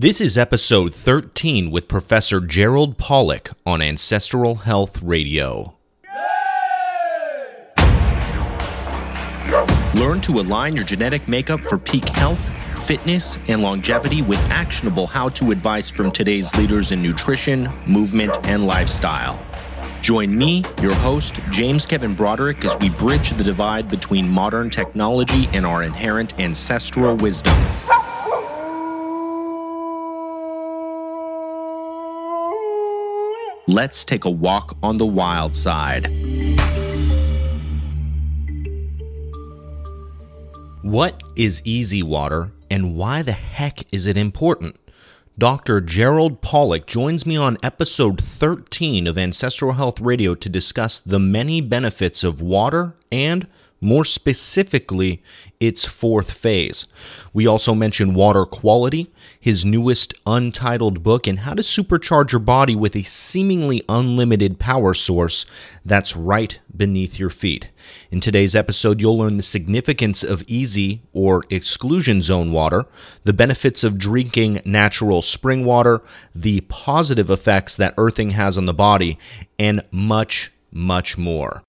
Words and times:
This 0.00 0.18
is 0.18 0.38
episode 0.38 0.94
13 0.94 1.70
with 1.70 1.86
Professor 1.86 2.40
Gerald 2.40 2.96
Pollack 2.96 3.50
on 3.66 3.82
Ancestral 3.82 4.54
Health 4.54 5.02
Radio. 5.02 5.76
Learn 9.94 10.22
to 10.22 10.40
align 10.40 10.74
your 10.74 10.86
genetic 10.86 11.28
makeup 11.28 11.60
for 11.60 11.76
peak 11.76 12.08
health, 12.08 12.50
fitness, 12.86 13.36
and 13.46 13.60
longevity 13.60 14.22
with 14.22 14.38
actionable 14.48 15.06
how 15.06 15.28
to 15.28 15.50
advice 15.50 15.90
from 15.90 16.10
today's 16.10 16.54
leaders 16.54 16.92
in 16.92 17.02
nutrition, 17.02 17.68
movement, 17.84 18.34
and 18.44 18.64
lifestyle. 18.66 19.38
Join 20.00 20.34
me, 20.34 20.64
your 20.80 20.94
host, 20.94 21.40
James 21.50 21.84
Kevin 21.84 22.14
Broderick, 22.14 22.64
as 22.64 22.74
we 22.78 22.88
bridge 22.88 23.32
the 23.32 23.44
divide 23.44 23.90
between 23.90 24.26
modern 24.26 24.70
technology 24.70 25.46
and 25.52 25.66
our 25.66 25.82
inherent 25.82 26.40
ancestral 26.40 27.16
wisdom. 27.16 27.54
Let's 33.70 34.04
take 34.04 34.24
a 34.24 34.30
walk 34.30 34.76
on 34.82 34.96
the 34.96 35.06
wild 35.06 35.54
side. 35.54 36.08
What 40.82 41.22
is 41.36 41.62
easy 41.64 42.02
water 42.02 42.50
and 42.68 42.96
why 42.96 43.22
the 43.22 43.30
heck 43.30 43.84
is 43.92 44.08
it 44.08 44.16
important? 44.16 44.74
Dr. 45.38 45.80
Gerald 45.80 46.42
Pollack 46.42 46.84
joins 46.88 47.24
me 47.24 47.36
on 47.36 47.58
episode 47.62 48.20
13 48.20 49.06
of 49.06 49.16
Ancestral 49.16 49.74
Health 49.74 50.00
Radio 50.00 50.34
to 50.34 50.48
discuss 50.48 50.98
the 50.98 51.20
many 51.20 51.60
benefits 51.60 52.24
of 52.24 52.42
water 52.42 52.96
and 53.12 53.46
more 53.80 54.04
specifically, 54.04 55.22
its 55.58 55.84
fourth 55.84 56.30
phase. 56.30 56.86
We 57.32 57.46
also 57.46 57.74
mention 57.74 58.14
water 58.14 58.44
quality, 58.44 59.10
his 59.38 59.64
newest 59.64 60.14
untitled 60.26 61.02
book, 61.02 61.26
and 61.26 61.40
how 61.40 61.54
to 61.54 61.62
supercharge 61.62 62.32
your 62.32 62.40
body 62.40 62.74
with 62.74 62.96
a 62.96 63.02
seemingly 63.02 63.82
unlimited 63.88 64.58
power 64.58 64.94
source 64.94 65.46
that's 65.84 66.16
right 66.16 66.58
beneath 66.74 67.18
your 67.18 67.30
feet. 67.30 67.70
In 68.10 68.20
today's 68.20 68.54
episode, 68.54 69.00
you'll 69.00 69.18
learn 69.18 69.36
the 69.36 69.42
significance 69.42 70.22
of 70.22 70.42
easy 70.46 71.02
or 71.12 71.44
exclusion 71.50 72.22
zone 72.22 72.52
water, 72.52 72.86
the 73.24 73.32
benefits 73.32 73.84
of 73.84 73.98
drinking 73.98 74.62
natural 74.64 75.22
spring 75.22 75.64
water, 75.64 76.02
the 76.34 76.60
positive 76.62 77.30
effects 77.30 77.76
that 77.76 77.94
earthing 77.96 78.30
has 78.30 78.56
on 78.56 78.66
the 78.66 78.74
body, 78.74 79.18
and 79.58 79.82
much, 79.90 80.52
much 80.72 81.18
more. 81.18 81.62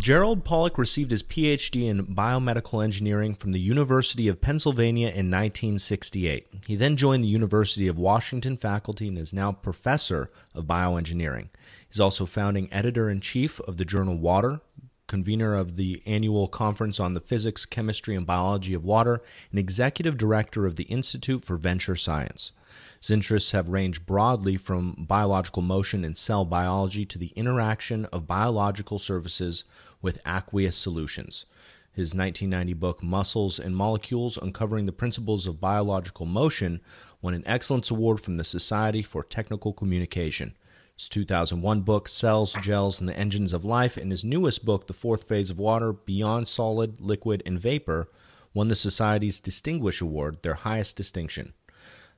Gerald 0.00 0.46
Pollack 0.46 0.78
received 0.78 1.10
his 1.10 1.22
PhD 1.22 1.86
in 1.86 2.06
biomedical 2.06 2.82
engineering 2.82 3.34
from 3.34 3.52
the 3.52 3.60
University 3.60 4.28
of 4.28 4.40
Pennsylvania 4.40 5.08
in 5.08 5.30
1968. 5.30 6.46
He 6.66 6.74
then 6.74 6.96
joined 6.96 7.22
the 7.22 7.28
University 7.28 7.86
of 7.86 7.98
Washington 7.98 8.56
faculty 8.56 9.08
and 9.08 9.18
is 9.18 9.34
now 9.34 9.52
professor 9.52 10.30
of 10.54 10.64
bioengineering. 10.64 11.48
He's 11.86 12.00
also 12.00 12.24
founding 12.24 12.72
editor 12.72 13.10
in 13.10 13.20
chief 13.20 13.60
of 13.60 13.76
the 13.76 13.84
journal 13.84 14.16
Water, 14.16 14.62
convener 15.06 15.54
of 15.54 15.76
the 15.76 16.02
annual 16.06 16.48
conference 16.48 16.98
on 16.98 17.12
the 17.12 17.20
physics, 17.20 17.66
chemistry, 17.66 18.16
and 18.16 18.26
biology 18.26 18.72
of 18.72 18.82
water, 18.82 19.20
and 19.50 19.58
executive 19.58 20.16
director 20.16 20.64
of 20.64 20.76
the 20.76 20.84
Institute 20.84 21.44
for 21.44 21.58
Venture 21.58 21.96
Science. 21.96 22.52
His 23.00 23.10
interests 23.10 23.50
have 23.50 23.68
ranged 23.68 24.06
broadly 24.06 24.56
from 24.56 24.94
biological 25.08 25.62
motion 25.62 26.04
and 26.04 26.16
cell 26.16 26.44
biology 26.44 27.04
to 27.06 27.18
the 27.18 27.32
interaction 27.34 28.04
of 28.06 28.26
biological 28.26 28.98
surfaces 28.98 29.64
with 30.02 30.20
aqueous 30.26 30.76
solutions. 30.76 31.44
His 31.92 32.14
1990 32.14 32.74
book, 32.74 33.02
Muscles 33.02 33.58
and 33.58 33.76
Molecules 33.76 34.36
Uncovering 34.36 34.86
the 34.86 34.92
Principles 34.92 35.46
of 35.46 35.60
Biological 35.60 36.24
Motion, 36.24 36.80
won 37.20 37.34
an 37.34 37.42
Excellence 37.46 37.90
Award 37.90 38.20
from 38.20 38.36
the 38.36 38.44
Society 38.44 39.02
for 39.02 39.22
Technical 39.22 39.72
Communication. 39.72 40.56
His 40.96 41.08
2001 41.08 41.80
book, 41.80 42.08
Cells, 42.08 42.54
Gels, 42.62 43.00
and 43.00 43.08
the 43.08 43.16
Engines 43.16 43.52
of 43.52 43.64
Life, 43.64 43.96
and 43.96 44.10
his 44.10 44.24
newest 44.24 44.64
book, 44.64 44.86
The 44.86 44.92
Fourth 44.92 45.24
Phase 45.24 45.50
of 45.50 45.58
Water 45.58 45.92
Beyond 45.92 46.46
Solid, 46.46 47.00
Liquid, 47.00 47.42
and 47.44 47.58
Vapor, 47.58 48.08
won 48.54 48.68
the 48.68 48.74
Society's 48.74 49.40
Distinguish 49.40 50.00
Award, 50.00 50.42
their 50.42 50.54
highest 50.54 50.96
distinction. 50.96 51.54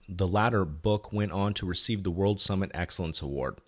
The 0.09 0.27
latter 0.27 0.65
book 0.65 1.13
went 1.13 1.33
on 1.33 1.55
to 1.55 1.67
receive 1.67 2.03
the 2.03 2.11
World 2.11 2.41
Summit 2.41 2.71
Excellence 2.75 3.23
Award. 3.23 3.61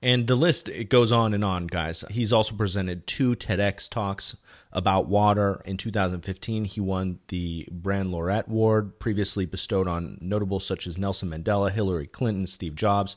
And 0.00 0.28
the 0.28 0.36
list 0.36 0.68
it 0.68 0.90
goes 0.90 1.10
on 1.10 1.34
and 1.34 1.44
on, 1.44 1.66
guys. 1.66 2.04
He's 2.10 2.32
also 2.32 2.54
presented 2.54 3.06
two 3.06 3.32
TEDx 3.32 3.88
talks 3.88 4.36
about 4.72 5.08
water. 5.08 5.60
In 5.64 5.76
2015, 5.76 6.66
he 6.66 6.80
won 6.80 7.18
the 7.28 7.66
Brand 7.70 8.12
Laureate 8.12 8.46
Award, 8.46 9.00
previously 9.00 9.44
bestowed 9.44 9.88
on 9.88 10.18
notables 10.20 10.64
such 10.64 10.86
as 10.86 10.98
Nelson 10.98 11.30
Mandela, 11.30 11.70
Hillary 11.70 12.06
Clinton, 12.06 12.46
Steve 12.46 12.76
Jobs. 12.76 13.16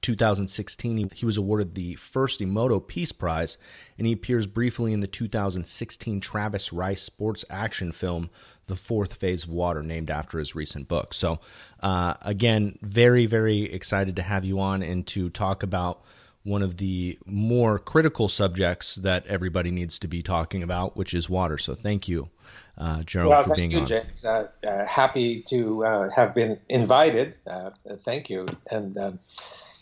2016, 0.00 1.10
he 1.14 1.24
was 1.24 1.36
awarded 1.36 1.74
the 1.74 1.94
first 1.94 2.40
Emoto 2.40 2.84
Peace 2.84 3.12
Prize, 3.12 3.56
and 3.96 4.06
he 4.06 4.12
appears 4.12 4.48
briefly 4.48 4.92
in 4.92 4.98
the 4.98 5.06
2016 5.06 6.20
Travis 6.20 6.72
Rice 6.72 7.02
sports 7.02 7.44
action 7.48 7.92
film, 7.92 8.28
The 8.66 8.74
Fourth 8.74 9.14
Phase 9.14 9.44
of 9.44 9.50
Water, 9.50 9.80
named 9.80 10.10
after 10.10 10.40
his 10.40 10.56
recent 10.56 10.88
book. 10.88 11.14
So, 11.14 11.38
uh, 11.80 12.14
again, 12.22 12.80
very, 12.82 13.26
very 13.26 13.72
excited 13.72 14.16
to 14.16 14.22
have 14.22 14.44
you 14.44 14.58
on 14.58 14.82
and 14.82 15.06
to 15.08 15.30
talk 15.30 15.62
about 15.62 16.02
one 16.44 16.62
of 16.62 16.78
the 16.78 17.18
more 17.24 17.78
critical 17.78 18.28
subjects 18.28 18.96
that 18.96 19.26
everybody 19.26 19.70
needs 19.70 19.98
to 20.00 20.08
be 20.08 20.22
talking 20.22 20.62
about, 20.62 20.96
which 20.96 21.14
is 21.14 21.30
water. 21.30 21.56
So 21.56 21.74
thank 21.74 22.08
you, 22.08 22.30
uh, 22.76 23.02
Gerald, 23.04 23.30
well, 23.30 23.44
for 23.44 23.54
being 23.54 23.70
you, 23.70 23.80
on. 23.80 23.86
James. 23.86 24.24
Uh, 24.24 24.48
uh, 24.66 24.84
happy 24.86 25.42
to 25.42 25.84
uh, 25.84 26.10
have 26.10 26.34
been 26.34 26.58
invited. 26.68 27.34
Uh, 27.46 27.70
thank 28.00 28.28
you. 28.28 28.46
And 28.70 28.96
um, 28.98 29.20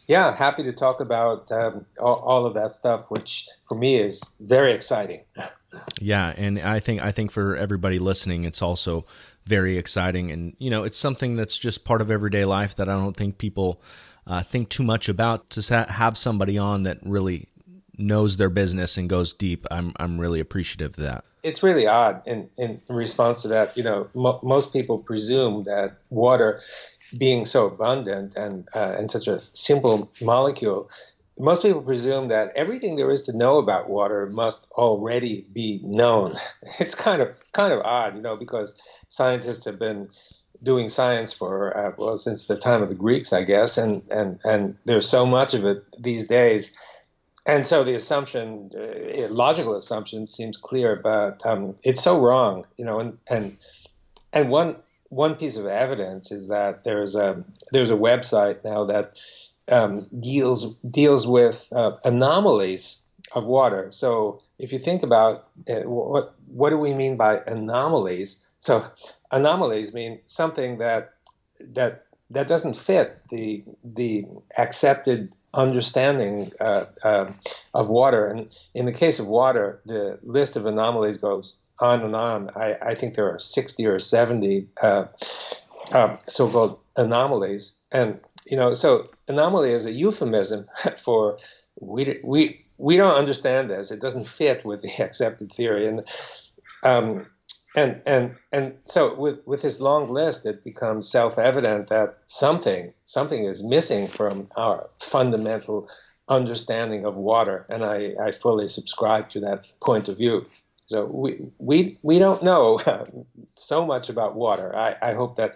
yeah, 0.06 0.34
happy 0.34 0.62
to 0.64 0.72
talk 0.72 1.00
about 1.00 1.50
um, 1.52 1.86
all, 1.98 2.16
all, 2.16 2.46
of 2.46 2.54
that 2.54 2.74
stuff, 2.74 3.06
which 3.10 3.48
for 3.66 3.76
me 3.76 3.96
is 3.96 4.20
very 4.40 4.72
exciting. 4.72 5.20
yeah, 6.00 6.34
and 6.36 6.60
I 6.60 6.80
think 6.80 7.00
I 7.00 7.12
think 7.12 7.30
for 7.30 7.56
everybody 7.56 7.98
listening, 7.98 8.44
it's 8.44 8.60
also 8.60 9.06
very 9.46 9.78
exciting, 9.78 10.30
and 10.30 10.56
you 10.58 10.68
know, 10.68 10.82
it's 10.82 10.98
something 10.98 11.36
that's 11.36 11.58
just 11.58 11.84
part 11.84 12.02
of 12.02 12.10
everyday 12.10 12.44
life 12.44 12.74
that 12.74 12.88
I 12.88 12.92
don't 12.92 13.16
think 13.16 13.38
people 13.38 13.80
uh, 14.30 14.42
think 14.42 14.68
too 14.68 14.84
much 14.84 15.08
about 15.08 15.50
to 15.50 15.86
have 15.90 16.16
somebody 16.16 16.56
on 16.56 16.84
that 16.84 16.98
really 17.02 17.48
knows 17.98 18.36
their 18.36 18.48
business 18.48 18.96
and 18.96 19.10
goes 19.10 19.34
deep. 19.34 19.66
I'm 19.70 19.92
I'm 19.96 20.20
really 20.20 20.38
appreciative 20.38 20.92
of 20.92 21.04
that. 21.04 21.24
It's 21.42 21.62
really 21.62 21.86
odd 21.86 22.22
in, 22.26 22.48
in 22.56 22.80
response 22.88 23.42
to 23.42 23.48
that. 23.48 23.76
You 23.76 23.82
know, 23.82 24.08
mo- 24.14 24.38
most 24.42 24.72
people 24.72 24.98
presume 24.98 25.64
that 25.64 25.98
water, 26.10 26.60
being 27.18 27.44
so 27.44 27.66
abundant 27.66 28.36
and 28.36 28.68
uh, 28.72 28.94
and 28.96 29.10
such 29.10 29.26
a 29.26 29.42
simple 29.52 30.08
molecule, 30.22 30.88
most 31.36 31.62
people 31.62 31.82
presume 31.82 32.28
that 32.28 32.52
everything 32.54 32.94
there 32.94 33.10
is 33.10 33.22
to 33.22 33.36
know 33.36 33.58
about 33.58 33.90
water 33.90 34.28
must 34.30 34.70
already 34.72 35.44
be 35.52 35.80
known. 35.82 36.38
It's 36.78 36.94
kind 36.94 37.20
of 37.20 37.30
kind 37.52 37.72
of 37.72 37.80
odd, 37.80 38.14
you 38.14 38.22
know, 38.22 38.36
because 38.36 38.78
scientists 39.08 39.64
have 39.64 39.80
been 39.80 40.08
doing 40.62 40.88
science 40.88 41.32
for 41.32 41.76
uh, 41.76 41.92
well 41.96 42.18
since 42.18 42.46
the 42.46 42.56
time 42.56 42.82
of 42.82 42.88
the 42.88 42.94
Greeks, 42.94 43.32
I 43.32 43.44
guess, 43.44 43.78
and 43.78 44.02
and 44.10 44.38
and 44.44 44.76
there's 44.84 45.08
so 45.08 45.26
much 45.26 45.54
of 45.54 45.64
it 45.64 45.84
these 45.98 46.26
days, 46.28 46.76
and 47.46 47.66
so 47.66 47.84
the 47.84 47.94
assumption, 47.94 48.70
uh, 48.76 49.28
logical 49.28 49.76
assumption, 49.76 50.26
seems 50.26 50.56
clear, 50.56 50.96
but 50.96 51.44
um, 51.44 51.76
it's 51.82 52.02
so 52.02 52.20
wrong, 52.20 52.66
you 52.76 52.84
know, 52.84 53.00
and 53.00 53.18
and 53.28 53.56
and 54.32 54.50
one 54.50 54.76
one 55.08 55.34
piece 55.34 55.56
of 55.56 55.66
evidence 55.66 56.30
is 56.30 56.48
that 56.48 56.84
there's 56.84 57.16
a 57.16 57.44
there's 57.72 57.90
a 57.90 57.96
website 57.96 58.64
now 58.64 58.84
that 58.84 59.14
um, 59.68 60.02
deals 60.18 60.76
deals 60.78 61.26
with 61.26 61.68
uh, 61.72 61.96
anomalies 62.04 63.02
of 63.32 63.44
water. 63.44 63.90
So 63.90 64.42
if 64.58 64.72
you 64.72 64.78
think 64.78 65.02
about 65.02 65.48
it, 65.66 65.88
what 65.88 66.34
what 66.48 66.70
do 66.70 66.78
we 66.78 66.94
mean 66.94 67.16
by 67.16 67.40
anomalies? 67.46 68.44
So 68.58 68.84
anomalies 69.30 69.94
mean 69.94 70.20
something 70.24 70.78
that 70.78 71.14
that 71.72 72.04
that 72.30 72.48
doesn't 72.48 72.76
fit 72.76 73.20
the 73.30 73.64
the 73.84 74.26
accepted 74.56 75.34
understanding 75.52 76.52
uh, 76.60 76.84
uh, 77.02 77.32
of 77.74 77.88
water. 77.88 78.26
And 78.28 78.48
in 78.74 78.86
the 78.86 78.92
case 78.92 79.18
of 79.18 79.26
water, 79.26 79.80
the 79.84 80.18
list 80.22 80.56
of 80.56 80.66
anomalies 80.66 81.18
goes 81.18 81.58
on 81.78 82.02
and 82.02 82.14
on. 82.14 82.50
I, 82.54 82.76
I 82.80 82.94
think 82.94 83.14
there 83.14 83.32
are 83.32 83.38
60 83.38 83.86
or 83.86 83.98
70 83.98 84.68
uh, 84.80 85.06
uh 85.92 86.16
so-called 86.28 86.78
anomalies. 86.96 87.74
And 87.90 88.20
you 88.46 88.56
know, 88.56 88.74
so 88.74 89.10
anomaly 89.28 89.72
is 89.72 89.86
a 89.86 89.92
euphemism 89.92 90.66
for 90.96 91.38
we 91.80 92.20
we 92.22 92.64
we 92.78 92.96
don't 92.96 93.14
understand 93.14 93.70
this. 93.70 93.90
It 93.90 94.00
doesn't 94.00 94.28
fit 94.28 94.64
with 94.64 94.82
the 94.82 94.92
accepted 95.02 95.52
theory. 95.52 95.88
And 95.88 96.08
um, 96.82 97.26
and 97.76 98.00
and 98.06 98.36
and 98.52 98.74
so 98.84 99.14
with 99.14 99.46
with 99.46 99.62
his 99.62 99.80
long 99.80 100.10
list 100.10 100.44
it 100.44 100.64
becomes 100.64 101.10
self-evident 101.10 101.88
that 101.88 102.18
something 102.26 102.92
something 103.04 103.44
is 103.44 103.64
missing 103.64 104.08
from 104.08 104.48
our 104.56 104.88
fundamental 104.98 105.88
understanding 106.28 107.04
of 107.04 107.16
water. 107.16 107.66
And 107.68 107.84
i 107.84 108.14
i 108.20 108.30
fully 108.30 108.68
subscribe 108.68 109.28
to 109.30 109.40
that 109.40 109.70
point 109.82 110.08
of 110.08 110.16
view. 110.16 110.46
So 110.86 111.04
we 111.04 111.40
we 111.58 111.98
we 112.02 112.18
don't 112.18 112.42
know 112.42 112.80
so 113.58 113.84
much 113.84 114.08
about 114.08 114.36
water. 114.36 114.74
I, 114.74 114.96
I 115.02 115.12
hope 115.12 115.36
that 115.36 115.54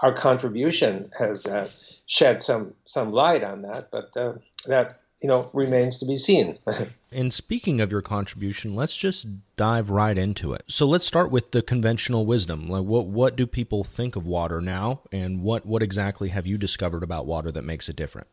our 0.00 0.12
contribution 0.12 1.10
has 1.18 1.46
uh, 1.46 1.70
shed 2.06 2.42
some 2.42 2.74
some 2.84 3.12
light 3.12 3.42
on 3.42 3.62
that, 3.62 3.90
but 3.90 4.16
uh, 4.16 4.34
that 4.66 5.00
you 5.20 5.28
know 5.28 5.48
remains 5.52 5.98
to 6.00 6.06
be 6.06 6.16
seen. 6.16 6.58
and 7.12 7.32
speaking 7.32 7.80
of 7.80 7.90
your 7.90 8.02
contribution, 8.02 8.74
let's 8.74 8.96
just 8.96 9.26
dive 9.56 9.90
right 9.90 10.16
into 10.16 10.52
it. 10.52 10.64
So 10.68 10.86
let's 10.86 11.06
start 11.06 11.30
with 11.30 11.52
the 11.52 11.62
conventional 11.62 12.26
wisdom. 12.26 12.68
Like 12.68 12.84
what 12.84 13.06
what 13.06 13.36
do 13.36 13.46
people 13.46 13.84
think 13.84 14.16
of 14.16 14.26
water 14.26 14.60
now, 14.60 15.00
and 15.12 15.42
what 15.42 15.66
what 15.66 15.82
exactly 15.82 16.28
have 16.30 16.46
you 16.46 16.58
discovered 16.58 17.02
about 17.02 17.26
water 17.26 17.50
that 17.50 17.64
makes 17.64 17.88
it 17.88 17.96
different? 17.96 18.28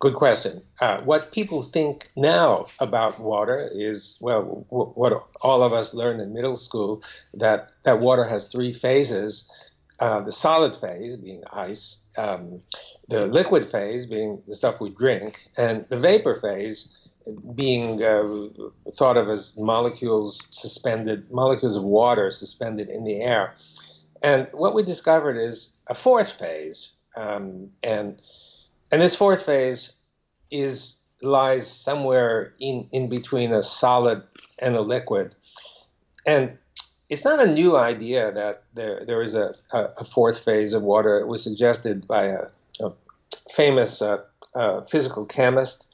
Good 0.00 0.14
question. 0.14 0.62
Uh, 0.80 1.00
what 1.00 1.32
people 1.32 1.60
think 1.60 2.08
now 2.14 2.66
about 2.78 3.18
water 3.18 3.68
is 3.72 4.16
well, 4.20 4.64
w- 4.70 4.92
what 4.94 5.24
all 5.40 5.64
of 5.64 5.72
us 5.72 5.92
learned 5.92 6.20
in 6.20 6.32
middle 6.32 6.56
school 6.56 7.02
that 7.34 7.72
that 7.82 7.98
water 7.98 8.24
has 8.24 8.48
three 8.48 8.72
phases 8.72 9.50
uh, 10.00 10.20
the 10.20 10.32
solid 10.32 10.76
phase 10.76 11.16
being 11.16 11.42
ice, 11.52 12.04
um, 12.16 12.60
the 13.08 13.26
liquid 13.26 13.64
phase 13.64 14.06
being 14.06 14.42
the 14.46 14.54
stuff 14.54 14.80
we 14.80 14.90
drink, 14.90 15.48
and 15.56 15.84
the 15.88 15.96
vapor 15.96 16.34
phase 16.36 16.94
being 17.54 18.02
uh, 18.02 18.48
thought 18.92 19.16
of 19.16 19.28
as 19.28 19.56
molecules 19.58 20.46
suspended, 20.50 21.30
molecules 21.30 21.76
of 21.76 21.82
water 21.82 22.30
suspended 22.30 22.88
in 22.88 23.04
the 23.04 23.20
air. 23.20 23.54
And 24.22 24.48
what 24.52 24.74
we 24.74 24.82
discovered 24.82 25.36
is 25.36 25.74
a 25.86 25.94
fourth 25.94 26.32
phase, 26.32 26.92
um, 27.16 27.68
and 27.82 28.20
and 28.90 29.00
this 29.00 29.14
fourth 29.14 29.44
phase 29.44 29.96
is 30.50 31.04
lies 31.22 31.70
somewhere 31.70 32.54
in 32.58 32.88
in 32.92 33.08
between 33.08 33.52
a 33.52 33.62
solid 33.62 34.22
and 34.58 34.74
a 34.74 34.80
liquid, 34.80 35.34
and 36.26 36.58
it's 37.08 37.24
not 37.24 37.42
a 37.42 37.50
new 37.50 37.76
idea 37.76 38.32
that 38.32 38.64
there, 38.74 39.04
there 39.06 39.22
is 39.22 39.34
a, 39.34 39.54
a 39.72 40.04
fourth 40.04 40.44
phase 40.44 40.74
of 40.74 40.82
water. 40.82 41.18
It 41.18 41.26
was 41.26 41.42
suggested 41.42 42.06
by 42.06 42.24
a, 42.24 42.40
a 42.40 42.50
famous 43.50 44.02
uh, 44.02 44.22
uh, 44.54 44.82
physical 44.82 45.26
chemist 45.26 45.92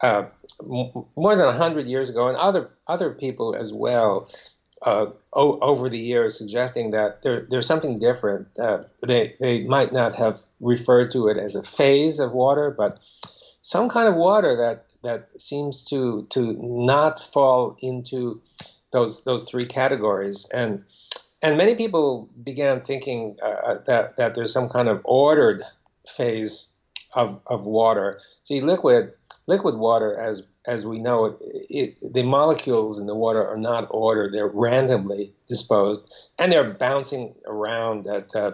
uh, 0.00 0.24
m- 0.62 1.04
more 1.16 1.36
than 1.36 1.46
100 1.46 1.86
years 1.86 2.10
ago, 2.10 2.28
and 2.28 2.36
other, 2.36 2.70
other 2.86 3.10
people 3.10 3.54
as 3.54 3.72
well 3.72 4.30
uh, 4.82 5.06
o- 5.32 5.58
over 5.60 5.88
the 5.88 5.98
years 5.98 6.38
suggesting 6.38 6.92
that 6.92 7.22
there, 7.22 7.46
there's 7.50 7.66
something 7.66 7.98
different. 7.98 8.48
Uh, 8.58 8.84
they, 9.06 9.34
they 9.40 9.64
might 9.64 9.92
not 9.92 10.16
have 10.16 10.40
referred 10.60 11.10
to 11.10 11.28
it 11.28 11.36
as 11.36 11.54
a 11.54 11.62
phase 11.62 12.18
of 12.18 12.32
water, 12.32 12.74
but 12.76 12.98
some 13.62 13.88
kind 13.88 14.08
of 14.08 14.14
water 14.14 14.56
that, 14.56 14.86
that 15.02 15.40
seems 15.40 15.84
to, 15.86 16.26
to 16.30 16.56
not 16.60 17.18
fall 17.20 17.76
into 17.80 18.40
those 18.92 19.24
those 19.24 19.48
three 19.48 19.66
categories, 19.66 20.48
and 20.52 20.84
and 21.42 21.56
many 21.56 21.74
people 21.74 22.28
began 22.42 22.80
thinking 22.80 23.36
uh, 23.42 23.76
that 23.86 24.16
that 24.16 24.34
there's 24.34 24.52
some 24.52 24.68
kind 24.68 24.88
of 24.88 25.00
ordered 25.04 25.62
phase 26.08 26.69
of 27.14 27.40
of 27.46 27.64
water. 27.64 28.20
See, 28.44 28.60
liquid 28.60 29.14
liquid 29.46 29.76
water, 29.76 30.16
as 30.16 30.46
as 30.66 30.86
we 30.86 30.98
know 30.98 31.24
it, 31.26 31.36
it, 31.70 32.14
the 32.14 32.22
molecules 32.22 32.98
in 32.98 33.06
the 33.06 33.14
water 33.14 33.46
are 33.46 33.56
not 33.56 33.88
ordered; 33.90 34.32
they're 34.32 34.46
randomly 34.46 35.32
disposed, 35.48 36.10
and 36.38 36.52
they're 36.52 36.72
bouncing 36.72 37.34
around 37.46 38.06
at 38.06 38.34
uh, 38.34 38.52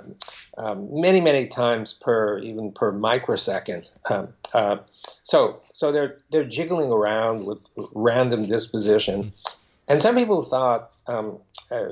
um, 0.58 0.88
many 0.90 1.20
many 1.20 1.46
times 1.46 1.92
per 1.92 2.38
even 2.38 2.72
per 2.72 2.92
microsecond. 2.92 3.88
Um, 4.10 4.28
uh, 4.54 4.78
so 5.22 5.60
so 5.72 5.92
they're 5.92 6.18
they're 6.30 6.44
jiggling 6.44 6.90
around 6.90 7.46
with 7.46 7.68
random 7.94 8.46
disposition, 8.46 9.32
and 9.88 10.00
some 10.00 10.14
people 10.16 10.42
thought, 10.42 10.92
um, 11.06 11.38
uh, 11.70 11.90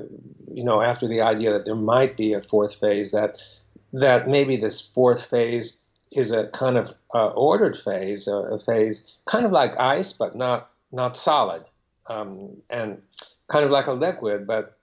you 0.51 0.63
know, 0.63 0.81
after 0.81 1.07
the 1.07 1.21
idea 1.21 1.51
that 1.51 1.65
there 1.65 1.75
might 1.75 2.17
be 2.17 2.33
a 2.33 2.41
fourth 2.41 2.75
phase, 2.75 3.11
that 3.11 3.37
that 3.93 4.27
maybe 4.27 4.57
this 4.57 4.81
fourth 4.81 5.23
phase 5.25 5.81
is 6.11 6.31
a 6.31 6.47
kind 6.47 6.77
of 6.77 6.93
uh, 7.13 7.27
ordered 7.27 7.77
phase, 7.77 8.27
a, 8.27 8.35
a, 8.35 8.59
phase 8.59 9.11
kind 9.25 9.45
of 9.45 9.51
like 9.51 9.79
ice, 9.79 10.13
but 10.13 10.35
not 10.35 10.69
not 10.91 11.17
solid, 11.17 11.63
um, 12.07 12.57
and 12.69 13.01
kind 13.47 13.65
of 13.65 13.71
like 13.71 13.87
a 13.87 13.93
liquid, 13.93 14.47
but 14.47 14.77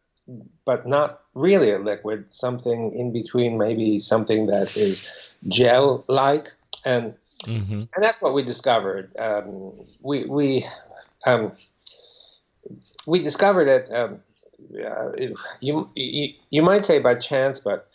but 0.64 0.86
not 0.86 1.20
really 1.34 1.70
a 1.70 1.78
liquid. 1.78 2.32
Something 2.32 2.94
in 2.94 3.12
between, 3.12 3.58
maybe 3.58 3.98
something 3.98 4.46
that 4.46 4.76
is 4.76 5.08
gel-like, 5.50 6.52
and 6.84 7.14
mm-hmm. 7.44 7.72
and 7.72 7.88
that's 7.96 8.20
what 8.20 8.34
we 8.34 8.42
discovered. 8.42 9.16
Um, 9.16 9.72
we 10.00 10.24
we 10.24 10.66
um, 11.26 11.52
we 13.06 13.22
discovered 13.22 13.68
it, 13.68 13.92
um, 13.92 14.20
uh, 14.84 15.12
you, 15.60 15.86
you, 15.94 16.28
you 16.50 16.62
might 16.62 16.84
say 16.84 16.98
by 16.98 17.14
chance, 17.14 17.60
but 17.60 17.88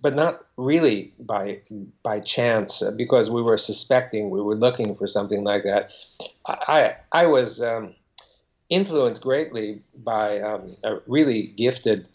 but 0.00 0.14
not 0.14 0.44
really 0.56 1.12
by 1.18 1.60
by 2.02 2.20
chance 2.20 2.82
uh, 2.82 2.90
because 2.96 3.30
we 3.30 3.42
were 3.42 3.58
suspecting 3.58 4.30
we 4.30 4.40
were 4.40 4.54
looking 4.54 4.94
for 4.94 5.06
something 5.06 5.44
like 5.44 5.64
that. 5.64 5.90
I 6.46 6.96
I 7.12 7.26
was 7.26 7.62
um, 7.62 7.94
influenced 8.68 9.22
greatly 9.22 9.82
by 9.96 10.40
um, 10.40 10.76
a 10.84 10.96
really 11.06 11.42
gifted 11.42 12.08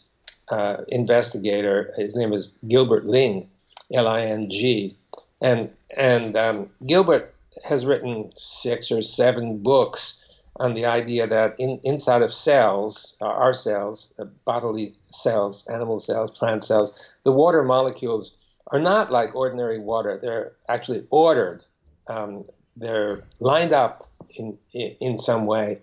uh, 0.50 0.78
investigator. 0.88 1.94
His 1.96 2.16
name 2.16 2.34
is 2.34 2.58
Gilbert 2.68 3.06
Ling, 3.06 3.50
L-I-N-G, 3.94 4.96
and 5.42 5.70
and 5.98 6.38
um, 6.38 6.68
Gilbert 6.86 7.34
has 7.64 7.86
written 7.86 8.32
six 8.38 8.92
or 8.92 9.02
seven 9.02 9.58
books 9.64 10.26
on 10.60 10.74
the 10.74 10.86
idea 10.86 11.26
that 11.26 11.56
in, 11.58 11.80
inside 11.84 12.22
of 12.22 12.34
cells, 12.34 13.18
uh, 13.22 13.26
our 13.26 13.54
cells, 13.54 14.14
uh, 14.20 14.26
bodily 14.46 14.94
cells, 15.10 15.68
animal 15.68 16.00
cells, 16.00 16.32
plant 16.32 16.64
cells, 16.64 17.00
the 17.30 17.36
water 17.36 17.64
molecules 17.64 18.36
are 18.66 18.80
not 18.80 19.12
like 19.12 19.36
ordinary 19.36 19.78
water. 19.78 20.18
They're 20.20 20.54
actually 20.68 21.06
ordered. 21.12 21.64
Um, 22.08 22.46
they're 22.76 23.24
lined 23.40 23.72
up 23.72 24.10
in, 24.36 24.58
in, 24.74 24.96
in 25.00 25.18
some 25.20 25.46
way. 25.46 25.82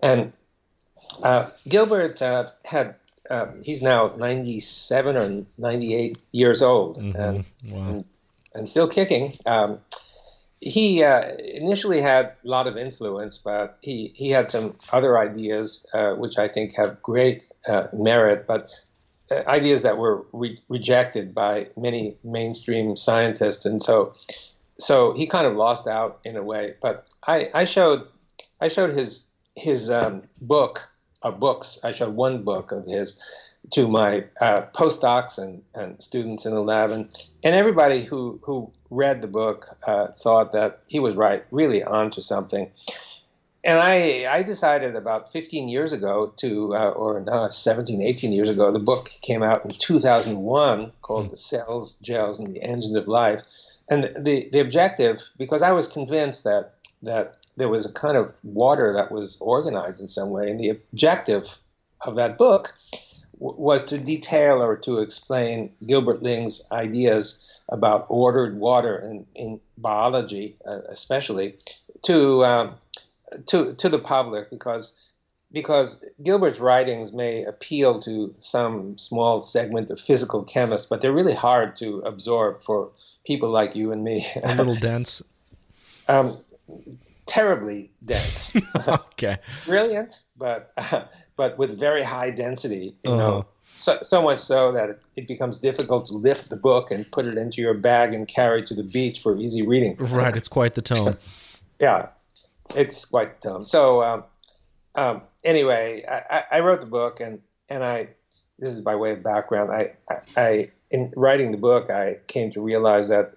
And 0.00 0.32
uh, 1.20 1.50
Gilbert 1.68 2.22
uh, 2.22 2.50
had, 2.64 2.94
uh, 3.28 3.48
he's 3.64 3.82
now 3.82 4.14
97 4.16 5.16
or 5.16 5.46
98 5.58 6.18
years 6.30 6.62
old 6.62 6.96
mm-hmm. 6.96 7.20
and, 7.20 7.44
wow. 7.64 7.88
and, 7.88 8.04
and, 8.54 8.68
still 8.68 8.86
kicking. 8.86 9.32
Um, 9.46 9.80
he 10.60 11.02
uh, 11.02 11.34
initially 11.38 12.00
had 12.00 12.26
a 12.44 12.48
lot 12.48 12.68
of 12.68 12.76
influence, 12.76 13.38
but 13.38 13.78
he, 13.80 14.12
he 14.14 14.30
had 14.30 14.48
some 14.52 14.76
other 14.92 15.18
ideas 15.18 15.84
uh, 15.92 16.12
which 16.12 16.38
I 16.38 16.46
think 16.46 16.76
have 16.76 17.02
great 17.02 17.42
uh, 17.66 17.88
merit, 17.92 18.46
but 18.46 18.70
ideas 19.30 19.82
that 19.82 19.98
were 19.98 20.24
re- 20.32 20.60
rejected 20.68 21.34
by 21.34 21.68
many 21.76 22.16
mainstream 22.24 22.96
scientists, 22.96 23.66
and 23.66 23.82
so 23.82 24.14
so 24.78 25.12
he 25.12 25.26
kind 25.26 25.46
of 25.46 25.56
lost 25.56 25.86
out 25.86 26.20
in 26.24 26.36
a 26.36 26.42
way. 26.42 26.74
But 26.80 27.06
I, 27.26 27.50
I 27.52 27.64
showed 27.64 28.06
I 28.60 28.68
showed 28.68 28.96
his 28.96 29.26
his 29.56 29.90
um, 29.90 30.22
book 30.40 30.88
of 31.22 31.40
books. 31.40 31.80
I 31.84 31.92
showed 31.92 32.14
one 32.14 32.42
book 32.42 32.72
of 32.72 32.86
his 32.86 33.20
to 33.70 33.88
my 33.88 34.24
uh, 34.40 34.62
postdocs 34.74 35.38
and, 35.38 35.62
and 35.74 36.02
students 36.02 36.46
in 36.46 36.54
the 36.54 36.62
lab, 36.62 36.90
and, 36.90 37.10
and 37.44 37.54
everybody 37.54 38.02
who, 38.02 38.40
who 38.42 38.72
read 38.90 39.20
the 39.20 39.28
book 39.28 39.76
uh, 39.86 40.06
thought 40.06 40.52
that 40.52 40.80
he 40.86 41.00
was 41.00 41.16
right, 41.16 41.44
really 41.50 41.82
onto 41.82 42.20
something. 42.20 42.70
And 43.64 43.78
I, 43.78 44.26
I 44.32 44.42
decided 44.42 44.94
about 44.94 45.32
15 45.32 45.68
years 45.68 45.92
ago 45.92 46.32
to, 46.36 46.76
uh, 46.76 46.90
or 46.90 47.20
no, 47.20 47.48
17, 47.48 48.00
18 48.02 48.32
years 48.32 48.48
ago, 48.48 48.70
the 48.70 48.78
book 48.78 49.10
came 49.22 49.42
out 49.42 49.64
in 49.64 49.70
2001 49.70 50.92
called 51.02 51.26
mm. 51.26 51.30
The 51.30 51.36
Cells, 51.36 51.96
Gels, 51.96 52.38
and 52.38 52.54
the 52.54 52.62
Engines 52.62 52.94
of 52.94 53.08
Life. 53.08 53.40
And 53.90 54.04
the, 54.04 54.48
the 54.52 54.60
objective, 54.60 55.20
because 55.36 55.62
I 55.62 55.72
was 55.72 55.88
convinced 55.88 56.44
that, 56.44 56.74
that 57.02 57.36
there 57.56 57.68
was 57.68 57.84
a 57.84 57.92
kind 57.92 58.16
of 58.16 58.32
water 58.44 58.92
that 58.94 59.10
was 59.10 59.38
organized 59.40 60.00
in 60.00 60.08
some 60.08 60.30
way, 60.30 60.50
and 60.50 60.60
the 60.60 60.70
objective 60.70 61.58
of 62.02 62.14
that 62.16 62.38
book 62.38 62.74
was 63.40 63.86
to 63.86 63.98
detail 63.98 64.62
or 64.62 64.76
to 64.76 64.98
explain 64.98 65.72
Gilbert 65.84 66.22
Ling's 66.22 66.62
ideas 66.70 67.44
about 67.68 68.06
ordered 68.08 68.56
water 68.58 68.98
in, 68.98 69.26
in 69.34 69.60
biology, 69.76 70.56
uh, 70.66 70.80
especially 70.88 71.56
to 72.02 72.44
um, 72.44 72.74
to 73.46 73.74
to 73.74 73.88
the 73.88 73.98
public, 73.98 74.50
because 74.50 74.96
because 75.52 76.04
Gilbert's 76.22 76.60
writings 76.60 77.12
may 77.12 77.44
appeal 77.44 78.00
to 78.02 78.34
some 78.38 78.98
small 78.98 79.40
segment 79.40 79.90
of 79.90 80.00
physical 80.00 80.42
chemists, 80.44 80.88
but 80.88 81.00
they're 81.00 81.12
really 81.12 81.34
hard 81.34 81.76
to 81.76 82.00
absorb 82.00 82.62
for 82.62 82.90
people 83.26 83.48
like 83.48 83.74
you 83.74 83.92
and 83.92 84.04
me. 84.04 84.26
A 84.42 84.54
little 84.54 84.76
dense. 84.80 85.22
um, 86.08 86.32
terribly 87.26 87.90
dense. 88.04 88.56
okay. 88.88 89.38
Brilliant, 89.64 90.22
but 90.36 90.72
uh, 90.76 91.04
but 91.36 91.56
with 91.56 91.78
very 91.78 92.02
high 92.02 92.30
density. 92.30 92.96
You 93.04 93.12
uh-huh. 93.12 93.16
know, 93.16 93.46
so, 93.74 93.98
so 94.02 94.22
much 94.22 94.40
so 94.40 94.72
that 94.72 94.90
it, 94.90 95.02
it, 95.16 95.28
becomes 95.28 95.60
difficult 95.60 96.06
to 96.06 96.14
lift 96.14 96.50
the 96.50 96.56
book 96.56 96.90
and 96.90 97.10
put 97.10 97.26
it 97.26 97.38
into 97.38 97.62
your 97.62 97.74
bag 97.74 98.12
and 98.12 98.26
carry 98.26 98.64
to 98.64 98.74
the 98.74 98.82
beach 98.82 99.20
for 99.20 99.36
easy 99.38 99.62
reading. 99.62 99.96
Right, 99.96 100.36
it's 100.36 100.48
quite 100.48 100.74
the 100.74 100.82
tone. 100.82 101.14
yeah, 101.78 102.08
it's 102.74 103.04
quite 103.04 103.40
tome. 103.40 103.64
So, 103.64 104.02
um, 104.02 104.24
um, 104.94 105.22
anyway, 105.44 106.04
I, 106.08 106.44
I, 106.50 106.60
wrote 106.60 106.80
the 106.80 106.86
book, 106.86 107.20
and 107.20 107.40
and 107.68 107.84
I 107.84 108.08
this 108.58 108.70
is 108.70 108.80
by 108.80 108.96
way 108.96 109.12
of 109.12 109.22
background. 109.22 109.70
I, 109.70 109.92
I, 110.10 110.16
I 110.36 110.70
in 110.90 111.12
writing 111.16 111.52
the 111.52 111.58
book, 111.58 111.90
I 111.90 112.18
came 112.26 112.50
to 112.52 112.60
realize 112.60 113.08
that 113.08 113.36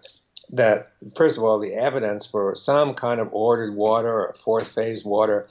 that 0.52 0.92
first 1.16 1.38
of 1.38 1.44
all, 1.44 1.60
the 1.60 1.74
evidence 1.74 2.26
for 2.26 2.56
some 2.56 2.94
kind 2.94 3.20
of 3.20 3.30
ordered 3.32 3.76
water 3.76 4.12
or 4.12 4.34
fourth 4.34 4.74
phase 4.74 5.06
water 5.06 5.48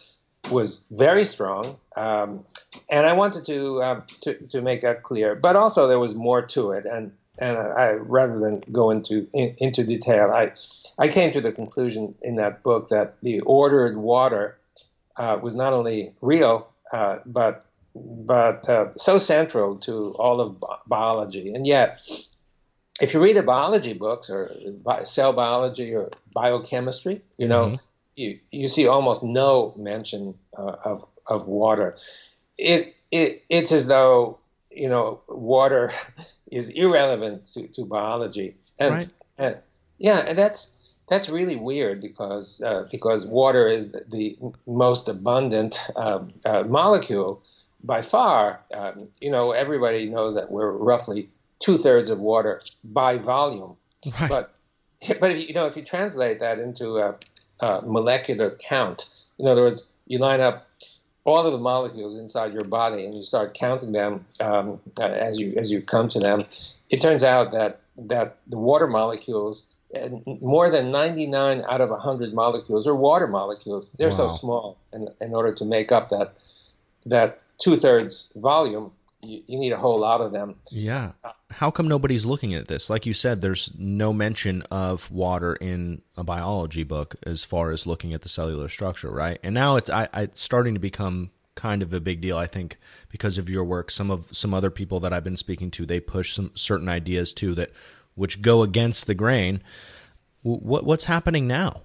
was 0.51 0.85
very 0.91 1.25
strong, 1.25 1.79
um, 1.97 2.45
and 2.91 3.07
I 3.07 3.13
wanted 3.13 3.45
to, 3.47 3.83
uh, 3.83 4.01
to 4.23 4.35
to 4.49 4.61
make 4.61 4.83
that 4.83 5.03
clear. 5.03 5.35
But 5.35 5.57
also, 5.57 5.87
there 5.87 5.99
was 5.99 6.15
more 6.15 6.43
to 6.43 6.73
it, 6.73 6.87
and 6.87 7.13
and 7.41 7.57
I 7.59 7.93
rather 7.93 8.39
than 8.39 8.63
go 8.71 8.91
into 8.91 9.27
in, 9.33 9.55
into 9.59 9.85
detail, 9.85 10.31
I 10.31 10.53
I 10.99 11.09
came 11.09 11.33
to 11.33 11.41
the 11.41 11.53
conclusion 11.53 12.15
in 12.23 12.37
that 12.37 12.63
book 12.63 12.91
that 12.91 13.21
the 13.23 13.41
ordered 13.41 13.97
water 13.97 14.59
uh, 15.17 15.39
was 15.43 15.55
not 15.55 15.73
only 15.73 16.13
real, 16.21 16.69
uh, 16.93 17.19
but 17.27 17.65
but 17.95 18.69
uh, 18.69 18.93
so 18.97 19.19
central 19.19 19.77
to 19.79 20.15
all 20.19 20.41
of 20.41 20.63
biology, 20.87 21.53
and 21.53 21.67
yet 21.67 22.01
if 23.01 23.15
you 23.15 23.21
read 23.21 23.37
the 23.37 23.43
biology 23.43 23.95
books 23.95 24.29
or 24.31 24.51
cell 25.05 25.33
biology 25.33 25.95
or 25.95 26.11
biochemistry, 26.33 27.23
you 27.39 27.49
know, 27.49 27.67
mm-hmm. 27.67 27.77
you, 28.15 28.39
you 28.51 28.69
see 28.69 28.87
almost 28.87 29.23
no 29.23 29.75
mention 29.77 30.35
uh, 30.57 30.77
of, 30.85 31.07
of 31.27 31.49
water. 31.49 31.97
It, 32.59 32.97
it, 33.11 33.43
it's 33.49 33.73
as 33.73 33.87
though, 33.87 34.39
you 34.71 34.89
know, 34.89 35.21
water 35.29 35.93
is 36.51 36.71
irrelevant 36.71 37.47
to, 37.55 37.67
to 37.69 37.85
biology. 37.85 38.57
And, 38.79 38.95
right. 38.95 39.09
and 39.39 39.57
yeah, 39.99 40.19
and 40.27 40.37
that's, 40.37 40.77
that's 41.09 41.29
really 41.29 41.57
weird 41.57 42.01
because, 42.01 42.63
uh, 42.63 42.87
because 42.91 43.27
water 43.27 43.67
is 43.67 43.93
the, 43.93 44.05
the 44.09 44.39
most 44.67 45.09
abundant 45.09 45.79
uh, 45.97 46.25
uh 46.45 46.63
molecule 46.65 47.43
by 47.83 48.03
far. 48.03 48.61
Um, 48.73 49.09
you 49.21 49.31
know, 49.31 49.53
everybody 49.53 50.09
knows 50.09 50.35
that 50.35 50.51
we're 50.51 50.71
roughly 50.71 51.29
two 51.59 51.79
thirds 51.79 52.11
of 52.11 52.19
water 52.19 52.61
by 52.85 53.19
volume. 53.19 53.77
Right. 54.19 54.29
But 54.29 54.55
but 55.21 55.31
if 55.31 55.41
you, 55.41 55.47
you 55.49 55.55
know 55.55 55.67
if 55.67 55.77
you 55.77 55.83
translate 55.83 56.41
that 56.41 56.59
into 56.59 56.99
a, 56.99 57.15
a, 57.61 57.83
molecular 57.83 58.51
count, 58.51 59.09
in 59.39 59.47
other 59.47 59.63
words, 59.63 59.89
you 60.07 60.19
line 60.19 60.41
up 60.41 60.67
all 61.25 61.47
of 61.47 61.53
the 61.53 61.59
molecules 61.59 62.17
inside 62.17 62.53
your 62.53 62.65
body 62.65 63.05
and 63.05 63.15
you 63.15 63.25
start 63.25 63.55
counting 63.55 63.93
them 63.93 64.25
um, 64.41 64.81
as 65.01 65.39
you 65.39 65.55
as 65.57 65.71
you 65.71 65.83
come 65.83 66.09
to 66.09 66.19
them. 66.19 66.43
It 66.89 67.01
turns 67.01 67.23
out 67.23 67.53
that 67.53 67.81
that 67.97 68.39
the 68.47 68.59
water 68.59 68.87
molecules 68.87 69.69
more 70.41 70.71
than 70.71 70.91
99 70.91 71.65
out 71.69 71.81
of 71.81 71.91
100 71.91 72.33
molecules 72.33 72.87
are 72.87 72.95
water 72.95 73.27
molecules. 73.27 73.93
They're 73.99 74.11
wow. 74.11 74.17
so 74.17 74.29
small, 74.29 74.77
in, 74.93 75.09
in 75.21 75.35
order 75.35 75.53
to 75.53 75.65
make 75.65 75.91
up 75.91 76.11
that 76.11 76.37
that 77.07 77.41
two 77.59 77.77
thirds 77.77 78.33
volume, 78.37 78.93
you, 79.23 79.43
you, 79.47 79.59
need 79.59 79.73
a 79.73 79.77
whole 79.77 79.99
lot 79.99 80.21
of 80.21 80.33
them. 80.33 80.57
Yeah. 80.71 81.13
How 81.51 81.71
come 81.71 81.89
nobody's 81.89 82.27
looking 82.27 82.55
at 82.55 82.69
this? 82.69 82.89
Like 82.89 83.07
you 83.07 83.13
said, 83.13 83.41
there's 83.41 83.73
no 83.77 84.13
mention 84.13 84.63
of 84.71 85.11
water 85.11 85.55
in 85.57 86.03
a 86.17 86.25
biology 86.25 86.85
book 86.85 87.17
as 87.25 87.45
far 87.45 87.71
as 87.71 87.87
looking 87.87 88.15
at 88.15 88.23
the 88.23 88.29
cellular 88.29 88.69
structure, 88.69 89.11
right? 89.11 89.39
And 89.43 89.55
now 89.55 89.77
it's 89.77 89.91
I, 89.91 90.09
I, 90.13 90.23
it's 90.23 90.41
starting 90.41 90.75
to 90.75 90.81
become 90.81 91.31
kind 91.55 91.83
of 91.83 91.93
a 91.93 92.01
big 92.01 92.21
deal. 92.21 92.39
I 92.39 92.47
think 92.47 92.79
because 93.11 93.37
of 93.37 93.51
your 93.51 93.65
work, 93.65 93.91
some 93.91 94.11
of 94.11 94.27
some 94.33 94.55
other 94.55 94.71
people 94.71 95.01
that 95.01 95.13
I've 95.13 95.25
been 95.25 95.37
speaking 95.37 95.71
to, 95.73 95.87
they 95.87 96.01
push 96.01 96.35
some 96.35 96.53
certain 96.55 96.89
ideas 96.89 97.33
too 97.33 97.55
that 97.57 97.73
which 98.15 98.43
go 98.43 98.63
against 98.63 99.07
the 99.07 99.15
grain. 99.15 99.63
What 100.43 100.85
what's 100.85 101.05
happening 101.05 101.47
now? 101.47 101.83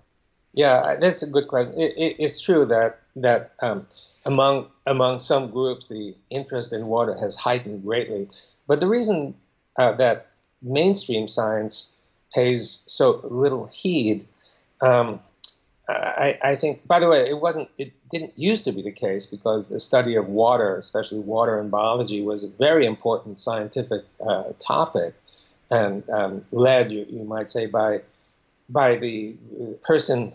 Yeah, 0.54 0.96
that's 1.02 1.22
a 1.22 1.28
good 1.28 1.50
question. 1.50 1.74
It, 1.74 1.94
it, 1.98 2.16
it's 2.20 2.40
true 2.40 2.66
that 2.68 3.00
that 3.18 3.54
um, 3.60 3.88
among 4.26 4.68
among 4.86 5.20
some 5.20 5.50
groups, 5.52 5.88
the 5.88 6.16
interest 6.30 6.74
in 6.74 6.88
water 6.88 7.16
has 7.16 7.36
heightened 7.36 7.84
greatly. 7.84 8.30
But 8.68 8.80
the 8.80 8.88
reason 8.88 9.36
uh, 9.78 9.94
that 9.94 10.28
mainstream 10.62 11.28
science 11.28 11.96
pays 12.34 12.84
so 12.88 13.20
little 13.24 13.68
heed, 13.68 14.26
um, 14.82 15.20
I, 15.88 16.40
I, 16.44 16.56
think. 16.56 16.86
By 16.88 17.00
the 17.00 17.08
way, 17.08 17.30
it 17.30 17.40
wasn't. 17.40 17.70
It 17.78 17.94
didn't 18.10 18.34
used 18.36 18.64
to 18.66 18.72
be 18.72 18.82
the 18.82 18.92
case 18.92 19.28
because 19.28 19.70
the 19.70 19.80
study 19.80 20.16
of 20.16 20.28
water, 20.28 20.76
especially 20.76 21.20
water 21.20 21.60
in 21.60 21.70
biology, 21.70 22.22
was 22.22 22.44
a 22.44 22.50
very 22.50 22.86
important 22.86 23.40
scientific 23.40 24.04
uh, 24.26 24.46
topic, 24.60 25.14
and 25.70 26.08
um, 26.10 26.42
led, 26.52 26.92
you, 26.92 27.06
you 27.10 27.24
might 27.24 27.52
say, 27.52 27.68
by 27.68 28.02
by 28.68 28.96
the 28.96 29.36
person 29.84 30.34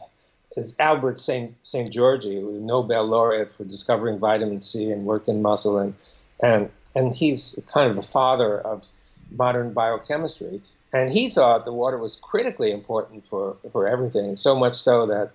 is 0.56 0.76
Albert 0.78 1.20
Szent 1.20 1.54
Szent-Györgyi, 1.62 2.40
who 2.40 2.46
was 2.46 2.56
a 2.56 2.64
Nobel 2.64 3.06
laureate 3.06 3.52
for 3.52 3.64
discovering 3.64 4.18
vitamin 4.18 4.60
C 4.60 4.90
and 4.90 5.04
worked 5.04 5.28
in 5.28 5.42
muscle, 5.42 5.78
and 5.78 5.94
and 6.42 6.70
and 6.94 7.14
he's 7.14 7.62
kind 7.72 7.90
of 7.90 7.96
the 7.96 8.02
father 8.02 8.60
of 8.60 8.84
modern 9.30 9.72
biochemistry. 9.72 10.60
And 10.92 11.12
he 11.12 11.28
thought 11.28 11.64
the 11.64 11.72
water 11.72 11.96
was 11.96 12.16
critically 12.16 12.72
important 12.72 13.24
for, 13.28 13.56
for 13.70 13.86
everything, 13.86 14.34
so 14.34 14.58
much 14.58 14.74
so 14.74 15.06
that 15.06 15.30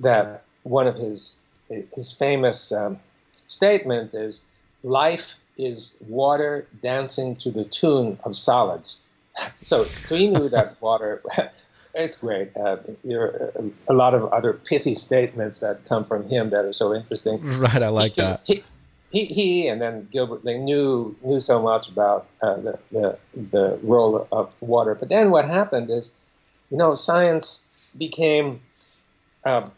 that 0.00 0.44
one 0.62 0.86
of 0.86 0.96
his 0.96 1.38
his 1.68 2.12
famous 2.12 2.72
um, 2.72 2.98
statements 3.46 4.14
is, 4.14 4.44
"Life 4.82 5.38
is 5.58 5.96
water 6.08 6.66
dancing 6.82 7.36
to 7.36 7.50
the 7.50 7.64
tune 7.64 8.18
of 8.24 8.36
solids." 8.36 9.02
So, 9.62 9.90
so 10.04 10.16
he 10.16 10.26
knew 10.26 10.48
that 10.50 10.80
water 10.82 11.22
it's 11.94 12.20
great. 12.20 12.56
Uh, 12.56 12.76
there 13.04 13.22
are 13.22 13.52
a 13.88 13.94
lot 13.94 14.14
of 14.14 14.32
other 14.32 14.52
pithy 14.52 14.94
statements 14.94 15.60
that 15.60 15.84
come 15.86 16.04
from 16.04 16.28
him 16.28 16.50
that 16.50 16.64
are 16.64 16.72
so 16.72 16.94
interesting. 16.94 17.40
Right, 17.58 17.82
I 17.82 17.88
like 17.88 18.12
he, 18.12 18.20
that. 18.20 18.40
He, 18.44 18.64
he, 19.10 19.24
he, 19.24 19.68
and 19.68 19.80
then 19.82 20.08
Gilbert, 20.12 20.44
they 20.44 20.58
knew 20.58 21.16
knew 21.22 21.40
so 21.40 21.60
much 21.60 21.90
about 21.90 22.26
uh, 22.42 22.56
the, 22.56 22.78
the 22.92 23.18
the 23.34 23.78
role 23.82 24.28
of 24.30 24.54
water. 24.60 24.94
But 24.94 25.08
then 25.08 25.30
what 25.30 25.46
happened 25.46 25.90
is, 25.90 26.14
you 26.70 26.76
know, 26.76 26.94
science 26.94 27.68
became 27.98 28.60
uh, 29.44 29.68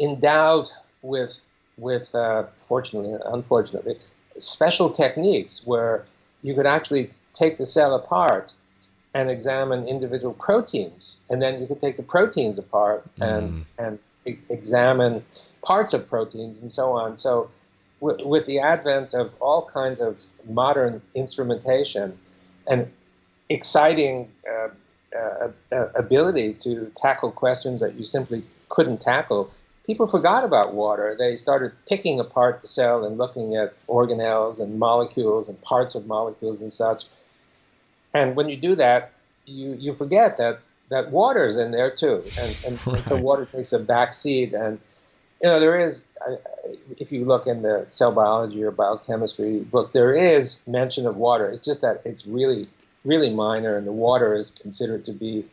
endowed 0.00 0.68
with 1.02 1.48
with 1.76 2.14
uh, 2.14 2.44
fortunately, 2.56 3.18
unfortunately, 3.26 3.98
special 4.30 4.90
techniques 4.90 5.66
where 5.66 6.04
you 6.42 6.54
could 6.54 6.66
actually 6.66 7.10
take 7.32 7.58
the 7.58 7.66
cell 7.66 7.94
apart 7.94 8.52
and 9.14 9.30
examine 9.30 9.86
individual 9.86 10.32
proteins, 10.34 11.20
and 11.28 11.42
then 11.42 11.60
you 11.60 11.66
could 11.66 11.80
take 11.80 11.96
the 11.96 12.02
proteins 12.02 12.58
apart 12.58 13.04
and 13.20 13.52
mm. 13.52 13.64
and 13.78 13.98
e- 14.26 14.38
examine 14.48 15.24
parts 15.62 15.92
of 15.94 16.08
proteins 16.08 16.62
and 16.62 16.72
so 16.72 16.92
on. 16.92 17.18
So, 17.18 17.50
w- 18.00 18.26
with 18.26 18.46
the 18.46 18.60
advent 18.60 19.14
of 19.14 19.32
all 19.40 19.62
kinds 19.62 20.00
of 20.00 20.22
modern 20.48 21.02
instrumentation 21.14 22.18
and 22.66 22.90
exciting 23.48 24.30
uh, 24.50 24.68
uh, 25.16 25.48
uh, 25.70 25.88
ability 25.94 26.54
to 26.54 26.90
tackle 26.96 27.30
questions 27.30 27.80
that 27.80 27.94
you 27.94 28.04
simply 28.04 28.44
couldn't 28.70 29.02
tackle, 29.02 29.52
people 29.86 30.06
forgot 30.06 30.44
about 30.44 30.72
water. 30.72 31.14
They 31.18 31.36
started 31.36 31.72
picking 31.86 32.18
apart 32.18 32.62
the 32.62 32.68
cell 32.68 33.04
and 33.04 33.18
looking 33.18 33.56
at 33.56 33.78
organelles 33.86 34.60
and 34.60 34.78
molecules 34.78 35.48
and 35.48 35.60
parts 35.60 35.94
of 35.94 36.06
molecules 36.06 36.62
and 36.62 36.72
such. 36.72 37.04
And 38.14 38.36
when 38.36 38.48
you 38.48 38.56
do 38.56 38.74
that, 38.76 39.12
you, 39.46 39.74
you 39.74 39.92
forget 39.92 40.36
that, 40.38 40.60
that 40.90 41.10
water 41.10 41.46
is 41.46 41.56
in 41.56 41.70
there 41.70 41.90
too. 41.90 42.22
And, 42.38 42.56
and, 42.66 42.86
right. 42.86 42.96
and 42.98 43.06
so 43.06 43.16
water 43.16 43.46
takes 43.46 43.72
a 43.72 43.78
back 43.78 44.12
seat. 44.14 44.52
And, 44.52 44.78
you 45.42 45.48
know, 45.48 45.58
there 45.58 45.78
is, 45.78 46.06
if 46.98 47.10
you 47.10 47.24
look 47.24 47.46
in 47.46 47.62
the 47.62 47.86
cell 47.88 48.12
biology 48.12 48.62
or 48.62 48.70
biochemistry 48.70 49.60
books, 49.60 49.92
there 49.92 50.14
is 50.14 50.66
mention 50.68 51.06
of 51.06 51.16
water. 51.16 51.50
It's 51.50 51.64
just 51.64 51.80
that 51.80 52.02
it's 52.04 52.26
really, 52.26 52.68
really 53.04 53.34
minor, 53.34 53.76
and 53.76 53.86
the 53.86 53.92
water 53.92 54.36
is 54.36 54.50
considered 54.52 55.06
to 55.06 55.12
be 55.12 55.44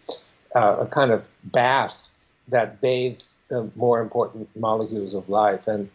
uh, 0.55 0.77
a 0.81 0.85
kind 0.85 1.11
of 1.11 1.23
bath 1.43 2.07
that 2.49 2.81
bathes 2.81 3.43
the 3.49 3.71
more 3.75 4.01
important 4.01 4.49
molecules 4.55 5.13
of 5.13 5.29
life. 5.29 5.67
And, 5.67 5.89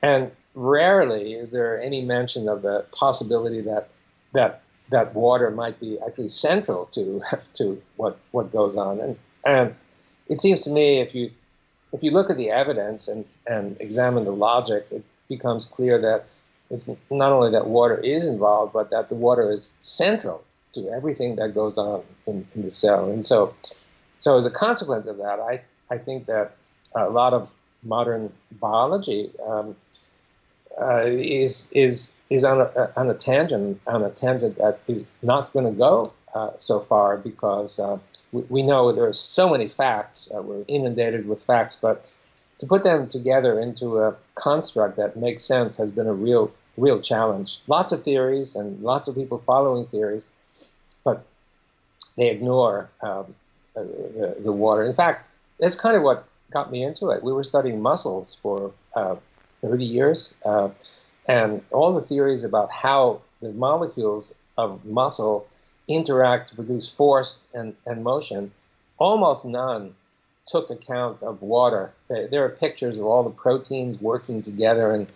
and 0.00 0.30
rarely 0.54 1.34
is 1.34 1.50
there 1.50 1.80
any 1.80 2.02
mention 2.04 2.48
of 2.48 2.62
the 2.62 2.86
possibility 2.92 3.62
that, 3.62 3.88
that 4.32 4.62
that 4.90 5.14
water 5.14 5.50
might 5.50 5.78
be 5.80 5.98
actually 6.06 6.28
central 6.28 6.86
to 6.86 7.22
to 7.54 7.82
what 7.96 8.18
what 8.30 8.52
goes 8.52 8.76
on. 8.76 9.00
And 9.00 9.16
and 9.44 9.74
it 10.28 10.40
seems 10.40 10.62
to 10.62 10.70
me 10.70 11.00
if 11.00 11.14
you 11.14 11.30
if 11.92 12.02
you 12.02 12.10
look 12.10 12.30
at 12.30 12.36
the 12.36 12.50
evidence 12.50 13.08
and, 13.08 13.24
and 13.46 13.76
examine 13.80 14.24
the 14.24 14.32
logic, 14.32 14.86
it 14.90 15.04
becomes 15.28 15.66
clear 15.66 16.00
that 16.00 16.26
it's 16.70 16.90
not 17.10 17.32
only 17.32 17.52
that 17.52 17.66
water 17.66 17.96
is 17.96 18.26
involved, 18.26 18.72
but 18.72 18.90
that 18.90 19.08
the 19.08 19.14
water 19.14 19.52
is 19.52 19.72
central 19.80 20.44
to 20.72 20.90
everything 20.90 21.36
that 21.36 21.54
goes 21.54 21.78
on 21.78 22.02
in, 22.26 22.46
in 22.54 22.62
the 22.62 22.70
cell. 22.70 23.10
And 23.10 23.24
so, 23.24 23.54
so 24.18 24.36
as 24.36 24.46
a 24.46 24.50
consequence 24.50 25.06
of 25.06 25.18
that, 25.18 25.38
I 25.40 25.60
I 25.90 25.98
think 25.98 26.26
that 26.26 26.56
a 26.94 27.08
lot 27.08 27.32
of 27.32 27.50
modern 27.82 28.32
biology 28.50 29.30
um, 29.46 29.76
uh, 30.80 31.04
is 31.04 31.70
is 31.72 32.14
is 32.28 32.44
on 32.44 32.60
a, 32.60 32.92
on 32.96 33.08
a 33.10 33.14
tangent 33.14 33.80
on 33.86 34.02
a 34.02 34.10
tangent 34.10 34.58
that 34.58 34.80
is 34.86 35.10
not 35.22 35.52
going 35.52 35.64
to 35.64 35.70
go 35.70 36.12
uh, 36.34 36.50
so 36.58 36.80
far 36.80 37.16
because 37.16 37.78
uh, 37.78 37.98
we, 38.32 38.42
we, 38.42 38.62
know 38.62 38.92
there 38.92 39.06
are 39.06 39.12
so 39.12 39.48
many 39.48 39.68
facts. 39.68 40.30
We're 40.34 40.64
inundated 40.68 41.26
with 41.26 41.40
facts, 41.40 41.76
but 41.80 42.10
to 42.58 42.66
put 42.66 42.84
them 42.84 43.08
together 43.08 43.58
into 43.58 43.98
a 43.98 44.16
construct 44.34 44.96
that 44.96 45.16
makes 45.16 45.44
sense 45.44 45.76
has 45.76 45.90
been 45.90 46.06
a 46.06 46.12
real 46.12 46.52
real 46.76 47.00
challenge. 47.00 47.60
Lots 47.66 47.92
of 47.92 48.02
theories 48.02 48.54
and 48.54 48.82
lots 48.82 49.08
of 49.08 49.14
people 49.14 49.38
following 49.38 49.86
theories, 49.86 50.30
but 51.04 51.24
they 52.16 52.30
ignore 52.30 52.90
um, 53.02 53.34
uh, 53.76 53.82
the, 53.82 54.36
the, 54.44 54.52
water. 54.52 54.82
In 54.84 54.94
fact, 54.94 55.28
that's 55.58 55.78
kind 55.78 55.96
of 55.96 56.02
what 56.02 56.26
got 56.50 56.70
me 56.70 56.82
into 56.84 57.10
it. 57.10 57.22
We 57.22 57.32
were 57.32 57.44
studying 57.44 57.80
muscles 57.80 58.34
for 58.34 58.72
uh, 58.94 59.16
30 59.60 59.84
years, 59.84 60.34
uh, 60.44 60.68
and 61.26 61.62
all 61.70 61.92
the 61.92 62.00
theories 62.00 62.44
about 62.44 62.70
how 62.70 63.20
the 63.40 63.52
molecules 63.52 64.34
of 64.56 64.84
muscle 64.84 65.46
interact 65.88 66.50
to 66.50 66.56
produce 66.56 66.88
force 66.88 67.44
and, 67.54 67.74
and 67.84 68.02
motion, 68.02 68.50
almost 68.98 69.44
none 69.44 69.94
took 70.46 70.70
account 70.70 71.22
of 71.22 71.42
water. 71.42 71.92
There 72.08 72.44
are 72.44 72.48
pictures 72.48 72.96
of 72.98 73.04
all 73.04 73.22
the 73.24 73.30
proteins 73.30 74.00
working 74.00 74.42
together 74.42 74.92
and 74.92 75.06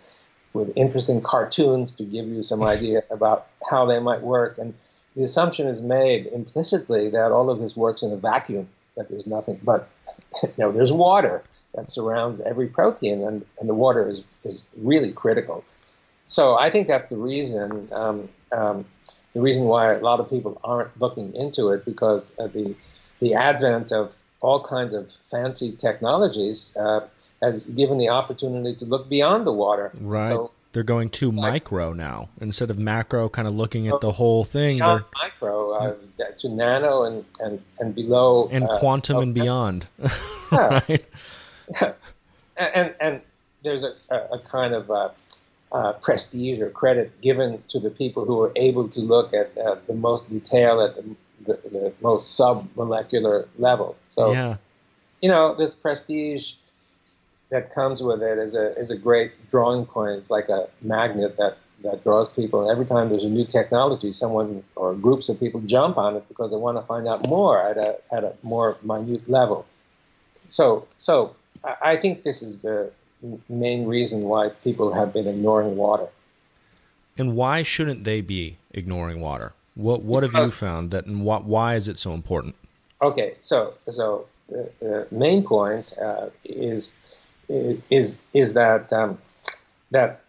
with 0.53 0.73
interesting 0.75 1.21
cartoons 1.21 1.95
to 1.95 2.03
give 2.03 2.27
you 2.27 2.43
some 2.43 2.63
idea 2.75 3.03
about 3.09 3.47
how 3.69 3.85
they 3.85 3.99
might 3.99 4.21
work. 4.21 4.57
And 4.57 4.73
the 5.15 5.23
assumption 5.23 5.67
is 5.67 5.81
made 5.81 6.27
implicitly 6.27 7.09
that 7.09 7.31
all 7.31 7.49
of 7.49 7.59
this 7.59 7.75
works 7.75 8.03
in 8.03 8.11
a 8.11 8.17
vacuum, 8.17 8.67
that 8.95 9.09
there's 9.09 9.27
nothing 9.27 9.59
but, 9.63 9.89
you 10.43 10.53
know, 10.57 10.71
there's 10.71 10.91
water 10.91 11.43
that 11.75 11.89
surrounds 11.89 12.39
every 12.41 12.67
protein, 12.67 13.23
and, 13.23 13.45
and 13.59 13.69
the 13.69 13.73
water 13.73 14.09
is, 14.09 14.25
is 14.43 14.65
really 14.77 15.11
critical. 15.11 15.63
So 16.25 16.57
I 16.57 16.69
think 16.69 16.87
that's 16.87 17.09
the 17.09 17.17
reason, 17.17 17.89
um, 17.91 18.29
um, 18.51 18.85
the 19.33 19.41
reason 19.41 19.67
why 19.67 19.93
a 19.93 19.99
lot 19.99 20.19
of 20.19 20.29
people 20.29 20.59
aren't 20.63 20.99
looking 20.99 21.35
into 21.35 21.69
it 21.69 21.85
because 21.85 22.35
the, 22.35 22.75
the 23.19 23.33
advent 23.35 23.91
of 23.91 24.15
all 24.41 24.63
kinds 24.63 24.93
of 24.93 25.11
fancy 25.11 25.71
technologies 25.73 26.75
uh, 26.75 27.07
has 27.41 27.69
given 27.69 27.97
the 27.97 28.09
opportunity 28.09 28.75
to 28.75 28.85
look 28.85 29.09
beyond 29.09 29.45
the 29.45 29.53
water. 29.53 29.91
Right. 29.99 30.25
So, 30.25 30.51
they're 30.73 30.83
going 30.83 31.09
to 31.09 31.31
like, 31.31 31.53
micro 31.53 31.91
now 31.93 32.29
instead 32.39 32.69
of 32.69 32.79
macro, 32.79 33.27
kind 33.27 33.47
of 33.47 33.53
looking 33.53 33.89
at 33.89 33.99
the 33.99 34.11
whole 34.11 34.45
thing. 34.45 34.77
They're 34.77 35.03
micro 35.21 35.71
uh, 35.73 35.95
to 36.39 36.49
nano 36.49 37.03
and 37.03 37.25
and, 37.41 37.61
and 37.79 37.93
below 37.93 38.47
and 38.49 38.63
uh, 38.63 38.79
quantum 38.79 39.17
and 39.17 39.33
beyond. 39.33 39.87
Yeah. 40.53 40.81
right. 40.89 41.05
And 42.57 42.93
and 42.99 43.21
there's 43.63 43.83
a, 43.83 43.93
a 44.31 44.39
kind 44.39 44.73
of 44.73 44.91
uh, 44.91 45.09
uh, 45.71 45.93
prestige 45.93 46.59
or 46.59 46.69
credit 46.69 47.21
given 47.21 47.63
to 47.69 47.79
the 47.79 47.89
people 47.89 48.25
who 48.25 48.41
are 48.41 48.51
able 48.55 48.89
to 48.89 48.99
look 48.99 49.33
at 49.33 49.57
uh, 49.57 49.75
the 49.87 49.93
most 49.93 50.29
detail 50.29 50.81
at 50.81 50.95
the 50.95 51.15
the, 51.45 51.53
the 51.69 51.93
most 52.01 52.39
submolecular 52.39 53.47
level. 53.57 53.95
So, 54.07 54.31
yeah. 54.31 54.57
you 55.21 55.29
know, 55.29 55.55
this 55.55 55.75
prestige 55.75 56.53
that 57.49 57.73
comes 57.73 58.01
with 58.01 58.21
it 58.21 58.37
is 58.37 58.55
a 58.55 58.77
is 58.77 58.91
a 58.91 58.97
great 58.97 59.31
drawing 59.49 59.85
point. 59.85 60.17
It's 60.17 60.29
like 60.29 60.49
a 60.49 60.67
magnet 60.81 61.37
that 61.37 61.57
that 61.83 62.03
draws 62.03 62.31
people. 62.31 62.61
And 62.61 62.71
every 62.71 62.85
time 62.85 63.09
there's 63.09 63.23
a 63.23 63.29
new 63.29 63.45
technology, 63.45 64.11
someone 64.11 64.63
or 64.75 64.93
groups 64.93 65.29
of 65.29 65.39
people 65.39 65.61
jump 65.61 65.97
on 65.97 66.15
it 66.15 66.27
because 66.27 66.51
they 66.51 66.57
want 66.57 66.77
to 66.77 66.83
find 66.83 67.07
out 67.07 67.27
more 67.27 67.61
at 67.61 67.77
a 67.77 67.97
at 68.11 68.23
a 68.23 68.33
more 68.43 68.75
minute 68.83 69.27
level. 69.29 69.65
So 70.47 70.87
so 70.97 71.35
I 71.81 71.95
think 71.95 72.23
this 72.23 72.41
is 72.41 72.61
the 72.61 72.91
main 73.49 73.85
reason 73.85 74.23
why 74.23 74.49
people 74.49 74.93
have 74.93 75.13
been 75.13 75.27
ignoring 75.27 75.75
water. 75.75 76.07
And 77.17 77.35
why 77.35 77.63
shouldn't 77.63 78.03
they 78.03 78.21
be 78.21 78.57
ignoring 78.71 79.21
water? 79.21 79.53
What 79.75 80.01
what 80.01 80.23
have 80.23 80.33
you 80.33 80.47
found 80.47 80.91
that 80.91 81.05
and 81.05 81.23
what 81.23 81.45
why 81.45 81.75
is 81.75 81.87
it 81.87 81.97
so 81.97 82.13
important? 82.13 82.55
Okay, 83.01 83.35
so 83.39 83.73
so 83.89 84.25
the, 84.49 84.69
the 84.79 85.07
main 85.11 85.43
point 85.43 85.93
uh, 85.97 86.27
is 86.43 86.97
is 87.47 88.21
is 88.33 88.53
that 88.53 88.91
um, 88.91 89.17
that 89.91 90.21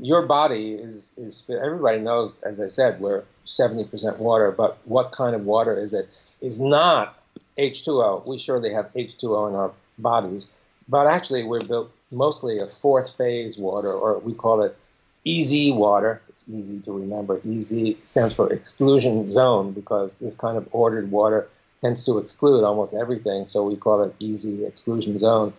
your 0.00 0.22
body 0.22 0.74
is 0.74 1.12
is 1.16 1.50
everybody 1.50 1.98
knows 1.98 2.40
as 2.42 2.60
I 2.60 2.66
said 2.66 3.00
we're 3.00 3.24
seventy 3.44 3.84
percent 3.84 4.18
water, 4.18 4.50
but 4.50 4.78
what 4.84 5.12
kind 5.12 5.34
of 5.34 5.44
water 5.44 5.78
is 5.78 5.92
it? 5.92 6.08
Is 6.40 6.60
not 6.60 7.18
H2O. 7.58 8.26
We 8.26 8.38
surely 8.38 8.72
have 8.72 8.92
H2O 8.94 9.48
in 9.48 9.54
our 9.54 9.72
bodies, 9.98 10.52
but 10.88 11.06
actually 11.06 11.44
we're 11.44 11.60
built 11.60 11.92
mostly 12.10 12.58
of 12.58 12.72
fourth 12.72 13.16
phase 13.16 13.58
water, 13.58 13.92
or 13.92 14.18
we 14.18 14.32
call 14.32 14.62
it 14.62 14.76
easy 15.24 15.72
water. 15.72 16.22
It's 16.28 16.48
easy 16.48 16.80
to 16.80 16.92
remember. 16.92 17.40
Easy 17.44 17.98
stands 18.02 18.34
for 18.34 18.52
exclusion 18.52 19.28
zone 19.28 19.72
because 19.72 20.18
this 20.18 20.36
kind 20.36 20.56
of 20.56 20.68
ordered 20.72 21.10
water 21.10 21.48
tends 21.82 22.04
to 22.06 22.18
exclude 22.18 22.64
almost 22.64 22.94
everything. 22.94 23.46
So 23.46 23.64
we 23.64 23.76
call 23.76 24.02
it 24.02 24.14
easy 24.18 24.64
exclusion 24.64 25.18
zone, 25.18 25.52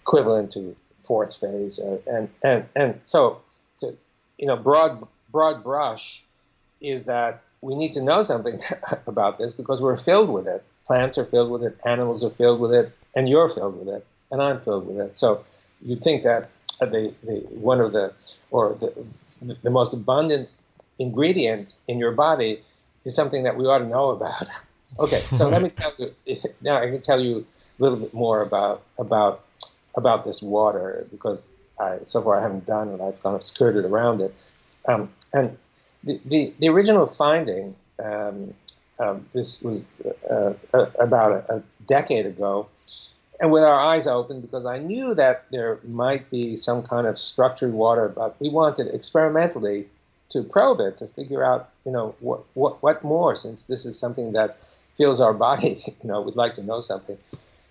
equivalent 0.00 0.52
to 0.52 0.74
fourth 0.98 1.38
phase. 1.38 1.78
And 1.78 2.28
and 2.42 2.66
and 2.74 3.00
so, 3.04 3.42
to 3.78 3.96
you 4.38 4.46
know, 4.46 4.56
broad 4.56 5.06
broad 5.30 5.62
brush 5.62 6.24
is 6.80 7.06
that 7.06 7.42
we 7.60 7.76
need 7.76 7.92
to 7.94 8.02
know 8.02 8.22
something 8.22 8.60
about 9.06 9.38
this 9.38 9.54
because 9.54 9.80
we're 9.80 9.96
filled 9.96 10.30
with 10.30 10.48
it. 10.48 10.64
Plants 10.86 11.16
are 11.18 11.24
filled 11.24 11.50
with 11.50 11.62
it. 11.62 11.78
Animals 11.84 12.24
are 12.24 12.30
filled 12.30 12.60
with 12.60 12.72
it, 12.72 12.92
and 13.14 13.28
you're 13.28 13.48
filled 13.48 13.78
with 13.78 13.94
it, 13.94 14.04
and 14.32 14.42
I'm 14.42 14.60
filled 14.60 14.88
with 14.88 14.98
it. 14.98 15.16
So 15.16 15.44
you'd 15.80 16.00
think 16.00 16.24
that 16.24 16.50
the, 16.80 17.14
the 17.22 17.46
one 17.50 17.80
of 17.80 17.92
the 17.92 18.12
or 18.50 18.76
the 18.80 18.92
the 19.62 19.70
most 19.70 19.94
abundant 19.94 20.48
ingredient 20.98 21.74
in 21.88 21.98
your 21.98 22.12
body 22.12 22.60
is 23.04 23.14
something 23.14 23.44
that 23.44 23.56
we 23.56 23.66
ought 23.66 23.78
to 23.78 23.86
know 23.86 24.10
about. 24.10 24.46
okay, 24.98 25.22
so 25.32 25.48
let 25.48 25.62
me 25.62 25.70
tell 25.76 25.92
you 25.98 26.36
now. 26.60 26.78
I 26.78 26.90
can 26.90 27.00
tell 27.00 27.20
you 27.20 27.46
a 27.78 27.82
little 27.82 27.98
bit 27.98 28.12
more 28.12 28.42
about 28.42 28.82
about 28.98 29.44
about 29.94 30.24
this 30.24 30.42
water 30.42 31.06
because 31.10 31.52
I, 31.78 31.98
so 32.04 32.22
far 32.22 32.38
I 32.38 32.42
haven't 32.42 32.66
done 32.66 32.88
it. 32.88 33.00
I've 33.00 33.22
kind 33.22 33.36
of 33.36 33.42
skirted 33.42 33.84
around 33.84 34.20
it. 34.20 34.34
Um, 34.86 35.10
and 35.32 35.56
the, 36.02 36.20
the, 36.24 36.52
the, 36.58 36.68
original 36.68 37.06
finding, 37.06 37.76
um, 38.02 38.52
um, 38.98 39.26
this 39.32 39.62
was 39.62 39.86
uh, 40.28 40.54
uh, 40.74 40.86
about 40.98 41.32
a, 41.48 41.54
a, 41.56 41.62
decade 41.86 42.26
ago, 42.26 42.68
and 43.40 43.50
with 43.50 43.62
our 43.62 43.78
eyes 43.78 44.06
open 44.06 44.40
because 44.40 44.66
I 44.66 44.78
knew 44.78 45.14
that 45.14 45.46
there 45.50 45.78
might 45.84 46.30
be 46.30 46.56
some 46.56 46.82
kind 46.82 47.06
of 47.06 47.18
structured 47.18 47.72
water, 47.72 48.08
but 48.08 48.36
we 48.40 48.48
wanted 48.48 48.88
experimentally 48.94 49.88
to 50.30 50.42
probe 50.42 50.80
it 50.80 50.96
to 50.98 51.06
figure 51.06 51.44
out, 51.44 51.70
you 51.84 51.92
know, 51.92 52.14
what 52.20 52.44
what 52.54 52.82
what 52.82 53.04
more 53.04 53.36
since 53.36 53.66
this 53.66 53.84
is 53.84 53.98
something 53.98 54.32
that 54.32 54.60
fills 54.96 55.20
our 55.20 55.34
body. 55.34 55.82
You 56.02 56.08
know, 56.08 56.20
we'd 56.20 56.36
like 56.36 56.54
to 56.54 56.64
know 56.64 56.80
something. 56.80 57.16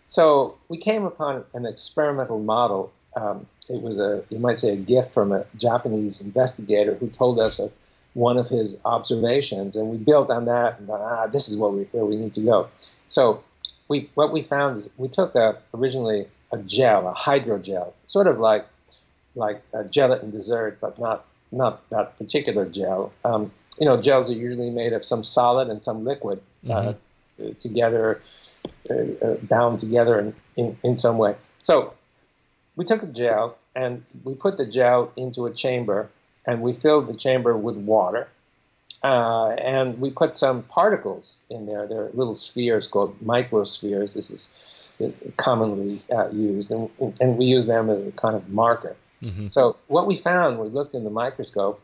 So 0.08 0.58
we 0.70 0.78
came 0.78 1.06
upon 1.06 1.44
an 1.54 1.66
experimental 1.66 2.40
model. 2.40 2.92
Um, 3.16 3.46
it 3.70 3.82
was 3.82 4.00
a, 4.00 4.24
you 4.30 4.40
might 4.40 4.60
say, 4.60 4.74
a 4.74 4.78
gift 4.78 5.14
from 5.14 5.32
a 5.32 5.46
Japanese 5.58 6.22
investigator 6.22 6.96
who 6.96 7.10
told 7.10 7.40
us 7.40 7.60
of 7.60 7.72
one 8.14 8.38
of 8.38 8.50
his 8.50 8.82
observations, 8.84 9.76
and 9.76 9.90
we 9.90 9.98
built 9.98 10.30
on 10.30 10.46
that. 10.46 10.80
And 10.80 10.90
ah, 10.90 11.28
this 11.28 11.50
is 11.50 11.58
where 11.58 11.70
we 11.70 11.84
where 11.92 12.06
we 12.06 12.16
need 12.16 12.34
to 12.36 12.42
go. 12.42 12.70
So 13.08 13.44
we 13.92 14.10
what 14.16 14.32
we 14.32 14.42
found 14.42 14.78
is 14.78 14.92
we 14.98 15.10
took 15.10 15.36
a, 15.36 15.58
originally 15.74 16.26
a 16.52 16.58
gel, 16.60 17.10
a 17.10 17.14
hydrogel, 17.14 17.92
sort 18.06 18.26
of 18.26 18.40
like 18.40 18.66
like 19.36 19.62
a 19.74 19.84
gelatin 19.84 20.32
dessert, 20.32 20.80
but 20.80 20.98
not 20.98 21.26
not 21.52 21.88
that 21.90 22.18
particular 22.18 22.66
gel. 22.66 23.12
Um, 23.26 23.52
you 23.78 23.86
know, 23.86 24.02
gels 24.02 24.32
are 24.32 24.36
usually 24.36 24.70
made 24.70 24.94
of 24.94 25.04
some 25.04 25.24
solid 25.24 25.70
and 25.70 25.84
some 25.84 26.06
liquid 26.06 26.42
uh, 26.70 26.94
mm-hmm. 27.40 27.52
together, 27.60 28.22
uh, 28.90 28.94
uh, 28.94 29.36
bound 29.42 29.80
together 29.80 30.20
in, 30.20 30.34
in, 30.56 30.78
in 30.84 30.98
some 30.98 31.18
way. 31.18 31.36
So 31.64 31.94
we 32.76 32.86
took 32.86 33.04
a 33.04 33.08
gel 33.08 33.58
and 33.76 34.04
we 34.24 34.36
put 34.36 34.58
the 34.58 34.66
gel 34.66 35.12
into 35.18 35.46
a 35.46 35.54
chamber 35.54 36.10
and 36.46 36.62
we 36.62 36.74
filled 36.74 37.08
the 37.08 37.16
chamber 37.16 37.58
with 37.58 37.78
water 37.78 38.28
uh, 39.04 39.50
and 39.50 40.00
we 40.00 40.12
put 40.12 40.38
some 40.38 40.64
particles 40.64 41.44
in 41.50 41.66
there. 41.66 41.88
They're 41.88 42.10
little 42.14 42.36
spheres 42.36 42.88
called 42.88 43.20
microspheres. 43.20 44.16
This 44.16 44.30
is 44.30 44.56
commonly 45.38 46.02
uh, 46.12 46.30
used, 46.30 46.72
and, 46.72 46.90
and, 47.20 47.38
we 47.38 47.46
use 47.46 47.66
them 47.66 47.90
as 47.90 48.06
a 48.06 48.12
kind 48.12 48.36
of 48.36 48.50
marker. 48.50 48.96
Mm-hmm. 49.24 49.48
So 49.48 49.78
what 49.88 50.06
we 50.06 50.16
found 50.16 50.60
when 50.60 50.68
we 50.68 50.74
looked 50.74 50.94
in 50.94 51.04
the 51.04 51.10
microscope 51.10 51.82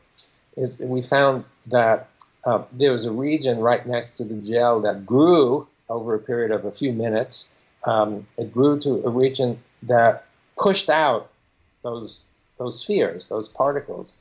is 0.56 0.80
we 0.80 1.02
found 1.02 1.44
that 1.68 2.10
uh, 2.46 2.64
there 2.72 2.92
was 2.92 3.06
a 3.06 3.12
region 3.12 3.60
right 3.60 3.86
next 3.88 4.12
to 4.18 4.24
the 4.24 4.36
gel 4.36 4.82
that 4.82 5.06
grew 5.06 5.68
over 5.90 6.14
a 6.14 6.20
period 6.20 6.52
of 6.52 6.66
a 6.66 6.72
few 6.72 6.94
minutes. 6.94 7.60
Um, 7.86 8.28
it 8.38 8.54
grew 8.54 8.80
to 8.80 9.04
a 9.06 9.10
region 9.10 9.60
that 9.84 10.26
pushed 10.58 10.90
out 10.90 11.30
those 11.84 12.28
those 12.58 12.80
spheres, 12.80 13.30
those 13.30 13.48
particles, 13.48 14.18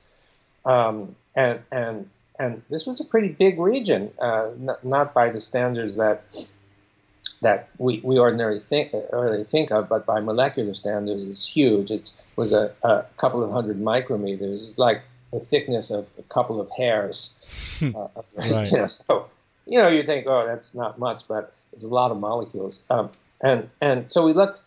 um, 0.65 1.17
and 1.35 1.61
and 1.73 2.09
and 2.39 2.63
this 2.71 2.87
was 2.87 3.01
a 3.01 3.05
pretty 3.05 3.33
big 3.33 3.59
region, 3.59 4.11
uh, 4.19 4.51
not, 4.59 4.85
not, 4.85 5.15
by 5.15 5.31
the 5.31 5.41
standards 5.41 5.97
that 5.97 6.51
that 7.43 7.69
we, 7.79 8.01
we 8.03 8.19
ordinarily 8.19 8.61
think 8.61 8.93
ordinarily 8.95 9.45
think 9.45 9.71
of, 9.71 9.89
but 9.89 10.07
by 10.07 10.21
molecular 10.21 10.75
standards, 10.75 11.25
it's 11.25 11.47
huge. 11.47 11.91
It 11.91 12.17
was 12.37 12.53
a, 12.53 12.73
a 12.83 13.05
couple 13.17 13.43
of 13.43 13.51
hundred 13.51 13.79
micrometers. 13.81 14.55
It's 14.55 14.79
like 14.79 15.03
the 15.33 15.41
thickness 15.41 15.91
of 15.91 16.07
a 16.19 16.23
couple 16.23 16.61
of 16.61 16.71
hairs. 16.77 17.45
uh, 17.83 18.09
right. 18.37 18.71
you 18.71 18.79
know, 18.79 18.87
so 18.87 19.29
you 19.67 19.79
know, 19.79 19.89
you 19.89 20.05
think, 20.05 20.27
oh, 20.29 20.47
that's 20.47 20.75
not 20.75 20.99
much, 20.99 21.29
but 21.29 21.53
it's 21.73 21.85
a 21.85 21.89
lot 21.89 22.11
of 22.11 22.19
molecules. 22.19 22.85
Um, 22.89 23.11
and 23.43 23.69
and 23.81 24.11
so 24.11 24.25
we 24.25 24.33
looked 24.33 24.61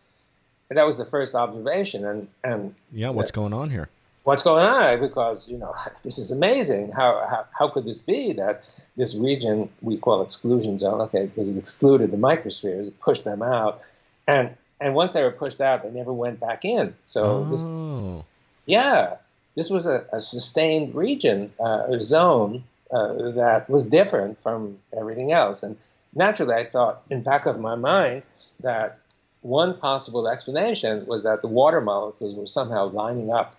that 0.70 0.86
was 0.86 0.98
the 0.98 1.06
first 1.06 1.36
observation. 1.36 2.06
And 2.06 2.28
and 2.44 2.76
yeah, 2.92 3.10
what's 3.10 3.32
going 3.32 3.54
on 3.54 3.70
here? 3.70 3.90
What's 4.30 4.44
going 4.44 4.64
on? 4.64 5.00
Because 5.00 5.50
you 5.50 5.58
know 5.58 5.74
this 6.04 6.20
is 6.20 6.32
amazing. 6.32 6.92
How 6.92 7.26
how, 7.28 7.46
how 7.58 7.68
could 7.70 7.86
this 7.86 8.00
be 8.00 8.34
that 8.34 8.70
this 8.96 9.16
region 9.16 9.70
we 9.82 9.98
call 9.98 10.22
exclusion 10.22 10.78
zone? 10.78 11.02
Okay, 11.02 11.26
because 11.26 11.50
it 11.50 11.58
excluded 11.58 12.12
the 12.12 12.18
microspheres, 12.18 12.90
it 12.90 13.00
pushed 13.00 13.24
them 13.24 13.42
out, 13.42 13.82
and 14.28 14.56
and 14.80 14.94
once 14.94 15.14
they 15.14 15.24
were 15.24 15.32
pushed 15.32 15.60
out, 15.60 15.82
they 15.82 15.90
never 15.90 16.14
went 16.14 16.40
back 16.40 16.64
in. 16.64 16.94
So 17.06 17.24
oh. 17.26 17.46
this, 17.50 18.24
yeah, 18.68 19.16
this 19.56 19.72
was 19.72 19.88
a, 19.88 20.06
a 20.14 20.20
sustained 20.20 20.94
region, 20.94 21.52
uh, 21.60 21.88
a 21.90 22.00
zone 22.00 22.66
uh, 22.92 23.32
that 23.32 23.68
was 23.68 23.90
different 23.90 24.40
from 24.40 24.78
everything 24.96 25.32
else. 25.32 25.64
And 25.64 25.76
naturally, 26.14 26.54
I 26.54 26.66
thought 26.66 27.02
in 27.10 27.24
back 27.24 27.48
of 27.48 27.60
my 27.60 27.74
mind 27.74 28.22
that 28.60 29.00
one 29.42 29.76
possible 29.80 30.28
explanation 30.28 31.08
was 31.08 31.24
that 31.24 31.42
the 31.42 31.48
water 31.48 31.82
molecules 31.82 32.38
were 32.38 32.46
somehow 32.46 32.90
lining 32.90 33.32
up, 33.32 33.56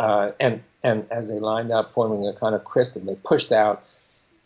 uh, 0.00 0.32
and 0.40 0.62
and 0.82 1.06
as 1.10 1.28
they 1.28 1.38
lined 1.38 1.70
up, 1.70 1.90
forming 1.90 2.26
a 2.26 2.32
kind 2.32 2.54
of 2.54 2.64
crystal, 2.64 3.02
they 3.02 3.16
pushed 3.16 3.52
out 3.52 3.84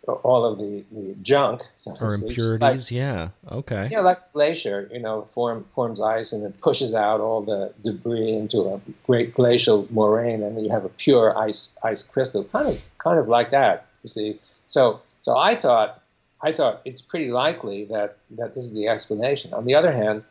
all 0.09 0.45
of 0.45 0.59
the, 0.59 0.85
the 0.90 1.14
junk 1.23 1.62
so 1.77 1.97
or 2.01 2.12
impurities. 2.14 2.61
Like, 2.61 2.90
yeah. 2.90 3.29
Okay. 3.51 3.88
Yeah, 3.90 4.01
like 4.01 4.33
glacier, 4.33 4.90
you 4.93 4.99
know, 4.99 5.23
form 5.23 5.64
forms 5.73 6.01
ice 6.01 6.33
and 6.33 6.45
it 6.45 6.61
pushes 6.61 6.93
out 6.93 7.21
all 7.21 7.40
the 7.40 7.73
debris 7.83 8.33
into 8.33 8.62
a 8.62 8.81
great 9.07 9.33
glacial 9.33 9.87
moraine, 9.90 10.43
and 10.43 10.57
then 10.57 10.64
you 10.64 10.71
have 10.71 10.85
a 10.85 10.88
pure 10.88 11.38
ice 11.38 11.79
ice 11.85 12.03
crystal, 12.03 12.43
kind 12.45 12.69
of 12.69 12.83
kind 12.99 13.21
of 13.21 13.29
like 13.29 13.53
that. 13.53 13.87
You 14.03 14.09
see, 14.09 14.40
so 14.67 15.01
so 15.21 15.38
I 15.38 15.55
thought 15.55 16.03
I 16.43 16.51
thought 16.51 16.83
it's 16.85 17.01
pretty 17.01 17.31
likely 17.31 17.85
that 17.85 18.17
that 18.33 18.55
this 18.57 18.64
is 18.64 18.75
the 18.75 18.88
explanation. 18.88 19.55
On 19.55 19.67
the 19.67 19.77
other 19.77 19.93
hand, 19.93 20.25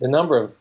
the 0.00 0.08
number 0.08 0.38
of 0.38 0.52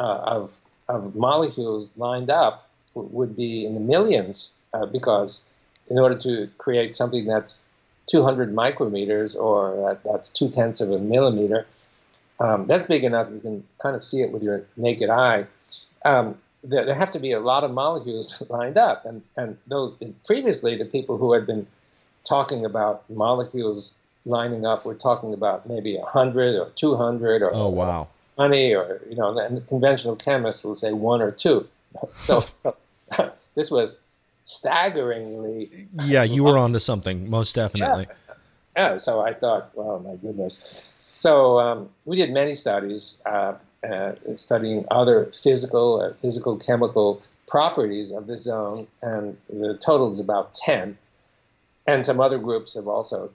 uh, 0.00 0.22
of, 0.26 0.56
of 0.88 1.14
molecules 1.14 1.96
lined 1.96 2.28
up 2.28 2.65
would 2.96 3.36
be 3.36 3.66
in 3.66 3.74
the 3.74 3.80
millions 3.80 4.56
uh, 4.72 4.86
because 4.86 5.50
in 5.88 5.98
order 5.98 6.16
to 6.16 6.48
create 6.58 6.94
something 6.94 7.26
that's 7.26 7.66
200 8.06 8.54
micrometers 8.54 9.36
or 9.36 9.88
that, 9.88 10.02
that's 10.04 10.32
two 10.32 10.50
tenths 10.50 10.80
of 10.80 10.90
a 10.90 10.98
millimeter, 10.98 11.66
um, 12.40 12.66
that's 12.66 12.86
big 12.86 13.04
enough 13.04 13.28
you 13.30 13.40
can 13.40 13.64
kind 13.78 13.96
of 13.96 14.04
see 14.04 14.22
it 14.22 14.32
with 14.32 14.42
your 14.42 14.64
naked 14.76 15.10
eye. 15.10 15.46
Um, 16.04 16.38
there, 16.62 16.84
there, 16.84 16.94
have 16.94 17.12
to 17.12 17.18
be 17.18 17.32
a 17.32 17.40
lot 17.40 17.64
of 17.64 17.70
molecules 17.70 18.42
lined 18.48 18.78
up, 18.78 19.04
and 19.04 19.22
and 19.36 19.56
those 19.66 20.02
previously 20.24 20.76
the 20.76 20.84
people 20.84 21.16
who 21.16 21.32
had 21.32 21.46
been 21.46 21.66
talking 22.24 22.64
about 22.64 23.08
molecules 23.08 23.98
lining 24.26 24.66
up 24.66 24.84
were 24.84 24.94
talking 24.94 25.32
about 25.32 25.68
maybe 25.68 25.96
100 25.96 26.56
or 26.56 26.70
200 26.74 27.42
or 27.42 27.54
oh 27.54 27.68
wow 27.68 28.08
20 28.34 28.74
or 28.74 29.00
you 29.08 29.16
know 29.16 29.38
and 29.38 29.56
the 29.56 29.60
conventional 29.62 30.16
chemists 30.16 30.64
will 30.64 30.74
say 30.74 30.92
one 30.92 31.22
or 31.22 31.30
two 31.30 31.66
so 32.18 32.44
this 33.54 33.70
was 33.70 34.00
staggeringly 34.42 35.88
yeah 36.04 36.22
you 36.22 36.44
were 36.44 36.58
onto 36.64 36.78
something 36.78 37.28
most 37.28 37.54
definitely 37.54 38.06
yeah, 38.08 38.34
yeah 38.76 38.96
so 38.96 39.20
i 39.20 39.32
thought 39.32 39.70
well 39.74 39.98
my 40.00 40.14
goodness 40.16 40.84
so 41.18 41.58
um, 41.58 41.88
we 42.04 42.16
did 42.16 42.32
many 42.32 42.54
studies 42.54 43.22
uh, 43.26 43.54
uh, 43.88 44.12
studying 44.34 44.84
other 44.90 45.26
physical 45.26 46.00
uh, 46.00 46.12
physical 46.12 46.56
chemical 46.56 47.22
properties 47.46 48.12
of 48.12 48.26
the 48.26 48.36
zone 48.36 48.86
and 49.02 49.36
the 49.48 49.76
total 49.78 50.10
is 50.10 50.18
about 50.18 50.54
10 50.54 50.96
and 51.86 52.04
some 52.04 52.20
other 52.20 52.38
groups 52.38 52.74
have 52.74 52.88
also 52.88 53.30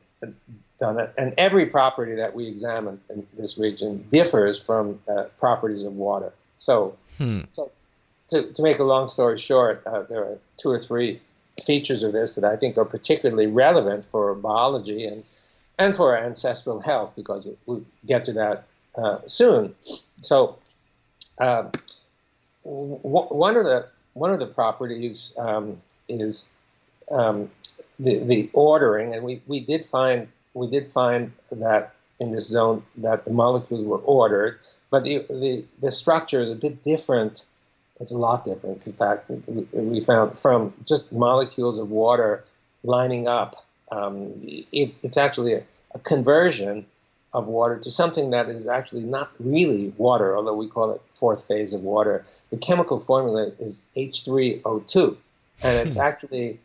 done 0.79 0.99
it. 0.99 1.13
And 1.17 1.33
every 1.37 1.65
property 1.65 2.15
that 2.15 2.35
we 2.35 2.47
examine 2.47 2.99
in 3.09 3.25
this 3.37 3.57
region 3.57 4.05
differs 4.11 4.61
from 4.61 4.99
uh, 5.07 5.23
properties 5.37 5.83
of 5.83 5.95
water. 5.95 6.33
So, 6.57 6.97
hmm. 7.17 7.41
so 7.53 7.71
to, 8.31 8.51
to, 8.53 8.61
make 8.63 8.79
a 8.79 8.83
long 8.83 9.07
story 9.07 9.37
short, 9.37 9.83
uh, 9.85 10.03
there 10.03 10.23
are 10.23 10.37
two 10.57 10.69
or 10.69 10.79
three 10.79 11.19
features 11.63 12.01
of 12.03 12.13
this 12.13 12.35
that 12.35 12.45
I 12.45 12.55
think 12.55 12.77
are 12.77 12.85
particularly 12.85 13.47
relevant 13.47 14.03
for 14.03 14.33
biology 14.35 15.05
and 15.05 15.23
and 15.77 15.95
for 15.95 16.17
ancestral 16.17 16.79
health 16.79 17.13
because 17.15 17.47
we'll 17.65 17.83
get 18.05 18.23
to 18.25 18.33
that 18.33 18.65
uh, 18.95 19.19
soon. 19.25 19.73
So, 20.21 20.57
um, 21.39 21.71
w- 22.63 22.99
one 23.03 23.57
of 23.57 23.65
the 23.65 23.87
one 24.13 24.31
of 24.31 24.39
the 24.39 24.45
properties 24.45 25.35
um, 25.39 25.81
is 26.07 26.51
um, 27.11 27.49
the, 27.99 28.23
the 28.23 28.49
ordering, 28.53 29.13
and 29.13 29.23
we, 29.23 29.41
we 29.47 29.59
did 29.59 29.85
find 29.85 30.27
we 30.53 30.67
did 30.67 30.89
find 30.89 31.31
that 31.51 31.93
in 32.19 32.31
this 32.31 32.47
zone 32.47 32.83
that 32.97 33.25
the 33.25 33.31
molecules 33.31 33.85
were 33.85 33.99
ordered, 33.99 34.59
but 34.89 35.03
the 35.03 35.25
the, 35.29 35.63
the 35.81 35.91
structure 35.91 36.41
is 36.41 36.51
a 36.51 36.55
bit 36.55 36.83
different. 36.83 37.45
It's 38.01 38.11
a 38.11 38.17
lot 38.17 38.45
different. 38.45 38.81
In 38.85 38.93
fact, 38.93 39.29
we 39.73 40.01
found 40.01 40.39
from 40.39 40.73
just 40.85 41.11
molecules 41.11 41.77
of 41.77 41.91
water 41.91 42.43
lining 42.83 43.27
up. 43.27 43.55
Um, 43.91 44.33
it, 44.43 44.93
it's 45.03 45.17
actually 45.17 45.53
a, 45.53 45.63
a 45.93 45.99
conversion 45.99 46.85
of 47.33 47.47
water 47.47 47.77
to 47.77 47.89
something 47.89 48.31
that 48.31 48.49
is 48.49 48.67
actually 48.67 49.03
not 49.03 49.31
really 49.39 49.93
water, 49.97 50.35
although 50.35 50.55
we 50.55 50.67
call 50.67 50.91
it 50.91 51.01
fourth 51.13 51.47
phase 51.47 51.73
of 51.73 51.81
water. 51.81 52.25
The 52.49 52.57
chemical 52.57 52.99
formula 52.99 53.51
is 53.59 53.83
H3O2, 53.95 55.17
and 55.63 55.87
it's 55.87 55.95
hmm. 55.95 56.01
actually 56.01 56.59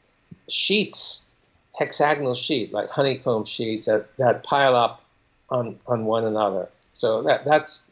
sheets, 0.48 1.30
hexagonal 1.78 2.34
sheet, 2.34 2.72
like 2.72 2.90
honeycomb 2.90 3.44
sheets 3.44 3.86
that, 3.86 4.16
that 4.16 4.42
pile 4.42 4.74
up 4.74 5.02
on, 5.50 5.78
on 5.86 6.04
one 6.04 6.24
another. 6.24 6.68
So 6.94 7.22
that, 7.22 7.44
that's 7.44 7.90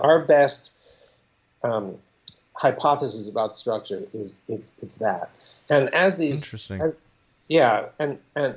our 0.00 0.18
best 0.18 0.72
um, 1.62 1.96
hypothesis 2.60 3.30
about 3.30 3.56
structure 3.56 4.02
is 4.12 4.38
it, 4.46 4.70
it's 4.82 4.96
that. 4.96 5.30
And 5.70 5.88
as 5.94 6.18
these, 6.18 6.42
interesting, 6.42 6.82
as, 6.82 7.00
yeah, 7.48 7.86
and 7.98 8.18
and 8.36 8.54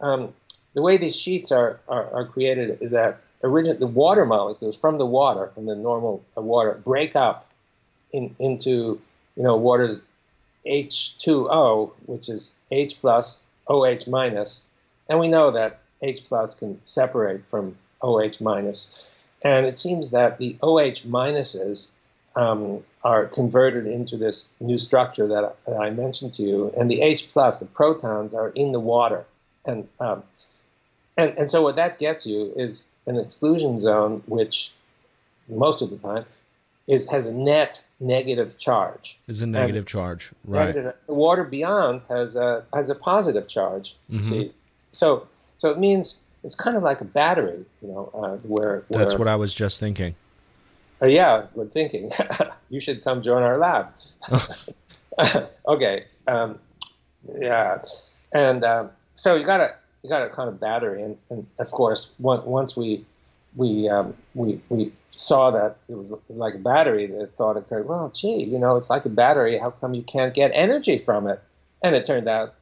um, 0.00 0.32
the 0.72 0.80
way 0.80 0.96
these 0.96 1.14
sheets 1.14 1.52
are, 1.52 1.78
are, 1.86 2.10
are 2.14 2.24
created 2.24 2.78
is 2.80 2.92
that 2.92 3.20
origin, 3.42 3.78
the 3.78 3.86
water 3.86 4.24
molecules 4.24 4.76
from 4.76 4.96
the 4.96 5.04
water, 5.04 5.50
from 5.54 5.66
the 5.66 5.76
normal 5.76 6.24
water, 6.34 6.80
break 6.82 7.14
up 7.16 7.46
in, 8.14 8.34
into 8.38 8.98
you 9.36 9.42
know 9.42 9.56
water's 9.56 10.00
H2O, 10.66 11.92
which 12.06 12.30
is 12.30 12.56
H 12.70 12.98
plus 12.98 13.44
OH 13.68 14.08
minus, 14.08 14.66
and 15.06 15.18
we 15.18 15.28
know 15.28 15.50
that 15.50 15.80
H 16.00 16.24
plus 16.24 16.54
can 16.54 16.80
separate 16.84 17.44
from 17.44 17.76
OH 18.00 18.40
minus. 18.40 18.98
And 19.42 19.66
it 19.66 19.78
seems 19.78 20.12
that 20.12 20.38
the 20.38 20.56
OH 20.62 21.04
minuses 21.06 21.90
um, 22.36 22.82
are 23.02 23.26
converted 23.26 23.86
into 23.86 24.16
this 24.16 24.50
new 24.60 24.78
structure 24.78 25.26
that, 25.28 25.56
that, 25.66 25.76
I 25.76 25.90
mentioned 25.90 26.34
to 26.34 26.42
you, 26.42 26.72
and 26.76 26.90
the 26.90 27.00
H 27.00 27.28
plus, 27.28 27.60
the 27.60 27.66
protons, 27.66 28.34
are 28.34 28.48
in 28.48 28.72
the 28.72 28.80
water. 28.80 29.24
And, 29.64 29.88
um, 30.00 30.22
and, 31.16 31.36
and 31.38 31.50
so 31.50 31.62
what 31.62 31.76
that 31.76 31.98
gets 31.98 32.26
you 32.26 32.52
is 32.56 32.86
an 33.06 33.18
exclusion 33.18 33.78
zone, 33.78 34.22
which 34.26 34.72
most 35.48 35.82
of 35.82 35.90
the 35.90 35.96
time 35.96 36.24
is 36.86 37.08
has 37.10 37.26
a 37.26 37.32
net 37.32 37.84
negative 38.00 38.58
charge. 38.58 39.18
Is 39.26 39.40
a 39.42 39.46
negative 39.46 39.76
and 39.76 39.86
charge, 39.86 40.32
right? 40.44 40.66
Negative, 40.66 40.94
the 41.06 41.14
water 41.14 41.44
beyond 41.44 42.02
has 42.08 42.36
a 42.36 42.64
has 42.74 42.90
a 42.90 42.94
positive 42.94 43.48
charge. 43.48 43.96
Mm-hmm. 44.10 44.20
See, 44.20 44.52
so 44.92 45.26
so 45.58 45.70
it 45.70 45.78
means 45.78 46.20
it's 46.42 46.54
kind 46.54 46.76
of 46.76 46.82
like 46.82 47.00
a 47.00 47.06
battery, 47.06 47.64
you 47.80 47.88
know, 47.88 48.10
uh, 48.14 48.36
where, 48.46 48.84
where, 48.88 49.00
That's 49.00 49.18
what 49.18 49.28
I 49.28 49.36
was 49.36 49.54
just 49.54 49.80
thinking. 49.80 50.14
Uh, 51.04 51.06
yeah, 51.06 51.46
good 51.54 51.70
thinking. 51.70 52.10
you 52.70 52.80
should 52.80 53.04
come 53.04 53.20
join 53.20 53.42
our 53.42 53.58
lab. 53.58 53.92
okay. 55.68 56.04
Um, 56.26 56.58
yeah, 57.38 57.76
and 58.32 58.64
um, 58.64 58.90
so 59.14 59.34
you 59.34 59.44
got 59.44 59.60
a 59.60 59.74
you 60.02 60.08
got 60.08 60.22
a 60.22 60.30
kind 60.30 60.48
of 60.48 60.58
battery, 60.58 61.02
and, 61.02 61.18
and 61.28 61.46
of 61.58 61.70
course, 61.70 62.14
one, 62.16 62.42
once 62.46 62.74
we 62.74 63.04
we 63.54 63.86
um, 63.86 64.14
we 64.34 64.62
we 64.70 64.92
saw 65.10 65.50
that 65.50 65.76
it 65.90 65.94
was 65.94 66.14
like 66.30 66.54
a 66.54 66.58
battery. 66.58 67.04
The 67.04 67.26
thought 67.26 67.58
occurred, 67.58 67.86
well, 67.86 68.08
gee, 68.08 68.44
you 68.44 68.58
know, 68.58 68.76
it's 68.76 68.88
like 68.88 69.04
a 69.04 69.10
battery. 69.10 69.58
How 69.58 69.70
come 69.72 69.92
you 69.92 70.02
can't 70.02 70.32
get 70.32 70.52
energy 70.54 70.98
from 70.98 71.26
it? 71.28 71.42
And 71.82 71.94
it 71.94 72.06
turned 72.06 72.28
out 72.28 72.54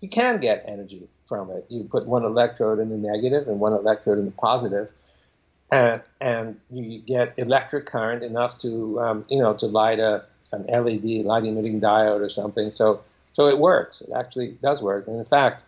you 0.00 0.08
can 0.08 0.40
get 0.40 0.64
energy 0.66 1.06
from 1.26 1.50
it. 1.50 1.66
You 1.68 1.84
put 1.84 2.06
one 2.06 2.24
electrode 2.24 2.78
in 2.78 2.88
the 2.88 2.96
negative 2.96 3.46
and 3.46 3.60
one 3.60 3.74
electrode 3.74 4.18
in 4.18 4.24
the 4.24 4.30
positive, 4.30 4.90
and 5.70 6.02
and 6.20 6.60
you 6.70 6.98
get 6.98 7.34
electric 7.36 7.86
current 7.86 8.22
enough 8.22 8.58
to 8.58 9.00
um, 9.00 9.24
you 9.28 9.38
know 9.38 9.54
to 9.54 9.66
light 9.66 9.98
a 9.98 10.24
an 10.52 10.64
LED 10.66 11.24
light 11.24 11.44
emitting 11.44 11.80
diode 11.80 12.20
or 12.20 12.30
something. 12.30 12.70
So 12.70 13.02
so 13.32 13.46
it 13.46 13.58
works. 13.58 14.00
It 14.00 14.12
actually 14.14 14.58
does 14.62 14.82
work. 14.82 15.06
And 15.06 15.16
in 15.16 15.24
fact, 15.24 15.62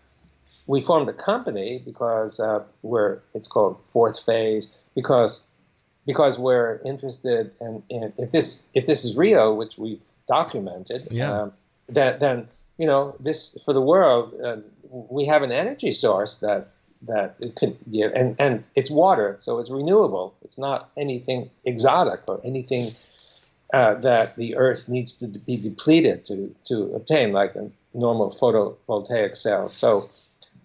we 0.67 0.81
formed 0.81 1.09
a 1.09 1.13
company 1.13 1.81
because 1.85 2.41
uh, 2.41 2.65
we're 2.83 3.21
it's 3.35 3.49
called 3.49 3.79
Fourth 3.85 4.19
Phase 4.19 4.77
because 4.95 5.45
because 6.05 6.37
we're 6.39 6.81
interested 6.85 7.53
in, 7.61 7.83
in, 7.89 8.13
if 8.19 8.33
this 8.33 8.69
if 8.75 8.87
this 8.87 9.05
is 9.05 9.17
real, 9.17 9.57
which 9.57 9.79
we've 9.79 10.01
documented, 10.29 11.09
yeah. 11.11 11.43
Um, 11.43 11.53
that 11.89 12.21
then 12.21 12.49
you 12.79 12.87
know 12.87 13.15
this 13.21 13.59
for 13.65 13.73
the 13.73 13.81
world 13.81 14.35
uh, 14.43 14.57
we 14.91 15.27
have 15.27 15.43
an 15.43 15.53
energy 15.53 15.93
source 15.93 16.41
that 16.41 16.69
that 17.07 17.37
it 17.41 17.55
could 17.57 17.79
be 17.91 18.03
and 18.03 18.37
and 18.39 18.67
it's 18.75 18.91
water, 18.91 19.39
so 19.41 19.59
it's 19.59 19.71
renewable. 19.71 20.35
It's 20.43 20.59
not 20.59 20.91
anything 20.97 21.51
exotic 21.65 22.23
or 22.27 22.41
anything 22.45 22.95
uh, 23.73 23.95
that 23.95 24.37
the 24.37 24.57
Earth 24.57 24.89
needs 24.89 25.19
to 25.19 25.27
be 25.27 25.57
depleted 25.57 26.25
to 26.27 26.55
to 26.65 26.95
obtain, 26.95 27.33
like 27.33 27.55
a 27.55 27.71
normal 27.95 28.31
photovoltaic 28.31 29.35
cell. 29.35 29.71
So, 29.71 30.11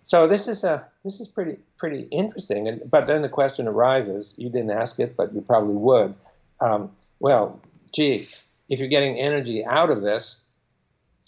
so 0.04 0.28
this 0.28 0.48
is 0.48 0.64
a 0.64 0.86
this 1.04 1.20
is 1.20 1.28
pretty 1.28 1.58
pretty 1.78 2.08
interesting. 2.12 2.68
And 2.68 2.90
but 2.90 3.08
then 3.08 3.22
the 3.22 3.30
question 3.30 3.68
arises: 3.68 4.36
you 4.38 4.50
didn't 4.50 4.72
ask 4.72 5.00
it, 5.00 5.16
but 5.16 5.34
you 5.34 5.42
probably 5.42 5.76
would. 5.76 6.16
Um, 6.60 6.92
well, 7.20 7.62
gee, 7.94 8.28
if 8.70 8.80
you're 8.80 8.90
getting 8.90 9.18
energy 9.18 9.64
out 9.64 9.90
of 9.90 10.02
this, 10.02 10.44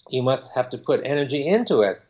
you 0.10 0.22
must 0.22 0.54
have 0.56 0.70
to 0.72 0.78
put 0.78 1.02
energy 1.06 1.48
into 1.48 1.82
it. 1.82 2.02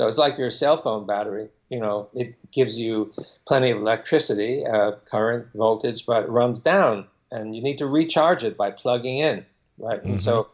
So 0.00 0.08
it's 0.08 0.16
like 0.16 0.38
your 0.38 0.50
cell 0.50 0.78
phone 0.78 1.04
battery. 1.04 1.48
You 1.68 1.78
know, 1.78 2.08
it 2.14 2.34
gives 2.52 2.78
you 2.78 3.12
plenty 3.46 3.70
of 3.70 3.76
electricity, 3.76 4.64
uh, 4.64 4.92
current, 5.04 5.48
voltage, 5.54 6.06
but 6.06 6.24
it 6.24 6.30
runs 6.30 6.60
down, 6.60 7.06
and 7.30 7.54
you 7.54 7.60
need 7.62 7.76
to 7.78 7.86
recharge 7.86 8.42
it 8.42 8.56
by 8.56 8.70
plugging 8.70 9.18
in, 9.18 9.44
right? 9.76 9.98
Mm-hmm. 9.98 10.12
And 10.12 10.22
so, 10.22 10.48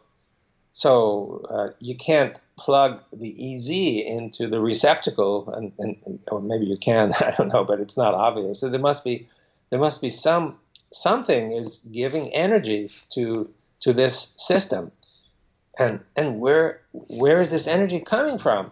so 0.73 1.45
uh, 1.49 1.69
you 1.79 1.95
can't 1.95 2.37
plug 2.57 3.01
the 3.13 3.55
EZ 3.55 3.69
into 4.05 4.47
the 4.47 4.59
receptacle, 4.59 5.49
and, 5.53 5.71
and 5.79 6.19
or 6.29 6.41
maybe 6.41 6.65
you 6.65 6.75
can, 6.75 7.13
I 7.21 7.33
don't 7.37 7.47
know, 7.47 7.63
but 7.63 7.79
it's 7.79 7.95
not 7.95 8.15
obvious. 8.15 8.59
So 8.59 8.67
there 8.67 8.81
must 8.81 9.05
be 9.05 9.29
there 9.69 9.79
must 9.79 10.01
be 10.01 10.09
some 10.09 10.57
something 10.91 11.53
is 11.53 11.87
giving 11.89 12.33
energy 12.33 12.91
to 13.11 13.49
to 13.79 13.93
this 13.93 14.35
system, 14.37 14.91
and 15.79 16.01
and 16.17 16.41
where 16.41 16.81
where 16.91 17.39
is 17.39 17.49
this 17.49 17.65
energy 17.65 18.01
coming 18.01 18.39
from? 18.39 18.71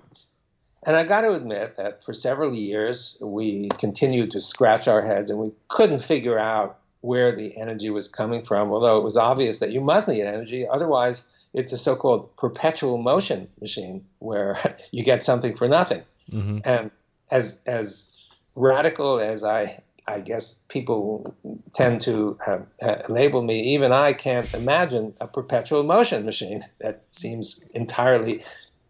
And 0.86 0.96
I 0.96 1.04
got 1.04 1.22
to 1.22 1.34
admit 1.34 1.78
that 1.78 2.04
for 2.04 2.14
several 2.14 2.54
years 2.54 3.18
we 3.20 3.70
continued 3.70 4.32
to 4.32 4.42
scratch 4.42 4.88
our 4.88 5.02
heads 5.02 5.30
and 5.32 5.40
we 5.40 5.52
couldn't 5.68 6.04
figure 6.04 6.38
out 6.38 6.80
where 7.02 7.36
the 7.36 7.58
energy 7.58 7.90
was 7.90 8.08
coming 8.08 8.44
from, 8.46 8.72
although 8.72 8.98
it 8.98 9.04
was 9.04 9.18
obvious 9.18 9.60
that 9.60 9.72
you 9.72 9.82
must 9.82 10.08
need 10.08 10.22
energy, 10.22 10.68
otherwise 10.68 11.28
it's 11.54 11.72
a 11.72 11.78
so-called 11.78 12.36
perpetual 12.36 12.98
motion 12.98 13.48
machine 13.62 14.06
where 14.20 14.58
you 14.92 15.04
get 15.04 15.24
something 15.24 15.56
for 15.56 15.68
nothing. 15.68 16.04
Mm-hmm. 16.32 16.60
And 16.64 16.92
as 17.32 17.62
as 17.66 18.10
radical 18.56 19.20
as 19.20 19.44
I 19.44 19.82
I 20.08 20.20
guess 20.20 20.64
people 20.70 21.36
tend 21.74 22.02
to 22.02 22.38
have, 22.46 22.68
uh, 22.80 22.98
label 23.10 23.42
me, 23.42 23.74
even 23.74 23.92
I 23.92 24.14
can't 24.14 24.52
imagine 24.54 25.16
a 25.20 25.28
perpetual 25.28 25.84
motion 25.84 26.26
machine. 26.26 26.64
That 26.80 27.02
seems 27.10 27.64
entirely 27.74 28.44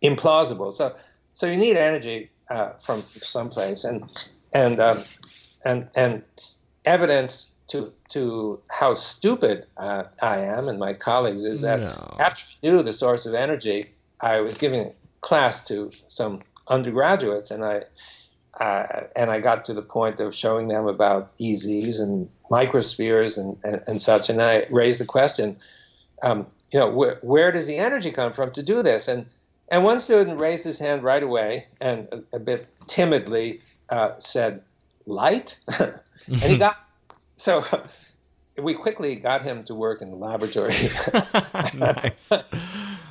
implausible. 0.03 0.73
So 0.73 0.93
so 1.35 1.47
you 1.47 1.57
need 1.57 1.75
energy 1.75 2.29
uh, 2.49 2.69
from 2.79 3.03
someplace, 3.21 3.83
and 3.83 4.09
and 4.53 4.79
um, 4.79 5.03
and 5.65 5.89
and 5.93 6.23
evidence 6.85 7.53
to 7.67 7.93
to 8.09 8.61
how 8.71 8.93
stupid 8.93 9.65
uh, 9.75 10.05
I 10.21 10.39
am 10.39 10.69
and 10.69 10.79
my 10.79 10.93
colleagues 10.93 11.43
is 11.43 11.61
that 11.61 11.81
no. 11.81 12.15
after 12.19 12.43
we 12.61 12.69
knew 12.69 12.83
the 12.83 12.93
source 12.93 13.25
of 13.25 13.33
energy, 13.33 13.91
I 14.21 14.39
was 14.39 14.57
giving 14.57 14.93
class 15.19 15.65
to 15.65 15.91
some 16.07 16.41
undergraduates, 16.69 17.51
and 17.51 17.65
I 17.65 17.83
uh, 18.57 19.07
and 19.13 19.29
I 19.29 19.41
got 19.41 19.65
to 19.65 19.73
the 19.73 19.81
point 19.81 20.21
of 20.21 20.33
showing 20.33 20.69
them 20.69 20.87
about 20.87 21.37
EZs 21.37 21.99
and 21.99 22.29
microspheres 22.49 23.37
and, 23.37 23.57
and, 23.65 23.83
and 23.87 24.01
such, 24.01 24.29
and 24.29 24.41
I 24.41 24.67
raised 24.69 25.01
the 25.01 25.05
question, 25.05 25.57
um, 26.23 26.47
you 26.71 26.79
know, 26.79 26.91
wh- 26.91 27.21
where 27.21 27.51
does 27.51 27.67
the 27.67 27.75
energy 27.75 28.11
come 28.11 28.31
from 28.31 28.51
to 28.51 28.63
do 28.63 28.81
this? 28.81 29.09
And 29.09 29.25
and 29.69 29.83
one 29.83 29.99
student 29.99 30.39
raised 30.39 30.63
his 30.63 30.79
hand 30.79 31.03
right 31.03 31.23
away 31.23 31.65
and 31.81 32.07
a, 32.11 32.37
a 32.37 32.39
bit 32.39 32.67
timidly 32.87 33.61
uh, 33.89 34.11
said, 34.19 34.61
light, 35.05 35.59
and 35.79 36.41
he 36.43 36.57
got 36.59 36.77
so 37.37 37.65
we 38.61 38.73
quickly 38.73 39.15
got 39.15 39.43
him 39.43 39.63
to 39.65 39.75
work 39.75 40.01
in 40.01 40.09
the 40.09 40.15
laboratory. 40.15 40.73
nice. 41.73 42.31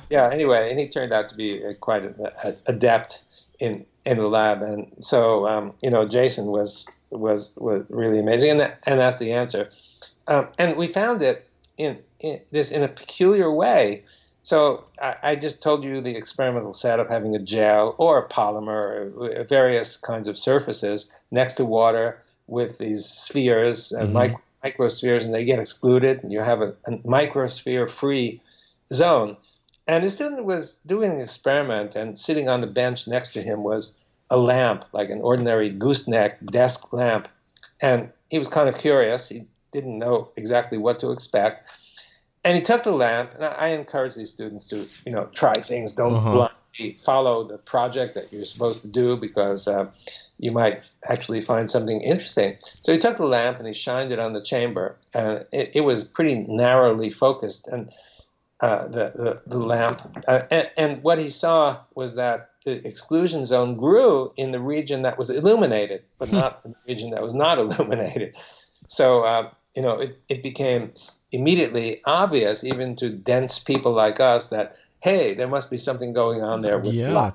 yeah. 0.09 0.29
Anyway, 0.31 0.69
and 0.69 0.79
he 0.79 0.87
turned 0.87 1.13
out 1.13 1.29
to 1.29 1.35
be 1.35 1.61
quite 1.79 2.05
a, 2.05 2.33
a, 2.43 2.55
adept 2.67 3.23
in 3.59 3.85
in 4.05 4.17
the 4.17 4.27
lab, 4.27 4.61
and 4.61 4.91
so 4.99 5.47
um, 5.47 5.73
you 5.81 5.89
know, 5.89 6.07
Jason 6.07 6.47
was 6.47 6.89
was 7.11 7.53
was 7.57 7.85
really 7.89 8.19
amazing, 8.19 8.51
and 8.51 8.59
that, 8.59 8.79
and 8.85 8.99
that's 8.99 9.19
the 9.19 9.33
answer. 9.33 9.69
Um, 10.27 10.47
and 10.57 10.75
we 10.75 10.87
found 10.87 11.21
it 11.21 11.47
in, 11.77 11.99
in, 12.19 12.41
this 12.49 12.71
in 12.71 12.83
a 12.83 12.87
peculiar 12.87 13.51
way. 13.51 14.03
So 14.45 14.83
I, 15.01 15.15
I, 15.23 15.35
just 15.35 15.63
told 15.63 15.83
you 15.83 16.01
the 16.01 16.15
experimental 16.15 16.71
setup 16.71 17.09
having 17.09 17.35
a 17.35 17.39
gel 17.39 17.95
or 17.97 18.19
a 18.19 18.29
polymer, 18.29 19.39
uh, 19.39 19.43
various 19.45 19.97
kinds 19.97 20.27
of 20.27 20.37
surfaces 20.37 21.11
next 21.31 21.55
to 21.55 21.65
water 21.65 22.21
with 22.45 22.77
these 22.77 23.05
spheres 23.05 23.91
and 23.91 24.13
mm-hmm. 24.13 24.13
micro, 24.13 24.41
microspheres, 24.63 25.23
and 25.23 25.33
they 25.33 25.45
get 25.45 25.57
excluded, 25.57 26.21
and 26.21 26.31
you 26.31 26.41
have 26.41 26.61
a, 26.61 26.75
a 26.85 26.91
microsphere-free 26.99 28.39
zone. 28.93 29.35
And 29.87 30.03
the 30.03 30.11
student 30.11 30.45
was 30.45 30.79
doing 30.85 31.13
an 31.13 31.21
experiment, 31.21 31.95
and 31.95 32.15
sitting 32.15 32.47
on 32.47 32.61
the 32.61 32.67
bench 32.67 33.07
next 33.07 33.33
to 33.33 33.41
him 33.41 33.63
was 33.63 33.99
a 34.29 34.37
lamp, 34.37 34.85
like 34.93 35.09
an 35.09 35.21
ordinary 35.21 35.71
gooseneck 35.71 36.39
desk 36.45 36.93
lamp. 36.93 37.29
And 37.81 38.11
he 38.29 38.37
was 38.37 38.49
kind 38.49 38.69
of 38.69 38.77
curious. 38.77 39.27
He 39.27 39.47
didn't 39.71 39.97
know 39.97 40.29
exactly 40.35 40.77
what 40.77 40.99
to 40.99 41.09
expect. 41.09 41.67
And 42.45 42.55
he 42.55 42.61
took 42.61 42.83
the 42.83 42.91
lamp, 42.91 43.31
and 43.33 43.43
I, 43.43 43.69
encourage 43.69 44.13
these 44.13 44.31
students 44.31 44.69
to, 44.69 44.85
you 45.03 45.11
know, 45.11 45.27
try 45.33 45.55
things. 45.55 45.93
Don't 45.93 46.13
uh-huh. 46.13 46.31
blindly 46.31 46.97
follow 47.03 47.43
the 47.43 47.57
project 47.57 48.13
that 48.13 48.31
you're 48.31 48.45
supposed 48.45 48.81
to 48.83 48.87
do 48.87 49.17
because 49.17 49.67
uh, 49.67 49.91
you 50.37 50.51
might 50.51 50.87
actually 51.09 51.41
find 51.41 51.71
something 51.71 52.01
interesting. 52.01 52.55
So 52.61 52.93
he 52.93 52.99
took 52.99 53.17
the 53.17 53.25
lamp 53.25 53.57
and 53.57 53.67
he 53.67 53.73
shined 53.73 54.11
it 54.11 54.19
on 54.19 54.33
the 54.33 54.43
chamber, 54.43 54.95
and 55.15 55.43
it, 55.51 55.71
it 55.73 55.81
was 55.81 56.03
pretty 56.03 56.35
narrowly 56.35 57.09
focused. 57.09 57.67
And 57.67 57.91
uh, 58.59 58.89
the, 58.89 59.11
the, 59.15 59.41
the 59.47 59.57
lamp, 59.57 60.23
uh, 60.27 60.43
and, 60.51 60.69
and, 60.77 61.03
what 61.03 61.19
he 61.19 61.29
saw 61.29 61.79
was 61.95 62.13
that 62.15 62.51
the 62.63 62.87
exclusion 62.87 63.45
zone 63.45 63.75
grew 63.75 64.31
in 64.37 64.51
the 64.51 64.59
region 64.59 65.01
that 65.01 65.17
was 65.17 65.29
illuminated, 65.29 66.03
but 66.19 66.29
hmm. 66.29 66.35
not 66.35 66.61
in 66.63 66.71
the 66.71 66.77
region 66.87 67.09
that 67.09 67.23
was 67.23 67.33
not 67.33 67.57
illuminated. 67.57 68.37
So 68.87 69.23
uh, 69.23 69.49
you 69.75 69.81
know, 69.81 69.99
it, 69.99 70.19
it 70.29 70.41
became 70.41 70.93
immediately 71.35 72.01
obvious, 72.05 72.63
even 72.63 72.95
to 72.95 73.09
dense 73.09 73.59
people 73.59 73.91
like 73.93 74.19
us, 74.19 74.49
that 74.49 74.77
hey, 75.01 75.35
there 75.35 75.47
must 75.47 75.69
be 75.69 75.77
something 75.77 76.13
going 76.13 76.41
on 76.41 76.61
there 76.61 76.79
with 76.79 76.93
yeah. 76.93 77.11
light. 77.11 77.33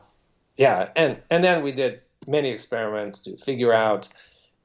Yeah, 0.57 0.91
and 0.97 1.19
and 1.31 1.45
then 1.45 1.63
we 1.63 1.73
did 1.73 2.01
many 2.27 2.51
experiments 2.51 3.21
to 3.23 3.37
figure 3.37 3.73
out 3.73 4.09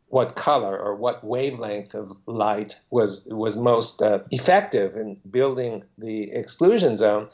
what 0.07 0.35
color 0.35 0.77
or 0.77 0.95
what 0.95 1.23
wavelength 1.23 1.93
of 1.93 2.17
light 2.25 2.79
was 2.89 3.25
was 3.27 3.55
most 3.55 4.01
uh, 4.01 4.19
effective 4.31 4.95
in 4.95 5.19
building 5.29 5.83
the 5.97 6.31
exclusion 6.31 6.97
zone. 6.97 7.29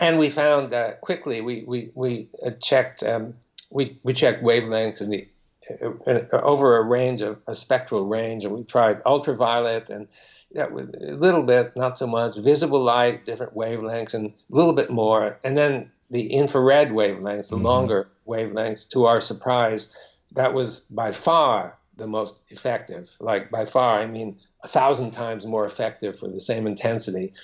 And 0.00 0.18
we 0.18 0.30
found 0.30 0.72
uh, 0.74 0.92
quickly 1.00 1.40
we 1.40 1.64
we 1.66 1.90
we 1.94 2.28
uh, 2.44 2.50
checked 2.62 3.02
um, 3.02 3.34
we 3.70 3.98
we 4.02 4.12
checked 4.12 4.42
wavelengths 4.42 5.00
in 5.00 5.10
the 5.10 5.28
uh, 5.70 5.90
uh, 6.06 6.40
over 6.42 6.76
a 6.76 6.82
range 6.82 7.20
of 7.20 7.40
a 7.46 7.54
spectral 7.54 8.06
range, 8.06 8.44
and 8.44 8.54
we 8.54 8.64
tried 8.64 9.02
ultraviolet 9.04 9.90
and 9.90 10.08
yeah, 10.50 10.66
a 10.66 11.14
little 11.14 11.42
bit, 11.42 11.76
not 11.76 11.98
so 11.98 12.06
much, 12.06 12.36
visible 12.36 12.82
light, 12.82 13.26
different 13.26 13.54
wavelengths, 13.54 14.14
and 14.14 14.26
a 14.28 14.32
little 14.54 14.72
bit 14.72 14.90
more, 14.90 15.38
and 15.44 15.56
then 15.58 15.90
the 16.10 16.32
infrared 16.32 16.88
wavelengths, 16.88 17.50
the 17.50 17.56
mm-hmm. 17.56 17.66
longer 17.66 18.08
wavelengths. 18.26 18.88
To 18.90 19.06
our 19.06 19.20
surprise, 19.20 19.94
that 20.32 20.54
was 20.54 20.80
by 20.80 21.12
far 21.12 21.76
the 21.96 22.06
most 22.06 22.40
effective. 22.48 23.10
Like 23.20 23.50
by 23.50 23.66
far, 23.66 23.98
I 23.98 24.06
mean 24.06 24.38
a 24.62 24.68
thousand 24.68 25.10
times 25.10 25.44
more 25.44 25.66
effective 25.66 26.18
for 26.18 26.28
the 26.28 26.40
same 26.40 26.66
intensity 26.66 27.34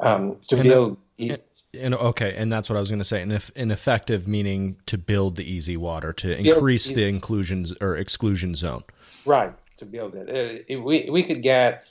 um, 0.00 0.36
to 0.48 0.56
and 0.56 0.64
build. 0.64 0.96
That, 1.18 1.42
and, 1.74 1.94
okay, 1.94 2.34
and 2.34 2.52
that's 2.52 2.68
what 2.68 2.76
I 2.76 2.80
was 2.80 2.88
going 2.88 3.00
to 3.00 3.04
say. 3.04 3.22
And 3.22 3.32
if 3.32 3.50
ineffective 3.54 4.26
meaning 4.26 4.78
to 4.86 4.98
build 4.98 5.36
the 5.36 5.48
easy 5.48 5.76
water 5.76 6.12
to 6.14 6.36
increase 6.36 6.88
the 6.88 7.06
inclusions 7.06 7.72
or 7.80 7.96
exclusion 7.96 8.54
zone. 8.54 8.82
Right 9.24 9.52
to 9.78 9.86
build 9.86 10.14
it. 10.14 10.28
it, 10.28 10.64
it 10.68 10.76
we 10.76 11.08
we 11.10 11.22
could 11.22 11.42
get 11.42 11.84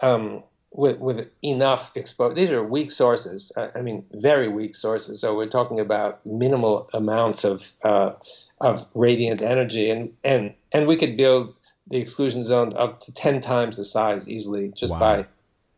um, 0.00 0.42
with 0.70 0.98
with 0.98 1.30
enough 1.42 1.96
exposure. 1.96 2.34
These 2.34 2.50
are 2.50 2.62
weak 2.62 2.90
sources. 2.90 3.52
I 3.56 3.80
mean, 3.80 4.04
very 4.12 4.48
weak 4.48 4.74
sources. 4.74 5.20
So 5.20 5.34
we're 5.34 5.48
talking 5.48 5.80
about 5.80 6.24
minimal 6.26 6.88
amounts 6.92 7.44
of 7.44 7.70
uh, 7.82 8.12
of 8.60 8.86
radiant 8.94 9.42
energy, 9.42 9.90
and 9.90 10.14
and 10.22 10.54
and 10.72 10.86
we 10.86 10.96
could 10.96 11.16
build 11.16 11.54
the 11.88 11.98
exclusion 11.98 12.44
zone 12.44 12.76
up 12.76 13.00
to 13.00 13.14
ten 13.14 13.40
times 13.40 13.78
the 13.78 13.84
size 13.84 14.28
easily 14.28 14.72
just 14.76 14.92
wow. 14.92 14.98
by, 14.98 15.26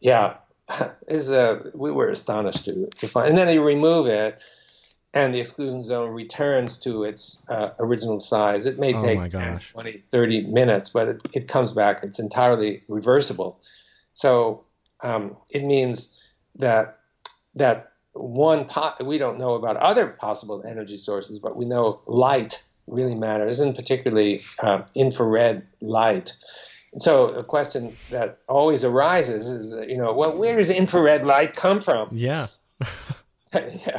yeah. 0.01 0.35
Is 1.09 1.31
uh, 1.31 1.71
we 1.73 1.91
were 1.91 2.11
astonished 2.11 2.67
to, 2.67 2.91
to 2.99 3.09
find, 3.09 3.31
and 3.31 3.39
then 3.39 3.51
you 3.51 3.65
remove 3.65 4.07
it, 4.07 4.39
and 5.15 5.35
the 5.35 5.41
exclusion 5.41 5.83
zone 5.83 6.11
returns 6.11 6.81
to 6.81 7.05
its 7.05 7.43
uh, 7.49 7.71
original 7.79 8.21
size. 8.21 8.67
It 8.67 8.79
may 8.79 8.93
oh 8.95 9.01
take 9.01 9.31
20, 9.73 10.03
30 10.13 10.43
minutes, 10.49 10.91
but 10.91 11.09
it, 11.09 11.23
it 11.33 11.49
comes 11.49 11.73
back. 11.73 12.05
It's 12.05 12.19
entirely 12.19 12.83
reversible. 12.87 13.59
So 14.19 14.65
um, 15.01 15.37
it 15.49 15.65
means 15.65 16.21
that 16.59 16.99
that 17.55 17.93
one 18.15 18.65
pot 18.65 19.07
we 19.07 19.17
don't 19.17 19.39
know 19.39 19.55
about 19.55 19.77
other 19.77 20.09
possible 20.09 20.65
energy 20.67 20.97
sources, 20.97 21.39
but 21.39 21.57
we 21.57 21.65
know 21.65 22.01
light 22.07 22.65
really 22.89 23.15
matters, 23.15 23.61
and 23.61 23.77
particularly 23.77 24.43
uh, 24.59 24.83
infrared 24.97 25.65
light. 25.81 26.33
so 26.99 27.29
a 27.29 27.45
question 27.45 27.97
that 28.11 28.41
always 28.49 28.83
arises 28.83 29.47
is, 29.47 29.89
you 29.89 29.97
know, 29.97 30.13
well, 30.13 30.37
where 30.37 30.57
does 30.57 30.71
infrared 30.71 31.25
light 31.25 31.55
come 31.55 31.81
from? 31.81 32.09
Yeah. 32.11 32.49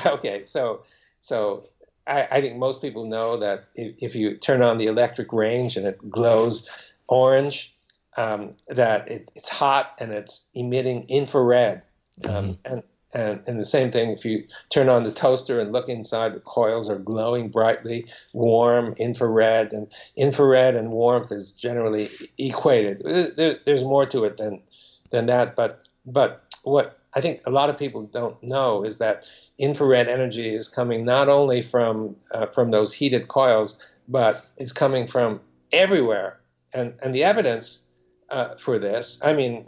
okay, 0.06 0.44
so 0.44 0.82
so 1.22 1.64
I, 2.06 2.28
I, 2.30 2.42
think 2.42 2.58
most 2.58 2.82
people 2.82 3.06
know 3.06 3.38
that 3.38 3.70
if, 3.74 3.96
if, 4.00 4.16
you 4.16 4.36
turn 4.36 4.62
on 4.62 4.78
the 4.78 4.88
electric 4.88 5.32
range 5.32 5.76
and 5.78 5.88
it 5.88 5.98
glows 6.10 6.70
orange, 7.08 7.74
um, 8.18 8.52
that 8.68 9.10
it, 9.10 9.32
it's 9.36 9.50
hot 9.50 9.96
and 10.00 10.12
it's 10.12 10.48
emitting 10.54 11.06
infrared. 11.08 11.82
Um, 12.28 12.34
mm-hmm. 12.34 12.74
and, 12.74 12.84
and, 13.14 13.42
and 13.48 13.60
the 13.60 13.66
same 13.66 13.90
thing, 13.90 14.10
if 14.10 14.24
you 14.24 14.44
turn 14.72 14.88
on 14.88 15.04
the 15.04 15.12
toaster 15.12 15.60
and 15.60 15.72
look 15.72 15.90
inside, 15.90 16.34
the 16.34 16.40
coils 16.42 16.90
are 16.90 17.00
glowing 17.00 17.50
brightly, 17.50 18.06
warm, 18.34 18.94
infrared, 18.98 19.74
and 19.74 19.88
infrared 20.16 20.76
and 20.76 20.92
warmth 20.92 21.32
is 21.32 21.52
generally 21.52 22.10
equated. 22.38 23.02
There, 23.36 23.58
there's 23.66 23.84
more 23.84 24.06
to 24.08 24.24
it 24.26 24.38
than 24.38 24.62
than 25.10 25.26
that, 25.26 25.56
but 25.56 25.82
but 26.06 26.44
what 26.64 27.00
I 27.16 27.22
think 27.22 27.42
a 27.46 27.52
lot 27.52 27.70
of 27.70 27.78
people 27.78 28.04
don't 28.04 28.42
know 28.44 28.84
is 28.84 29.00
that 29.00 29.28
infrared 29.58 30.08
energy 30.08 30.54
is 30.54 30.68
coming 30.68 31.04
not 31.04 31.30
only 31.30 31.64
from 31.64 32.16
uh, 32.32 32.46
from 32.48 32.70
those 32.70 32.94
heated 32.94 33.28
coils, 33.28 33.84
but 34.08 34.46
it's 34.58 34.72
coming 34.72 35.08
from 35.08 35.42
everywhere. 35.72 36.40
And 36.74 36.94
and 37.02 37.16
the 37.16 37.24
evidence 37.24 37.82
uh, 38.30 38.56
for 38.56 38.80
this, 38.80 39.20
I 39.22 39.34
mean, 39.34 39.68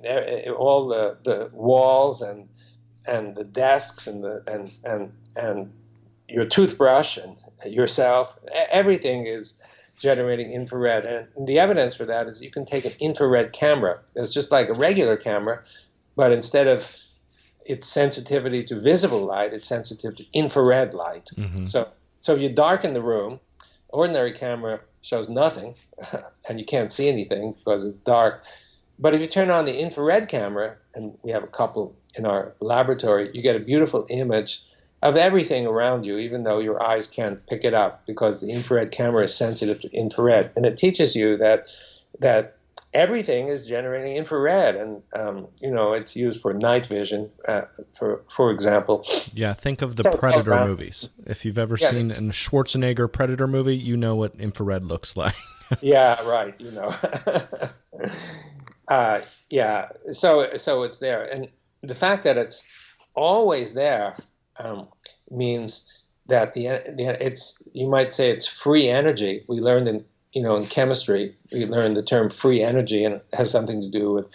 all 0.58 0.88
the, 0.88 1.17
the 1.24 1.50
walls 1.54 2.21
and 2.21 2.50
and 3.06 3.36
the 3.36 3.43
desks 3.43 4.08
and 4.08 4.24
the 4.24 4.43
and 4.45 4.71
and 4.84 5.13
and 5.36 5.74
your 6.30 6.45
toothbrush 6.45 7.17
and 7.17 7.36
yourself, 7.65 8.38
everything 8.71 9.26
is 9.26 9.60
generating 9.97 10.52
infrared. 10.52 11.06
And 11.06 11.47
the 11.47 11.60
evidence 11.60 11.95
for 11.95 12.06
that 12.06 12.28
is 12.28 12.41
you 12.41 12.52
can 12.52 12.65
take 12.65 12.86
an 12.86 12.93
infrared 13.00 13.54
camera. 13.54 14.00
It's 14.15 14.34
just 14.34 14.52
like 14.52 14.69
a 14.69 14.74
regular 14.74 15.17
camera, 15.17 15.63
but 16.15 16.32
instead 16.32 16.67
of 16.67 16.88
its 17.65 17.88
sensitivity 17.88 18.63
to 18.65 18.80
visible 18.80 19.26
light, 19.26 19.54
it's 19.54 19.67
sensitive 19.67 20.15
to 20.17 20.24
infrared 20.34 20.93
light. 20.93 21.30
Mm-hmm. 21.36 21.65
So, 21.65 21.88
so 22.21 22.36
if 22.36 22.41
you 22.41 22.50
darken 22.50 22.93
the 22.93 23.02
room, 23.02 23.39
ordinary 23.89 24.32
camera 24.32 24.80
shows 25.01 25.29
nothing, 25.29 25.75
and 26.47 26.59
you 26.59 26.65
can't 26.65 26.91
see 26.91 27.09
anything 27.09 27.53
because 27.53 27.83
it's 27.83 27.97
dark. 27.97 28.43
But 28.99 29.15
if 29.15 29.21
you 29.21 29.27
turn 29.27 29.49
on 29.49 29.65
the 29.65 29.79
infrared 29.79 30.27
camera, 30.27 30.75
and 30.93 31.17
we 31.23 31.31
have 31.31 31.43
a 31.43 31.47
couple 31.47 31.95
in 32.15 32.25
our 32.25 32.53
laboratory, 32.59 33.31
you 33.33 33.41
get 33.41 33.55
a 33.55 33.59
beautiful 33.59 34.05
image 34.09 34.61
of 35.01 35.15
everything 35.15 35.65
around 35.65 36.05
you, 36.05 36.17
even 36.19 36.43
though 36.43 36.59
your 36.59 36.81
eyes 36.83 37.07
can't 37.07 37.39
pick 37.47 37.63
it 37.63 37.73
up 37.73 38.05
because 38.05 38.41
the 38.41 38.51
infrared 38.51 38.91
camera 38.91 39.23
is 39.23 39.35
sensitive 39.35 39.81
to 39.81 39.91
infrared, 39.91 40.51
and 40.55 40.65
it 40.65 40.77
teaches 40.77 41.15
you 41.15 41.37
that 41.37 41.63
that 42.19 42.57
everything 42.93 43.47
is 43.47 43.67
generating 43.67 44.17
infrared, 44.17 44.75
and 44.75 45.01
um, 45.13 45.47
you 45.62 45.71
know 45.71 45.93
it's 45.93 46.15
used 46.15 46.41
for 46.41 46.54
night 46.54 46.86
vision, 46.86 47.30
uh, 47.47 47.63
for 47.97 48.23
for 48.36 48.51
example. 48.51 49.06
Yeah, 49.34 49.54
think 49.54 49.82
of 49.82 49.95
the 49.95 50.04
so, 50.04 50.12
Predator 50.12 50.65
movies. 50.65 51.10
If 51.25 51.45
you've 51.45 51.58
ever 51.58 51.77
yeah. 51.80 51.89
seen 51.89 52.12
a 52.12 52.19
Schwarzenegger 52.21 53.12
Predator 53.12 53.47
movie, 53.47 53.77
you 53.77 53.97
know 53.97 54.15
what 54.15 54.36
infrared 54.36 54.84
looks 54.84 55.15
like. 55.15 55.36
yeah, 55.82 56.21
right. 56.27 56.60
You 56.60 56.71
know. 56.71 56.95
uh, 58.88 59.21
yeah, 59.49 59.89
so 60.12 60.58
so 60.58 60.84
it's 60.84 60.99
there, 60.99 61.23
and 61.25 61.49
the 61.82 61.95
fact 61.95 62.23
that 62.23 62.38
it's 62.38 62.65
always 63.13 63.73
there 63.73 64.15
um, 64.58 64.88
means 65.30 66.01
that 66.27 66.54
the, 66.54 66.63
the 66.95 67.17
it's 67.19 67.67
you 67.73 67.88
might 67.88 68.13
say 68.13 68.30
it's 68.30 68.47
free 68.47 68.88
energy. 68.88 69.43
We 69.47 69.60
learned 69.60 69.88
in 69.88 70.06
you 70.33 70.41
know, 70.41 70.55
in 70.55 70.67
chemistry, 70.67 71.35
we 71.51 71.65
learned 71.65 71.97
the 71.97 72.03
term 72.03 72.29
free 72.29 72.63
energy, 72.63 73.03
and 73.03 73.15
it 73.15 73.25
has 73.33 73.51
something 73.51 73.81
to 73.81 73.89
do 73.89 74.11
with 74.13 74.27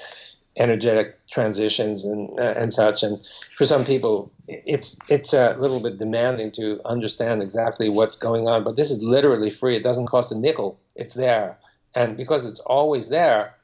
energetic 0.56 1.18
transitions 1.28 2.04
and 2.04 2.38
uh, 2.38 2.54
and 2.56 2.72
such. 2.72 3.02
And 3.02 3.20
for 3.56 3.64
some 3.64 3.84
people, 3.84 4.32
it's 4.48 4.98
it's 5.08 5.32
a 5.32 5.56
little 5.58 5.80
bit 5.80 5.98
demanding 5.98 6.52
to 6.52 6.80
understand 6.84 7.42
exactly 7.42 7.88
what's 7.88 8.16
going 8.16 8.48
on. 8.48 8.64
But 8.64 8.76
this 8.76 8.90
is 8.90 9.02
literally 9.02 9.50
free. 9.50 9.76
It 9.76 9.82
doesn't 9.82 10.06
cost 10.06 10.32
a 10.32 10.38
nickel. 10.38 10.78
It's 10.94 11.14
there, 11.14 11.58
and 11.94 12.16
because 12.16 12.44
it's 12.44 12.60
always 12.60 13.08
there, 13.08 13.54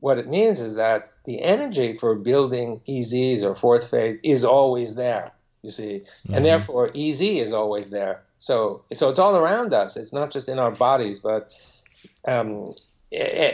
what 0.00 0.18
it 0.18 0.28
means 0.28 0.60
is 0.60 0.76
that 0.76 1.12
the 1.24 1.42
energy 1.42 1.96
for 1.96 2.14
building 2.14 2.80
EZs 2.88 3.42
or 3.42 3.54
fourth 3.54 3.88
phase 3.90 4.18
is 4.22 4.44
always 4.44 4.96
there. 4.96 5.32
You 5.62 5.70
see, 5.70 6.02
mm-hmm. 6.24 6.34
and 6.34 6.44
therefore 6.44 6.90
EZ 6.94 7.20
is 7.20 7.52
always 7.52 7.90
there. 7.90 8.22
So 8.38 8.82
so 8.92 9.10
it's 9.10 9.18
all 9.18 9.36
around 9.36 9.74
us. 9.74 9.96
It's 9.96 10.12
not 10.12 10.30
just 10.30 10.48
in 10.48 10.58
our 10.58 10.70
bodies, 10.70 11.18
but 11.18 11.52
um, 12.26 12.74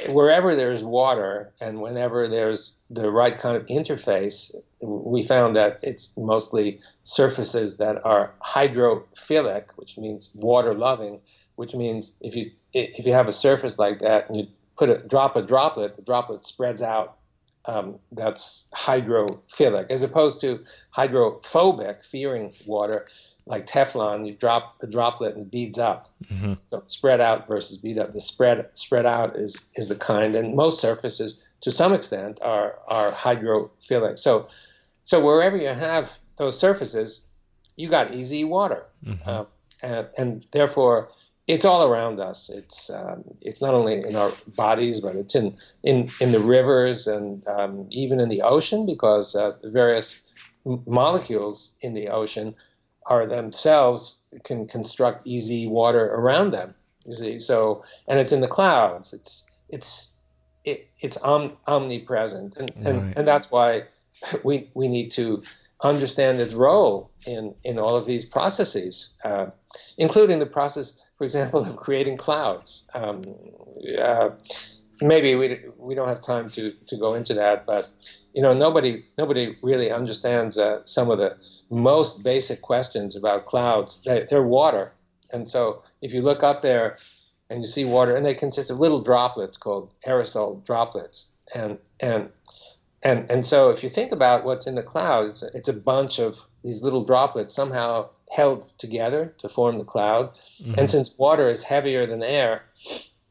wherever 0.09 0.55
there's 0.55 0.83
water 0.83 1.53
and 1.61 1.81
whenever 1.81 2.29
there's 2.29 2.77
the 2.91 3.11
right 3.11 3.39
kind 3.39 3.57
of 3.57 3.67
interface, 3.67 4.55
we 4.81 5.27
found 5.27 5.57
that 5.57 5.81
it's 5.83 6.15
mostly 6.17 6.81
surfaces 7.03 7.79
that 7.79 8.05
are 8.05 8.35
hydrophilic, 8.45 9.65
which 9.77 9.97
means 9.97 10.31
water 10.35 10.75
loving, 10.75 11.21
which 11.57 11.75
means 11.75 12.17
if 12.21 12.37
you 12.37 12.51
if 12.75 13.07
you 13.07 13.13
have 13.15 13.29
a 13.29 13.33
surface 13.33 13.79
like 13.79 14.01
that 14.01 14.29
and 14.29 14.39
you 14.39 14.47
put 14.77 14.91
a 14.91 14.99
drop 14.99 15.37
a 15.37 15.43
droplet, 15.43 15.97
the 15.97 16.03
droplet 16.03 16.45
spreads 16.45 16.83
out. 16.83 17.17
Um, 17.69 17.99
that's 18.13 18.71
hydrophilic, 18.77 19.91
as 19.91 20.05
opposed 20.05 20.41
to 20.43 20.63
hydrophobic, 20.91 22.05
fearing 22.05 22.55
water 22.65 23.07
like 23.47 23.67
Teflon, 23.67 24.27
you 24.27 24.35
drop 24.35 24.81
the 24.81 24.89
droplet 24.89 25.37
and 25.37 25.51
beads 25.51 25.79
up. 25.79 26.13
Mm-hmm. 26.25 26.55
So 26.67 26.83
spread 26.87 27.21
out 27.21 27.47
versus 27.47 27.79
bead 27.79 27.99
up. 27.99 28.13
The 28.13 28.21
spread 28.21 28.69
spread 28.75 29.07
out 29.07 29.37
is 29.37 29.69
is 29.77 29.89
the 29.89 29.95
kind, 29.95 30.35
and 30.35 30.55
most 30.55 30.81
surfaces, 30.81 31.43
to 31.63 31.71
some 31.71 31.93
extent, 31.93 32.39
are 32.43 32.79
are 32.89 33.13
hydrophilic. 33.13 34.19
So 34.19 34.49
so 35.05 35.25
wherever 35.25 35.57
you 35.57 35.69
have 35.69 36.19
those 36.37 36.59
surfaces, 36.59 37.25
you 37.77 37.89
got 37.89 38.13
EZ 38.13 38.45
water, 38.45 38.85
mm-hmm. 39.05 39.29
uh, 39.29 39.45
and, 39.81 40.09
and 40.19 40.47
therefore 40.53 41.11
it's 41.47 41.65
all 41.65 41.89
around 41.89 42.19
us. 42.19 42.51
It's 42.51 42.91
um, 42.91 43.23
it's 43.41 43.63
not 43.63 43.75
only 43.75 44.03
in 44.03 44.17
our 44.17 44.33
bodies, 44.57 45.01
but 45.01 45.15
it's 45.15 45.37
in 45.37 45.57
in 45.85 46.11
in 46.21 46.33
the 46.33 46.41
rivers 46.41 47.07
and 47.07 47.47
um, 47.47 47.87
even 47.91 48.19
in 48.19 48.29
the 48.29 48.43
ocean 48.43 48.87
because 48.87 49.37
uh, 49.37 49.53
the 49.63 49.71
various 49.71 50.21
molecules 50.65 51.77
in 51.81 51.95
the 51.95 52.09
ocean 52.09 52.57
are 53.07 53.27
themselves 53.27 54.25
can 54.45 54.67
construct 54.67 55.27
EZ 55.27 55.67
water 55.67 56.05
around 56.07 56.51
them. 56.51 56.75
You 57.05 57.15
see, 57.15 57.39
so 57.39 57.85
and 58.09 58.19
it's 58.19 58.33
in 58.33 58.41
the 58.41 58.49
clouds. 58.49 59.13
It's 59.13 59.49
it's 59.69 60.13
it, 60.65 60.89
it's 60.99 61.17
om- 61.23 61.57
omnipresent, 61.67 62.57
and, 62.57 62.71
and 62.85 63.03
right. 63.03 63.15
and 63.17 63.29
that's 63.29 63.51
why 63.51 63.85
we 64.43 64.71
we 64.75 64.89
need 64.89 65.13
to 65.13 65.43
understand 65.83 66.41
its 66.41 66.55
role 66.55 67.11
in 67.25 67.55
in 67.63 67.79
all 67.79 67.97
of 67.97 68.07
these 68.07 68.25
processes, 68.25 69.15
uh, 69.25 69.47
including 69.97 70.41
the 70.41 70.47
process, 70.47 71.01
for 71.17 71.25
example, 71.25 71.61
of 71.61 71.77
creating 71.77 72.17
clouds. 72.17 72.89
Um, 72.93 73.23
uh, 74.01 74.31
maybe 75.01 75.37
we 75.37 75.61
we 75.77 75.95
don't 75.95 76.09
have 76.09 76.23
time 76.23 76.51
to 76.51 76.71
to 76.71 76.97
go 76.97 77.15
into 77.15 77.35
that, 77.35 77.67
but 77.67 77.89
you 78.37 78.43
know 78.43 78.53
nobody 78.53 79.03
nobody 79.17 79.57
really 79.63 79.91
understands 79.91 80.59
uh, 80.59 80.83
some 80.85 81.11
of 81.11 81.17
the 81.19 81.37
most 81.71 82.23
basic 82.23 82.61
questions 82.61 83.17
about 83.17 83.47
clouds. 83.47 84.03
They, 84.03 84.27
they're 84.29 84.43
water, 84.43 84.93
and 85.33 85.49
so 85.49 85.83
if 86.03 86.13
you 86.13 86.21
look 86.21 86.43
up 86.43 86.61
there 86.61 86.99
and 87.49 87.61
you 87.61 87.67
see 87.67 87.87
water, 87.87 88.15
and 88.15 88.27
they 88.27 88.35
consist 88.35 88.71
of 88.71 88.79
little 88.79 89.01
droplets 89.01 89.57
called 89.57 89.95
aerosol 90.07 90.63
droplets, 90.67 91.31
and 91.55 91.79
and 91.99 92.29
and 93.03 93.31
and 93.31 93.47
so 93.47 93.71
if 93.71 93.83
you 93.83 93.89
think 93.89 94.13
about 94.13 94.45
what's 94.45 94.67
in 94.67 94.75
the 94.75 94.83
clouds, 94.83 95.43
it's 95.55 95.71
a 95.71 95.73
bunch 95.73 96.19
of 96.19 96.39
these 96.63 96.83
little 96.83 97.05
droplets 97.05 97.55
somehow 97.55 98.11
held 98.31 98.69
together 98.77 99.35
to 99.39 99.49
form 99.49 99.79
the 99.79 99.85
cloud. 99.85 100.31
Mm-hmm. 100.61 100.75
And 100.77 100.91
since 100.91 101.19
water 101.19 101.49
is 101.49 101.63
heavier 101.63 102.07
than 102.07 102.23
air, 102.23 102.65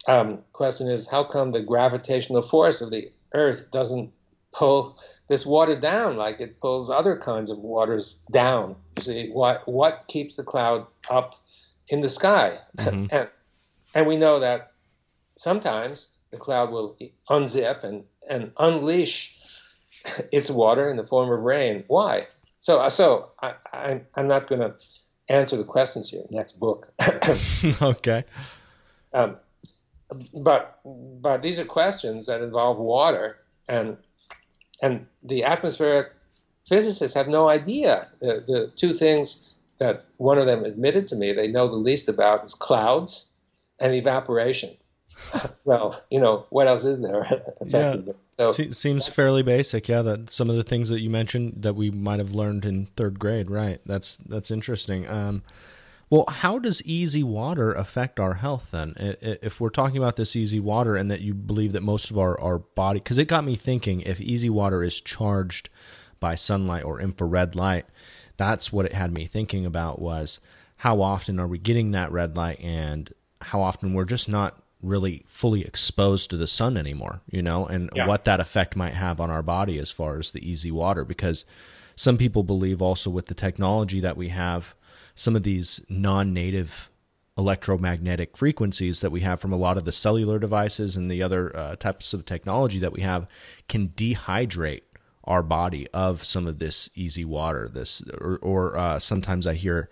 um, 0.08 0.40
question 0.52 0.90
is 0.90 1.08
how 1.08 1.26
come 1.26 1.52
the 1.52 1.62
gravitational 1.62 2.42
force 2.42 2.82
of 2.82 2.90
the 2.90 3.12
Earth 3.34 3.70
doesn't 3.70 4.12
pull 4.56 4.98
this 5.28 5.46
water 5.46 5.76
down 5.76 6.18
like 6.18 6.40
it 6.40 6.60
pulls 6.60 6.90
other 6.90 7.18
kinds 7.18 7.50
of 7.50 7.58
waters 7.58 8.24
down. 8.32 8.76
You 8.98 9.04
see, 9.04 9.30
what 9.30 9.68
what 9.68 10.06
keeps 10.08 10.36
the 10.36 10.44
cloud 10.44 10.88
up 11.10 11.36
in 11.90 12.02
the 12.02 12.10
sky? 12.10 12.60
Mm-hmm. 12.78 13.08
and 13.12 13.30
and 13.94 14.08
we 14.08 14.18
know 14.18 14.40
that 14.40 14.72
sometimes 15.38 16.12
the 16.32 16.38
cloud 16.38 16.72
will 16.72 16.98
unzip 17.30 17.84
and, 17.84 18.04
and 18.30 18.52
unleash 18.58 19.38
its 20.32 20.50
water 20.50 20.90
in 20.90 20.98
the 20.98 21.06
form 21.06 21.32
of 21.32 21.44
rain. 21.44 21.84
Why? 21.88 22.28
So 22.62 22.82
uh, 22.82 22.90
so 22.90 23.32
I, 23.42 23.54
I 23.74 24.02
I'm 24.16 24.28
not 24.28 24.48
going 24.48 24.62
to 24.62 24.74
answer 25.28 25.58
the 25.58 25.64
questions 25.64 26.10
here. 26.10 26.24
Next 26.30 26.60
book. 26.60 26.92
okay. 27.82 28.24
Um, 29.14 29.38
but 30.44 30.80
but 30.86 31.42
these 31.42 31.60
are 31.60 31.66
questions 31.66 32.28
that 32.28 32.42
involve 32.42 32.78
water 32.78 33.40
and 33.68 33.98
and 34.86 35.06
the 35.24 35.44
atmospheric 35.44 36.14
physicists 36.68 37.16
have 37.16 37.28
no 37.28 37.50
idea. 37.50 38.08
The, 38.22 38.44
the 38.46 38.72
two 38.76 38.94
things 38.94 39.56
that 39.80 40.04
one 40.18 40.38
of 40.38 40.46
them 40.46 40.64
admitted 40.64 41.08
to 41.10 41.16
me 41.16 41.34
they 41.34 41.48
know 41.48 41.68
the 41.68 41.76
least 41.76 42.08
about 42.08 42.44
is 42.44 42.54
clouds 42.54 43.34
and 43.80 43.94
evaporation. 43.94 44.72
well, 45.66 46.00
you 46.10 46.20
know, 46.20 46.46
what 46.50 46.68
else 46.68 46.86
is 46.86 47.02
there? 47.02 47.26
yeah. 47.66 47.98
So, 48.38 48.52
Se- 48.52 48.72
seems 48.72 49.08
fairly 49.08 49.44
basic. 49.44 49.88
Yeah, 49.88 50.02
that 50.02 50.32
some 50.32 50.50
of 50.50 50.56
the 50.56 50.64
things 50.64 50.90
that 50.90 51.00
you 51.00 51.10
mentioned 51.10 51.64
that 51.64 51.76
we 51.76 51.90
might 51.90 52.20
have 52.20 52.32
learned 52.32 52.66
in 52.66 52.88
third 52.96 53.18
grade. 53.18 53.50
Right. 53.50 53.80
That's 53.86 54.18
that's 54.18 54.52
interesting. 54.52 55.10
Um, 55.10 55.44
well, 56.10 56.26
how 56.28 56.60
does 56.60 56.82
EZ 56.88 57.24
water 57.24 57.72
affect 57.72 58.20
our 58.20 58.36
health 58.36 58.70
then? 58.72 58.94
If 59.22 59.60
we're 59.60 59.70
talking 59.70 59.98
about 59.98 60.16
this 60.16 60.36
EZ 60.36 60.60
water 60.60 60.96
and 60.96 61.10
that 61.10 61.22
you 61.22 61.34
believe 61.34 61.74
that 61.74 61.82
most 61.82 62.12
of 62.12 62.18
our, 62.18 62.40
our 62.40 62.60
body, 62.60 63.00
because 63.00 63.18
it 63.18 63.28
got 63.28 63.44
me 63.44 63.56
thinking 63.56 64.02
if 64.02 64.22
EZ 64.22 64.50
water 64.50 64.84
is 64.84 65.02
charged 65.02 65.70
by 66.20 66.36
sunlight 66.36 66.84
or 66.84 67.02
infrared 67.02 67.56
light, 67.56 67.86
that's 68.38 68.72
what 68.72 68.86
it 68.86 68.94
had 68.94 69.14
me 69.14 69.26
thinking 69.26 69.66
about 69.66 70.00
was 70.00 70.40
how 70.78 71.02
often 71.02 71.40
are 71.40 71.48
we 71.48 71.58
getting 71.58 71.92
that 71.92 72.12
red 72.12 72.36
light 72.36 72.60
and 72.60 73.12
how 73.42 73.62
often 73.62 73.94
we're 73.94 74.06
just 74.06 74.30
not 74.30 74.62
really 74.82 75.24
fully 75.28 75.62
exposed 75.62 76.30
to 76.30 76.38
the 76.38 76.48
sun 76.48 76.78
anymore, 76.78 77.22
you 77.30 77.42
know, 77.42 77.66
and 77.66 77.90
yeah. 77.96 78.08
what 78.08 78.26
that 78.26 78.40
effect 78.40 78.76
might 78.76 78.94
have 78.94 79.20
on 79.20 79.32
our 79.32 79.42
body 79.42 79.80
as 79.80 79.90
far 79.90 80.20
as 80.20 80.32
the 80.32 80.52
EZ 80.52 80.72
water. 80.72 81.04
Because 81.04 81.46
some 81.96 82.18
people 82.18 82.44
believe 82.44 82.82
also 82.82 83.10
with 83.10 83.28
the 83.28 83.34
technology 83.34 84.00
that 84.00 84.18
we 84.18 84.30
have, 84.30 84.76
some 85.16 85.36
of 85.36 85.44
these 85.44 85.82
non 85.90 86.34
native 86.34 86.92
electromagnetic 87.38 88.38
frequencies 88.38 89.02
that 89.02 89.12
we 89.12 89.22
have 89.22 89.40
from 89.40 89.52
a 89.52 89.58
lot 89.58 89.78
of 89.78 89.86
the 89.86 89.92
cellular 89.92 90.40
devices 90.40 90.96
and 90.96 91.12
the 91.12 91.22
other 91.22 91.56
uh, 91.56 91.76
types 91.76 92.14
of 92.14 92.26
technology 92.26 92.80
that 92.80 92.94
we 92.94 93.02
have 93.02 93.28
can 93.68 93.90
dehydrate 93.90 94.84
our 95.26 95.44
body 95.44 95.88
of 95.94 96.24
some 96.24 96.48
of 96.48 96.60
this 96.60 96.90
EZ 96.98 97.26
water 97.26 97.68
this 97.68 98.04
or, 98.22 98.38
or 98.42 98.78
uh, 98.78 99.00
sometimes 99.00 99.48
i 99.48 99.54
hear 99.54 99.90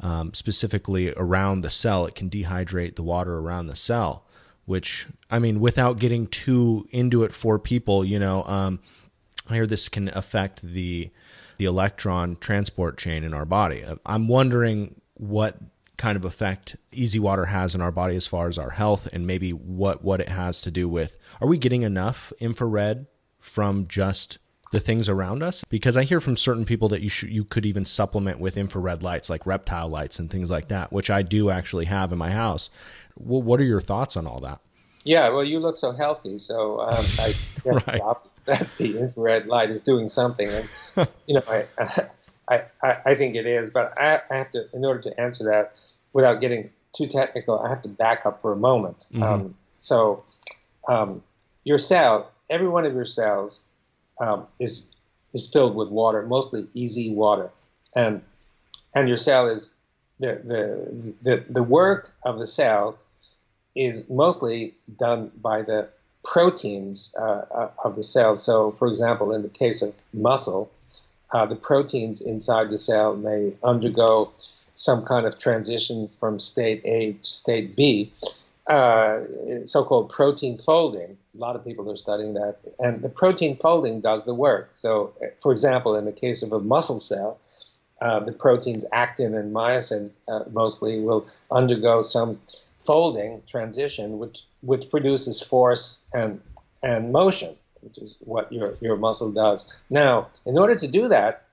um, 0.00 0.32
specifically 0.32 1.12
around 1.16 1.60
the 1.60 1.70
cell 1.70 2.06
it 2.06 2.14
can 2.14 2.30
dehydrate 2.30 2.96
the 2.96 3.02
water 3.02 3.38
around 3.38 3.66
the 3.66 3.76
cell 3.76 4.24
which 4.64 5.06
i 5.30 5.38
mean 5.38 5.60
without 5.60 5.98
getting 5.98 6.26
too 6.26 6.86
into 6.92 7.24
it 7.24 7.32
for 7.32 7.58
people 7.58 8.04
you 8.04 8.18
know 8.18 8.42
um, 8.44 8.80
i 9.50 9.54
hear 9.54 9.66
this 9.66 9.88
can 9.88 10.08
affect 10.16 10.62
the 10.62 11.10
the 11.58 11.64
electron 11.64 12.36
transport 12.36 12.98
chain 12.98 13.24
in 13.24 13.34
our 13.34 13.44
body. 13.44 13.84
I'm 14.04 14.28
wondering 14.28 15.00
what 15.14 15.58
kind 15.96 16.16
of 16.16 16.24
effect 16.24 16.76
EZ 16.96 17.18
water 17.18 17.46
has 17.46 17.74
in 17.74 17.80
our 17.80 17.92
body 17.92 18.16
as 18.16 18.26
far 18.26 18.48
as 18.48 18.58
our 18.58 18.70
health 18.70 19.08
and 19.12 19.26
maybe 19.26 19.50
what 19.50 20.04
what 20.04 20.20
it 20.20 20.28
has 20.28 20.60
to 20.62 20.70
do 20.70 20.88
with 20.88 21.18
are 21.40 21.48
we 21.48 21.58
getting 21.58 21.82
enough 21.82 22.32
infrared 22.38 23.06
from 23.38 23.86
just 23.86 24.38
the 24.72 24.80
things 24.80 25.08
around 25.08 25.42
us? 25.42 25.64
Because 25.68 25.96
i 25.96 26.02
hear 26.02 26.20
from 26.20 26.36
certain 26.36 26.64
people 26.64 26.88
that 26.90 27.00
you 27.00 27.08
should 27.08 27.30
you 27.30 27.44
could 27.44 27.64
even 27.64 27.84
supplement 27.84 28.40
with 28.40 28.56
infrared 28.56 29.02
lights 29.02 29.30
like 29.30 29.46
reptile 29.46 29.88
lights 29.88 30.18
and 30.18 30.30
things 30.30 30.50
like 30.50 30.68
that 30.68 30.92
which 30.92 31.10
i 31.10 31.22
do 31.22 31.50
actually 31.50 31.86
have 31.86 32.12
in 32.12 32.18
my 32.18 32.30
house. 32.30 32.68
Well, 33.18 33.40
what 33.42 33.60
are 33.60 33.64
your 33.64 33.80
thoughts 33.80 34.16
on 34.16 34.26
all 34.26 34.40
that? 34.40 34.60
Yeah 35.04 35.30
well 35.30 35.44
you 35.44 35.60
look 35.60 35.76
so 35.78 35.92
healthy 35.92 36.36
so 36.36 36.80
um, 36.80 37.04
i 37.20 37.34
right. 37.64 38.02
That 38.46 38.68
the 38.78 38.98
infrared 38.98 39.46
light 39.46 39.70
is 39.70 39.82
doing 39.82 40.08
something. 40.08 40.48
And 40.48 41.08
you 41.26 41.34
know 41.34 41.42
I, 41.48 41.66
I 42.48 42.62
i 42.82 42.96
i 43.06 43.14
think 43.14 43.34
it 43.34 43.44
is 43.44 43.70
but 43.70 43.92
i 43.98 44.20
have 44.30 44.52
to 44.52 44.66
in 44.72 44.84
order 44.84 45.02
to 45.02 45.20
answer 45.20 45.44
that 45.44 45.74
without 46.14 46.40
getting 46.40 46.70
too 46.92 47.06
technical 47.06 47.58
i 47.58 47.68
have 47.68 47.82
to 47.82 47.88
back 47.88 48.24
up 48.24 48.40
for 48.40 48.52
a 48.52 48.56
moment. 48.56 49.06
Mm-hmm. 49.12 49.22
um, 49.22 49.54
so 49.80 50.24
um, 50.88 51.22
your 51.64 51.78
cell 51.78 52.32
every 52.50 52.68
one 52.68 52.86
of 52.86 52.94
your 52.94 53.04
cells 53.04 53.64
um, 54.20 54.46
is 54.60 54.94
is 55.32 55.50
filled 55.50 55.74
with 55.74 55.88
water, 55.88 56.22
mostly 56.22 56.66
EZ 56.76 57.10
water, 57.10 57.50
and 57.94 58.22
and 58.94 59.08
your 59.08 59.16
cell 59.16 59.48
is 59.48 59.74
the 60.18 60.40
the 60.44 61.14
the, 61.22 61.44
the 61.50 61.62
work 61.62 62.14
of 62.24 62.38
the 62.38 62.46
cell 62.46 62.98
is 63.74 64.08
mostly 64.08 64.74
done 64.98 65.30
by 65.42 65.62
the 65.62 65.88
proteins 66.26 67.14
uh, 67.18 67.44
uh, 67.54 67.70
of 67.84 67.94
the 67.94 68.02
cell. 68.02 68.36
So, 68.36 68.72
for 68.72 68.88
example, 68.88 69.32
in 69.32 69.42
the 69.42 69.48
case 69.48 69.80
of 69.80 69.94
muscle, 70.12 70.70
uh, 71.32 71.46
the 71.46 71.56
proteins 71.56 72.20
inside 72.20 72.70
the 72.70 72.78
cell 72.78 73.16
may 73.16 73.52
undergo 73.62 74.32
some 74.74 75.04
kind 75.04 75.24
of 75.26 75.38
transition 75.38 76.08
from 76.20 76.38
state 76.38 76.82
A 76.84 77.12
to 77.12 77.24
state 77.24 77.76
B, 77.76 78.12
uh, 78.66 79.20
so-called 79.64 80.10
protein 80.10 80.58
folding. 80.58 81.16
A 81.34 81.38
lot 81.38 81.56
of 81.56 81.64
people 81.64 81.90
are 81.90 81.96
studying 81.96 82.34
that, 82.34 82.56
and 82.78 83.02
the 83.02 83.08
protein 83.08 83.56
folding 83.56 84.00
does 84.00 84.24
the 84.24 84.34
work. 84.34 84.70
So, 84.74 85.14
for 85.40 85.52
example, 85.52 85.94
in 85.94 86.04
the 86.04 86.12
case 86.12 86.42
of 86.42 86.52
a 86.52 86.60
muscle 86.60 86.98
cell, 86.98 87.38
uh, 88.00 88.20
the 88.20 88.32
proteins 88.32 88.84
actin 88.92 89.34
and 89.34 89.54
myosin 89.54 90.10
uh, 90.28 90.44
mostly 90.52 91.00
will 91.00 91.26
undergo 91.50 92.02
some 92.02 92.38
folding 92.86 93.42
transition, 93.48 94.18
which 94.18 94.44
which 94.60 94.90
produces 94.90 95.42
force 95.42 96.04
and 96.14 96.40
and 96.82 97.12
motion, 97.12 97.54
which 97.80 97.98
is 97.98 98.16
what 98.20 98.52
your 98.52 98.72
your 98.80 98.96
muscle 98.96 99.32
does. 99.32 99.72
Now, 99.90 100.28
in 100.44 100.58
order 100.58 100.76
to 100.76 100.88
do 100.88 101.08
that, 101.08 101.44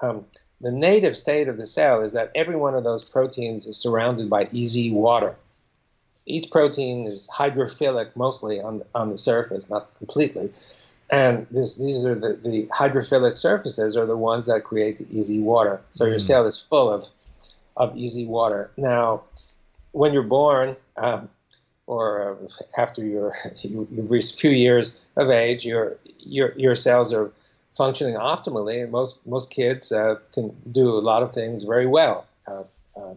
um, 0.00 0.24
the 0.60 0.72
native 0.72 1.16
state 1.16 1.48
of 1.48 1.56
the 1.56 1.66
cell 1.66 2.02
is 2.02 2.12
that 2.12 2.30
every 2.34 2.56
one 2.56 2.74
of 2.74 2.84
those 2.84 3.04
proteins 3.04 3.66
is 3.66 3.76
surrounded 3.76 4.30
by 4.30 4.44
EZ 4.44 4.90
water 4.92 5.36
each 6.30 6.50
protein 6.50 7.06
is 7.06 7.28
hydrophilic 7.34 8.14
mostly 8.14 8.60
on, 8.60 8.82
on 8.94 9.10
the 9.10 9.18
surface, 9.18 9.68
not 9.68 9.94
completely. 9.98 10.52
And 11.10 11.46
this, 11.50 11.76
these 11.76 12.04
are 12.04 12.14
the, 12.14 12.34
the 12.34 12.66
hydrophilic 12.66 13.36
surfaces 13.36 13.96
are 13.96 14.06
the 14.06 14.16
ones 14.16 14.46
that 14.46 14.62
create 14.62 14.98
the 14.98 15.18
EZ 15.18 15.30
water. 15.40 15.80
So 15.90 16.04
mm. 16.04 16.10
your 16.10 16.18
cell 16.18 16.46
is 16.46 16.60
full 16.60 16.90
of, 16.90 17.06
of 17.76 17.96
EZ 17.98 18.24
water. 18.26 18.70
Now, 18.76 19.22
when 19.92 20.12
you're 20.12 20.22
born, 20.22 20.76
um, 20.96 21.28
or 21.86 22.38
uh, 22.42 22.80
after 22.80 23.04
you're, 23.04 23.34
you, 23.62 23.88
have 23.96 24.10
reached 24.10 24.34
a 24.34 24.36
few 24.36 24.50
years 24.50 25.00
of 25.16 25.30
age, 25.30 25.64
your, 25.64 25.96
your, 26.18 26.52
your 26.56 26.74
cells 26.74 27.12
are 27.12 27.30
functioning 27.76 28.14
optimally, 28.14 28.82
and 28.82 28.92
most, 28.92 29.26
most 29.26 29.50
kids 29.50 29.92
uh, 29.92 30.16
can 30.32 30.54
do 30.70 30.88
a 30.90 31.00
lot 31.00 31.22
of 31.22 31.32
things 31.32 31.62
very 31.62 31.86
well. 31.86 32.26
Uh, 32.46 32.64
uh 32.96 33.14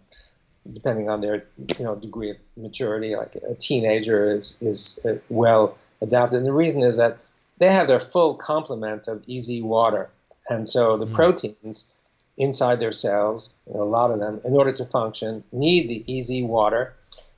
depending 0.72 1.10
on 1.10 1.22
their 1.22 1.44
you 1.78 1.86
know 1.86 1.96
degree 1.96 2.30
of 2.30 2.38
maturity. 2.56 3.16
Like 3.16 3.36
a 3.36 3.56
teenager 3.56 4.24
is 4.24 4.62
is 4.62 5.00
uh, 5.06 5.16
well 5.30 5.78
adapted, 6.02 6.38
and 6.38 6.46
the 6.46 6.54
reason 6.54 6.82
is 6.84 6.98
that 6.98 7.24
they 7.60 7.72
have 7.72 7.88
their 7.88 8.00
full 8.00 8.36
complement 8.36 9.08
of 9.08 9.24
EZ 9.30 9.62
water, 9.62 10.10
and 10.50 10.68
so 10.68 10.98
the 10.98 11.06
mm. 11.06 11.14
proteins 11.14 11.94
inside 12.38 12.80
their 12.80 12.92
cells, 12.92 13.56
you 13.68 13.74
know, 13.74 13.84
a 13.84 13.86
lot 13.86 14.12
of 14.12 14.20
them, 14.20 14.42
in 14.44 14.54
order 14.54 14.72
to 14.72 14.86
function, 14.86 15.44
need 15.52 15.90
the 15.90 16.20
EZ 16.20 16.44
water, 16.44 16.94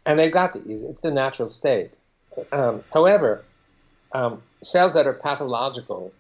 and 0.05 0.17
they've 0.17 0.31
got 0.31 0.53
the 0.53 0.59
EZ. 0.59 0.83
It's 0.83 1.01
the 1.01 1.11
natural 1.11 1.49
state. 1.49 1.93
Um, 2.51 2.81
however, 2.93 3.43
um, 4.11 4.41
cells 4.61 4.93
that 4.93 5.07
are 5.07 5.13
pathological 5.13 6.13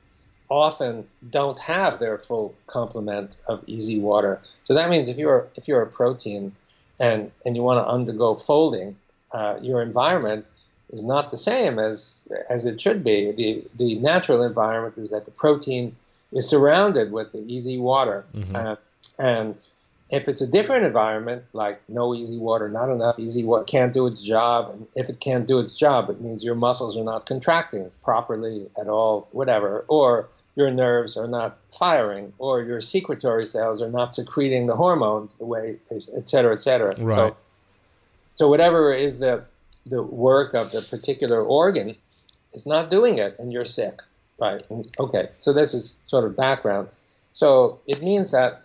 often 0.49 1.07
don't 1.29 1.59
have 1.59 1.99
their 1.99 2.17
full 2.17 2.55
complement 2.67 3.37
of 3.47 3.63
EZ 3.69 3.97
water. 3.97 4.41
So 4.63 4.73
that 4.73 4.89
means 4.89 5.07
if 5.07 5.17
you're 5.17 5.47
if 5.55 5.67
you're 5.67 5.81
a 5.81 5.87
protein 5.87 6.51
and 6.99 7.31
and 7.45 7.55
you 7.55 7.63
want 7.63 7.85
to 7.85 7.87
undergo 7.87 8.35
folding, 8.35 8.95
uh, 9.31 9.57
your 9.61 9.81
environment 9.81 10.49
is 10.89 11.05
not 11.05 11.31
the 11.31 11.37
same 11.37 11.79
as 11.79 12.31
as 12.49 12.65
it 12.65 12.79
should 12.79 13.03
be. 13.03 13.31
The 13.31 13.63
the 13.75 13.99
natural 13.99 14.43
environment 14.43 14.97
is 14.97 15.11
that 15.11 15.25
the 15.25 15.31
protein 15.31 15.95
is 16.35 16.47
surrounded 16.47 17.11
with 17.11 17.31
the 17.31 17.57
EZ 17.57 17.79
water, 17.79 18.25
mm-hmm. 18.35 18.55
uh, 18.55 18.75
and 19.17 19.55
if 20.11 20.27
it's 20.27 20.41
a 20.41 20.47
different 20.47 20.85
environment, 20.85 21.43
like 21.53 21.81
no 21.89 22.13
EZ 22.13 22.35
water, 22.35 22.69
not 22.69 22.89
enough 22.89 23.17
EZ 23.19 23.41
water, 23.43 23.63
can't 23.63 23.93
do 23.93 24.05
its 24.05 24.21
job, 24.21 24.69
and 24.71 24.87
if 24.95 25.09
it 25.09 25.19
can't 25.19 25.47
do 25.47 25.59
its 25.59 25.77
job, 25.77 26.09
it 26.11 26.21
means 26.21 26.43
your 26.43 26.55
muscles 26.55 26.95
are 26.95 27.03
not 27.03 27.25
contracting 27.25 27.89
properly 28.03 28.69
at 28.79 28.87
all, 28.87 29.27
whatever, 29.31 29.83
or 29.87 30.29
your 30.55 30.71
nerves 30.71 31.17
are 31.17 31.27
not 31.27 31.57
firing 31.77 32.33
or 32.37 32.61
your 32.61 32.79
secretory 32.79 33.45
cells 33.45 33.81
are 33.81 33.89
not 33.89 34.15
secreting 34.15 34.67
the 34.67 34.75
hormones 34.75 35.37
the 35.37 35.45
way, 35.45 35.77
et 35.91 36.29
cetera, 36.29 36.53
et 36.53 36.61
cetera. 36.61 36.95
Right. 36.97 37.15
So, 37.15 37.37
so 38.35 38.49
whatever 38.49 38.93
is 38.93 39.19
the 39.19 39.43
the 39.87 40.01
work 40.01 40.55
of 40.55 40.71
the 40.71 40.81
particular 40.81 41.43
organ 41.43 41.95
is 42.53 42.65
not 42.65 42.89
doing 42.89 43.19
it, 43.19 43.35
and 43.37 43.53
you're 43.53 43.65
sick. 43.65 43.99
Right. 44.37 44.65
Okay. 44.99 45.29
So 45.39 45.53
this 45.53 45.73
is 45.73 45.97
sort 46.03 46.25
of 46.25 46.35
background. 46.35 46.89
So 47.31 47.79
it 47.87 48.01
means 48.01 48.31
that 48.31 48.63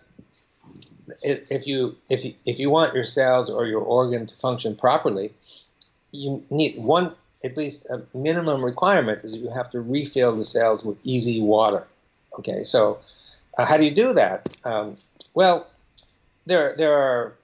if 1.23 1.67
you 1.67 1.95
if 2.09 2.23
you 2.25 2.33
if 2.45 2.59
you 2.59 2.69
want 2.69 2.93
your 2.93 3.03
cells 3.03 3.49
or 3.49 3.65
your 3.65 3.81
organ 3.81 4.27
to 4.27 4.35
function 4.35 4.75
properly, 4.75 5.33
you 6.11 6.43
need 6.49 6.77
one 6.77 7.13
at 7.43 7.57
least 7.57 7.85
a 7.89 8.03
minimum 8.13 8.63
requirement 8.63 9.23
is 9.23 9.35
you 9.35 9.49
have 9.49 9.71
to 9.71 9.81
refill 9.81 10.35
the 10.35 10.43
cells 10.43 10.85
with 10.85 10.97
EZ 11.07 11.39
water. 11.39 11.87
Okay, 12.39 12.63
so 12.63 12.99
uh, 13.57 13.65
how 13.65 13.77
do 13.77 13.83
you 13.83 13.91
do 13.91 14.13
that? 14.13 14.47
Um, 14.63 14.95
well, 15.33 15.67
there 16.45 16.75
there 16.77 16.93
are 16.93 17.35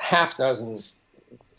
half 0.00 0.36
dozen 0.36 0.82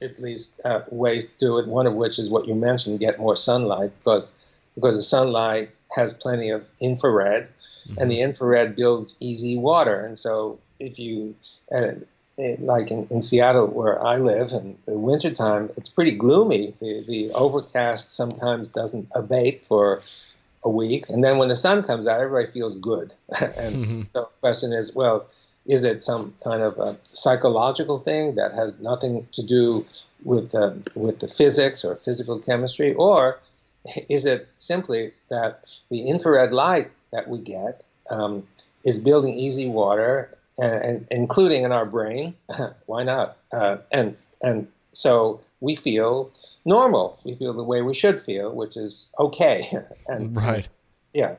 at 0.02 0.20
least 0.20 0.60
uh, 0.66 0.82
ways 0.90 1.30
to 1.30 1.38
do 1.40 1.58
it. 1.58 1.68
One 1.68 1.88
of 1.88 1.94
which 1.94 2.20
is 2.20 2.30
what 2.30 2.48
you 2.48 2.56
mentioned: 2.56 3.00
get 3.00 3.20
more 3.20 3.36
sunlight, 3.36 3.92
because 4.00 4.34
because 4.76 4.96
the 4.96 5.02
sunlight 5.02 5.72
has 5.96 6.14
plenty 6.14 6.50
of 6.50 6.66
infrared, 6.82 7.50
mm-hmm. 7.88 8.00
and 8.00 8.12
the 8.12 8.22
infrared 8.22 8.76
builds 8.76 9.18
EZ 9.22 9.58
water. 9.58 10.00
And 10.00 10.18
so 10.18 10.60
if 10.80 11.00
you 11.00 11.36
uh, 11.74 11.94
it, 12.38 12.62
like 12.62 12.92
in, 12.92 13.08
in 13.10 13.22
Seattle 13.22 13.68
where 13.68 14.04
I 14.04 14.18
live, 14.18 14.52
in 14.52 14.78
the 14.86 15.00
wintertime, 15.00 15.70
it's 15.78 15.90
pretty 15.90 16.12
gloomy. 16.12 16.74
The, 16.80 17.04
the 17.08 17.32
overcast 17.32 18.16
sometimes 18.16 18.70
doesn't 18.70 19.08
abate 19.16 19.66
for 19.68 20.02
a 20.64 20.70
week, 20.70 21.10
and 21.10 21.24
then 21.24 21.38
when 21.38 21.50
the 21.50 21.56
sun 21.56 21.84
comes 21.84 22.08
out, 22.08 22.20
everybody 22.20 22.52
feels 22.52 22.78
good. 22.78 23.14
and 23.40 23.76
mm-hmm. 23.76 24.02
the 24.14 24.24
question 24.42 24.74
is, 24.74 24.96
well, 24.96 25.28
is 25.66 25.84
it 25.84 26.04
some 26.04 26.34
kind 26.44 26.62
of 26.62 26.78
a 26.78 26.98
psychological 27.14 27.98
thing 27.98 28.36
that 28.36 28.54
has 28.54 28.80
nothing 28.80 29.28
to 29.34 29.44
do 29.44 29.86
with 30.24 30.54
uh, 30.54 30.74
with 30.96 31.20
the 31.20 31.28
physics 31.28 31.86
or 31.86 31.96
physical 31.96 32.40
chemistry, 32.40 32.94
or 32.96 33.40
is 34.10 34.26
it 34.26 34.48
simply 34.58 35.14
that 35.30 35.70
the 35.90 36.08
infrared 36.08 36.52
light 36.52 36.92
that 37.12 37.28
we 37.28 37.40
get 37.40 37.84
um, 38.10 38.48
is 38.84 39.04
building 39.04 39.40
EZ 39.40 39.66
water, 39.66 40.38
and, 40.58 40.84
and, 40.84 41.08
including 41.12 41.64
in 41.64 41.72
our 41.72 41.86
brain? 41.86 42.36
Why 42.86 43.04
not? 43.04 43.38
Uh, 43.52 43.78
and 43.92 44.20
and 44.42 44.68
so 44.92 45.42
we 45.60 45.76
feel 45.76 46.32
normal. 46.66 47.18
We 47.26 47.36
feel 47.36 47.54
the 47.54 47.64
way 47.64 47.82
we 47.82 47.94
should 47.94 48.22
feel, 48.22 48.54
which 48.54 48.78
is 48.78 49.14
okay. 49.20 49.72
and 50.08 50.36
right. 50.36 50.68
Yeah. 51.14 51.36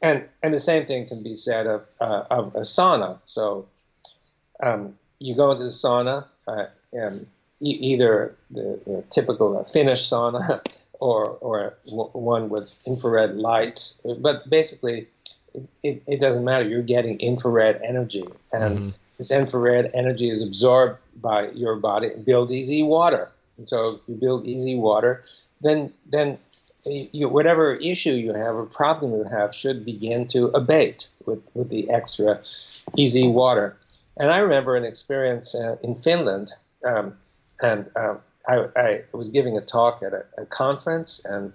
And 0.00 0.24
and 0.42 0.52
the 0.52 0.58
same 0.58 0.86
thing 0.86 1.06
can 1.06 1.22
be 1.22 1.34
said 1.34 1.66
of 1.66 1.84
uh, 2.00 2.24
of 2.30 2.54
a 2.54 2.60
sauna. 2.60 3.18
So 3.24 3.66
um, 4.62 4.98
you 5.18 5.34
go 5.34 5.52
into 5.52 5.64
the 5.64 5.70
sauna, 5.70 6.26
uh, 6.48 6.66
and 6.92 7.28
e- 7.60 7.78
either 7.80 8.36
the, 8.50 8.80
the 8.84 9.04
typical 9.10 9.58
uh, 9.58 9.64
Finnish 9.64 10.02
sauna 10.02 10.60
or 11.02 11.36
or 11.40 11.74
w- 11.86 12.10
one 12.12 12.48
with 12.48 12.68
infrared 12.86 13.36
lights, 13.36 14.00
but 14.18 14.48
basically. 14.48 15.08
It, 15.54 15.68
it, 15.82 16.02
it, 16.06 16.18
doesn't 16.18 16.46
matter. 16.46 16.66
You're 16.66 16.80
getting 16.80 17.20
infrared 17.20 17.78
energy, 17.84 18.24
and 18.54 18.78
mm-hmm 18.78 18.88
this 19.22 19.30
infrared 19.30 19.90
energy 19.94 20.30
is 20.30 20.42
absorbed 20.42 20.98
by 21.20 21.50
your 21.50 21.76
body 21.76 22.08
and 22.08 22.24
builds 22.24 22.52
EZ 22.52 22.82
water. 22.82 23.30
And 23.56 23.68
so 23.68 23.94
if 23.94 24.00
you 24.08 24.16
build 24.16 24.48
EZ 24.48 24.74
water, 24.74 25.22
then 25.60 25.92
then 26.10 26.38
you, 26.84 27.28
whatever 27.28 27.74
issue 27.74 28.14
you 28.14 28.32
have 28.32 28.56
or 28.56 28.66
problem 28.66 29.12
you 29.12 29.24
have 29.24 29.54
should 29.54 29.84
begin 29.84 30.26
to 30.28 30.46
abate 30.46 31.08
with, 31.24 31.40
with 31.54 31.68
the 31.68 31.88
extra 31.88 32.40
EZ 32.98 33.26
water. 33.26 33.76
And 34.16 34.32
I 34.32 34.38
remember 34.38 34.74
an 34.74 34.84
experience 34.84 35.54
uh, 35.54 35.76
in 35.84 35.94
Finland, 35.94 36.50
um, 36.84 37.16
and 37.62 37.88
um, 37.94 38.18
I, 38.48 38.66
I, 38.76 39.04
was 39.12 39.28
giving 39.28 39.56
a 39.56 39.60
talk 39.60 40.02
at 40.02 40.12
a, 40.12 40.24
a 40.38 40.46
conference, 40.46 41.24
and 41.24 41.52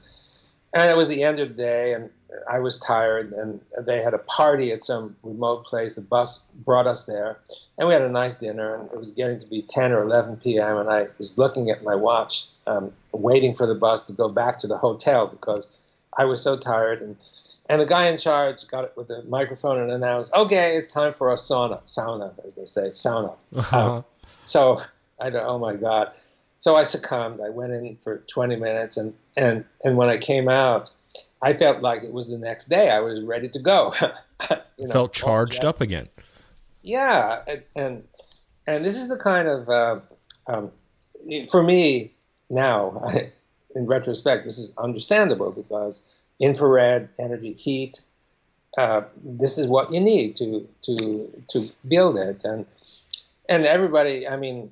and 0.74 0.92
it 0.92 0.98
was 0.98 1.08
the 1.08 1.24
end 1.24 1.40
of 1.40 1.50
the 1.50 1.56
day, 1.56 1.94
and 1.94 2.10
I 2.50 2.60
was 2.60 2.80
tired, 2.80 3.32
and 3.34 3.62
they 3.86 4.02
had 4.02 4.14
a 4.14 4.20
party 4.20 4.72
at 4.72 4.84
some 4.84 5.16
remote 5.24 5.66
place. 5.66 5.96
The 5.96 6.02
bus 6.02 6.46
brought 6.66 6.88
us 6.88 7.06
there, 7.06 7.40
and 7.78 7.88
we 7.88 7.94
had 7.94 8.04
a 8.04 8.10
nice 8.10 8.40
dinner. 8.40 8.76
And 8.76 8.92
it 8.92 9.00
was 9.00 9.12
getting 9.12 9.40
to 9.40 9.48
be 9.48 9.62
10 9.62 9.92
or 9.92 10.02
11 10.02 10.38
p.m. 10.38 10.78
And 10.78 10.90
I 10.90 11.08
was 11.18 11.38
looking 11.38 11.70
at 11.70 11.84
my 11.84 11.96
watch, 11.96 12.48
um, 12.68 12.92
waiting 13.12 13.56
for 13.56 13.66
the 13.66 13.76
bus 13.76 14.06
to 14.08 14.14
go 14.14 14.30
back 14.30 14.60
to 14.60 14.68
the 14.68 14.78
hotel 14.78 15.28
because 15.28 15.76
I 16.18 16.26
was 16.26 16.42
so 16.42 16.58
tired. 16.58 17.02
And 17.02 17.18
and 17.70 17.82
the 17.82 17.86
guy 17.86 18.08
in 18.08 18.18
charge 18.18 18.66
got 18.68 18.86
it 18.86 18.94
with 18.96 19.10
a 19.10 19.24
microphone 19.24 19.80
and 19.80 19.92
announced, 19.92 20.34
"Okay, 20.34 20.78
it's 20.78 20.92
time 20.92 21.14
for 21.14 21.32
a 21.32 21.36
sauna, 21.36 21.82
sauna, 21.86 22.34
as 22.46 22.56
they 22.56 22.66
say, 22.66 22.90
sauna." 22.90 23.36
Uh-huh. 23.56 23.96
Um, 23.96 24.06
so 24.46 24.82
I 25.20 25.32
thought, 25.32 25.44
"Oh 25.46 25.60
my 25.60 25.76
God!" 25.76 26.12
So 26.60 26.76
I 26.76 26.84
succumbed. 26.84 27.40
I 27.42 27.50
went 27.50 27.74
in 27.74 27.98
for 27.98 28.24
20 28.28 28.56
minutes, 28.56 28.98
and 28.98 29.14
and 29.36 29.66
and 29.84 29.98
when 29.98 30.10
I 30.10 30.18
came 30.18 30.50
out 30.50 30.94
I 31.42 31.54
felt 31.54 31.82
like 31.82 32.04
it 32.04 32.14
was 32.14 32.30
the 32.30 32.38
next 32.38 32.68
day. 32.68 32.90
I 32.90 33.00
was 33.00 33.22
ready 33.24 33.50
to 33.50 33.60
go. 33.60 33.94
you 34.78 34.88
know, 34.88 34.94
felt 34.94 35.14
charged 35.14 35.64
up 35.64 35.82
again. 35.82 36.10
Yeah, 36.82 37.44
and 37.76 38.04
and 38.66 38.86
this 38.86 38.96
is 38.96 39.10
the 39.10 39.18
kind 39.18 39.48
of 39.48 39.70
uh, 39.70 40.00
um, 40.48 40.72
for 41.50 41.64
me 41.64 42.12
now. 42.50 43.04
in 43.76 43.86
retrospect, 43.86 44.46
this 44.46 44.58
is 44.58 44.76
understandable 44.78 45.52
because 45.52 46.06
infrared 46.40 47.10
energy, 47.20 47.54
heat. 47.54 48.02
Uh, 48.78 49.02
this 49.24 49.58
is 49.58 49.68
what 49.68 49.92
you 49.92 50.00
need 50.00 50.36
to 50.38 50.68
to 50.82 51.44
to 51.50 51.62
build 51.88 52.18
it, 52.18 52.44
and 52.44 52.66
and 53.48 53.66
everybody. 53.66 54.28
I 54.28 54.38
mean, 54.38 54.72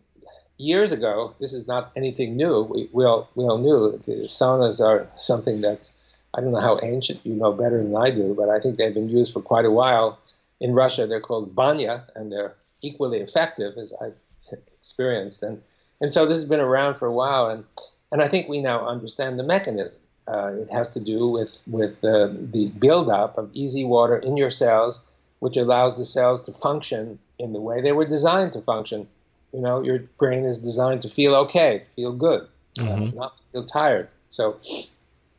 years 0.58 0.92
ago, 0.92 1.34
this 1.40 1.54
is 1.54 1.68
not 1.68 1.92
anything 1.96 2.36
new. 2.38 2.64
We, 2.64 2.90
we 2.92 3.06
all 3.06 3.30
we 3.36 3.44
all 3.44 3.58
knew 3.58 4.02
saunas 4.08 4.84
are 4.84 5.08
something 5.18 5.62
that's 5.62 5.98
I 6.34 6.42
don't 6.42 6.52
know 6.52 6.60
how 6.60 6.80
ancient 6.84 7.26
you 7.26 7.34
know 7.34 7.54
better 7.54 7.82
than 7.84 7.96
I 7.96 8.12
do, 8.12 8.34
but 8.36 8.50
I 8.50 8.60
think 8.60 8.78
they've 8.78 8.94
been 8.94 9.10
used 9.10 9.34
for 9.34 9.42
quite 9.42 9.66
a 9.66 9.72
while. 9.72 10.20
In 10.60 10.74
Russia, 10.74 11.06
they're 11.08 11.20
called 11.20 11.56
banya, 11.56 12.06
and 12.16 12.32
they're 12.32 12.56
equally 12.82 13.20
effective, 13.20 13.78
as 13.78 13.94
I've 14.02 14.16
experienced. 14.74 15.44
And 15.44 15.62
and 16.02 16.12
so 16.12 16.26
this 16.26 16.38
has 16.38 16.48
been 16.48 16.60
around 16.60 16.96
for 16.96 17.08
a 17.08 17.14
while, 17.14 17.50
and 17.50 17.64
and 18.12 18.22
I 18.22 18.28
think 18.28 18.48
we 18.48 18.62
now 18.62 18.88
understand 18.88 19.40
the 19.40 19.44
mechanism. 19.44 20.02
Uh, 20.28 20.54
it 20.54 20.70
has 20.72 20.94
to 20.94 21.00
do 21.00 21.30
with 21.30 21.62
with 21.68 22.04
uh, 22.04 22.28
the 22.28 22.72
buildup 22.80 23.38
of 23.38 23.52
EZ 23.56 23.84
water 23.86 24.18
in 24.18 24.38
your 24.38 24.52
cells, 24.52 25.08
which 25.40 25.58
allows 25.58 25.98
the 25.98 26.06
cells 26.06 26.46
to 26.46 26.54
function 26.54 27.20
in 27.38 27.54
the 27.54 27.62
way 27.62 27.82
they 27.82 27.92
were 27.92 28.06
designed 28.06 28.54
to 28.54 28.62
function. 28.62 29.08
You 29.56 29.62
know, 29.62 29.82
your 29.82 30.00
brain 30.18 30.44
is 30.44 30.62
designed 30.62 31.02
to 31.02 31.10
feel 31.10 31.34
okay, 31.36 31.84
feel 31.96 32.12
good, 32.12 32.42
uh, 32.80 32.84
mm-hmm. 32.84 33.18
not 33.18 33.40
feel 33.54 33.66
tired. 33.66 34.10
So, 34.28 34.58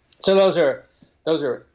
so 0.01 0.35
those 0.35 0.57
are 0.57 0.87
those 1.25 1.43
are 1.43 1.67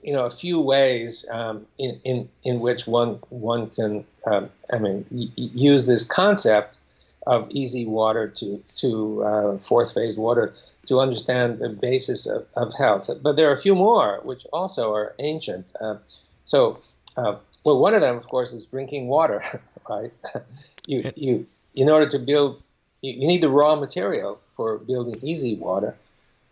you 0.00 0.14
know 0.14 0.24
a 0.24 0.30
few 0.30 0.60
ways 0.60 1.28
um, 1.30 1.66
in, 1.78 2.00
in 2.04 2.28
in 2.42 2.60
which 2.60 2.86
one 2.86 3.18
one 3.28 3.68
can 3.68 4.04
um, 4.26 4.48
I 4.72 4.78
mean 4.78 5.04
y- 5.10 5.28
use 5.36 5.86
this 5.86 6.06
concept 6.06 6.78
of 7.26 7.50
EZ 7.54 7.84
water 7.86 8.28
to 8.28 8.64
to 8.76 9.24
uh, 9.24 9.58
fourth 9.58 9.92
phase 9.92 10.16
water 10.16 10.54
to 10.86 11.00
understand 11.00 11.58
the 11.58 11.68
basis 11.68 12.26
of, 12.26 12.46
of 12.56 12.72
health. 12.78 13.10
But 13.22 13.36
there 13.36 13.50
are 13.50 13.54
a 13.54 13.60
few 13.60 13.74
more 13.74 14.20
which 14.22 14.46
also 14.54 14.94
are 14.94 15.14
ancient. 15.18 15.72
Uh, 15.78 15.96
so 16.44 16.78
uh, 17.18 17.36
well, 17.64 17.80
one 17.80 17.94
of 17.94 18.00
them, 18.00 18.16
of 18.16 18.26
course, 18.26 18.52
is 18.52 18.64
drinking 18.64 19.08
water. 19.08 19.42
Right? 19.86 20.12
you 20.86 21.12
you 21.14 21.46
in 21.74 21.90
order 21.90 22.08
to 22.10 22.18
build, 22.18 22.62
you, 23.00 23.26
need 23.26 23.40
the 23.40 23.48
raw 23.48 23.76
material 23.76 24.40
for 24.56 24.78
building 24.78 25.16
EZ 25.16 25.58
water, 25.58 25.96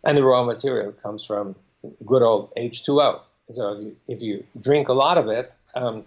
and 0.05 0.17
the 0.17 0.25
raw 0.25 0.45
material 0.45 0.93
comes 0.93 1.25
from 1.25 1.55
good 2.05 2.23
old 2.23 2.55
H2O. 2.57 3.21
So 3.51 3.73
if 3.73 3.83
you, 3.83 3.97
if 4.09 4.23
you 4.23 4.45
drink 4.61 4.89
a 4.89 4.93
lot 4.93 5.19
of 5.19 5.29
it, 5.29 5.53
um, 5.75 6.05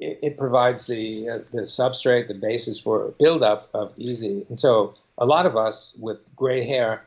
it, 0.00 0.18
it, 0.22 0.38
provides 0.38 0.86
the 0.86 1.28
uh, 1.28 1.38
the 1.52 1.62
substrate, 1.62 2.28
the 2.28 2.34
basis 2.34 2.78
for 2.78 3.12
buildup 3.18 3.68
of 3.74 3.92
EZ. 4.00 4.22
And 4.22 4.58
so 4.58 4.94
a 5.16 5.26
lot 5.26 5.44
of 5.46 5.56
us 5.56 5.96
with 6.00 6.30
gray 6.36 6.64
hair, 6.64 7.02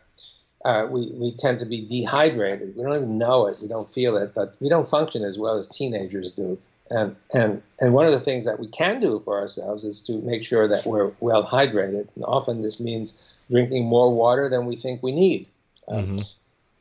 uh, 0.65 0.87
we, 0.89 1.09
we 1.13 1.31
tend 1.31 1.59
to 1.59 1.65
be 1.65 1.85
dehydrated. 1.85 2.75
We 2.75 2.83
don't 2.83 2.95
even 2.95 3.17
know 3.17 3.47
it. 3.47 3.57
We 3.61 3.67
don't 3.67 3.89
feel 3.91 4.17
it, 4.17 4.33
but 4.35 4.55
we 4.59 4.69
don't 4.69 4.87
function 4.87 5.23
as 5.23 5.37
well 5.37 5.55
as 5.55 5.69
teenagers 5.69 6.33
do. 6.33 6.59
And, 6.91 7.15
and, 7.33 7.61
and 7.79 7.93
one 7.93 8.05
of 8.05 8.11
the 8.11 8.19
things 8.19 8.43
that 8.45 8.59
we 8.59 8.67
can 8.67 8.99
do 8.99 9.19
for 9.21 9.39
ourselves 9.39 9.85
is 9.85 10.01
to 10.03 10.19
make 10.19 10.43
sure 10.43 10.67
that 10.67 10.85
we're 10.85 11.11
well 11.21 11.47
hydrated. 11.47 12.09
And 12.15 12.25
often 12.25 12.61
this 12.61 12.81
means 12.81 13.23
drinking 13.49 13.85
more 13.85 14.13
water 14.13 14.49
than 14.49 14.65
we 14.65 14.75
think 14.75 15.01
we 15.01 15.13
need. 15.13 15.47
Um, 15.87 16.03
mm-hmm. 16.03 16.15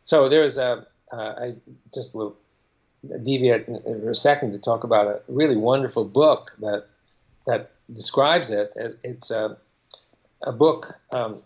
So 0.04 0.28
there's 0.28 0.58
a, 0.58 0.84
uh, 1.12 1.34
I 1.38 1.52
just 1.94 2.16
will 2.16 2.36
deviate 3.22 3.66
for 3.66 4.10
a 4.10 4.14
second 4.14 4.52
to 4.52 4.58
talk 4.58 4.82
about 4.82 5.06
a 5.06 5.20
really 5.28 5.56
wonderful 5.56 6.04
book 6.04 6.56
that 6.60 6.86
that 7.46 7.70
describes 7.92 8.50
it. 8.50 8.72
it 8.76 8.98
it's 9.02 9.30
a, 9.30 9.56
a 10.42 10.52
book 10.52 10.88
um, 11.12 11.36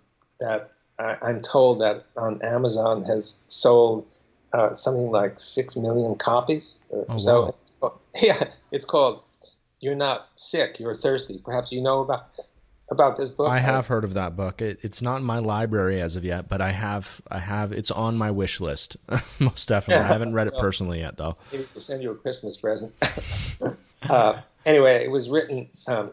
that 0.41 0.73
I, 0.99 1.31
am 1.31 1.43
told 1.43 1.83
that 1.83 2.07
on 2.17 2.41
Amazon 2.43 3.05
has 3.05 3.45
sold 3.49 4.07
uh, 4.55 4.73
something 4.73 5.11
like 5.11 5.39
six 5.39 5.77
million 5.77 6.15
copies. 6.17 6.81
oh, 6.91 7.19
so. 7.19 7.43
Wow. 7.43 7.55
Yeah, 8.23 8.49
it's 8.71 8.85
called 8.85 9.23
"You're 9.81 9.97
Not 9.97 10.29
Sick, 10.37 10.79
You're 10.79 10.95
Thirsty." 10.95 11.41
Perhaps 11.45 11.73
you 11.73 11.83
know 11.83 12.01
about 12.01 12.29
about 12.91 13.17
this 13.17 13.31
book? 13.31 13.51
I 13.51 13.59
have 13.59 13.87
heard 13.87 14.05
of 14.05 14.15
that 14.15 14.37
book. 14.37 14.61
It, 14.61 14.79
it's 14.83 15.03
not 15.03 15.17
in 15.17 15.25
my 15.25 15.39
library 15.39 16.01
as 16.01 16.17
of 16.17 16.25
yet, 16.25 16.49
but 16.49 16.61
I 16.61 16.71
have 16.71 17.21
I 17.31 17.39
have 17.39 17.73
it's 17.73 17.91
on 17.91 18.17
my 18.17 18.31
wish 18.31 18.61
list. 18.61 18.97
Most 19.39 19.69
definitely. 19.69 20.05
I 20.05 20.09
haven't 20.09 20.35
read 20.35 20.47
it 20.47 20.55
personally 20.61 21.01
yet 21.01 21.17
though. 21.17 21.37
Maybe 21.53 21.67
we'll 21.75 21.81
send 21.81 22.03
you 22.03 22.11
a 22.11 22.15
Christmas 22.15 22.57
present. 22.57 22.95
uh, 24.03 24.41
anyway, 24.65 25.05
it 25.05 25.11
was 25.11 25.29
written 25.31 25.69
um, 25.89 26.13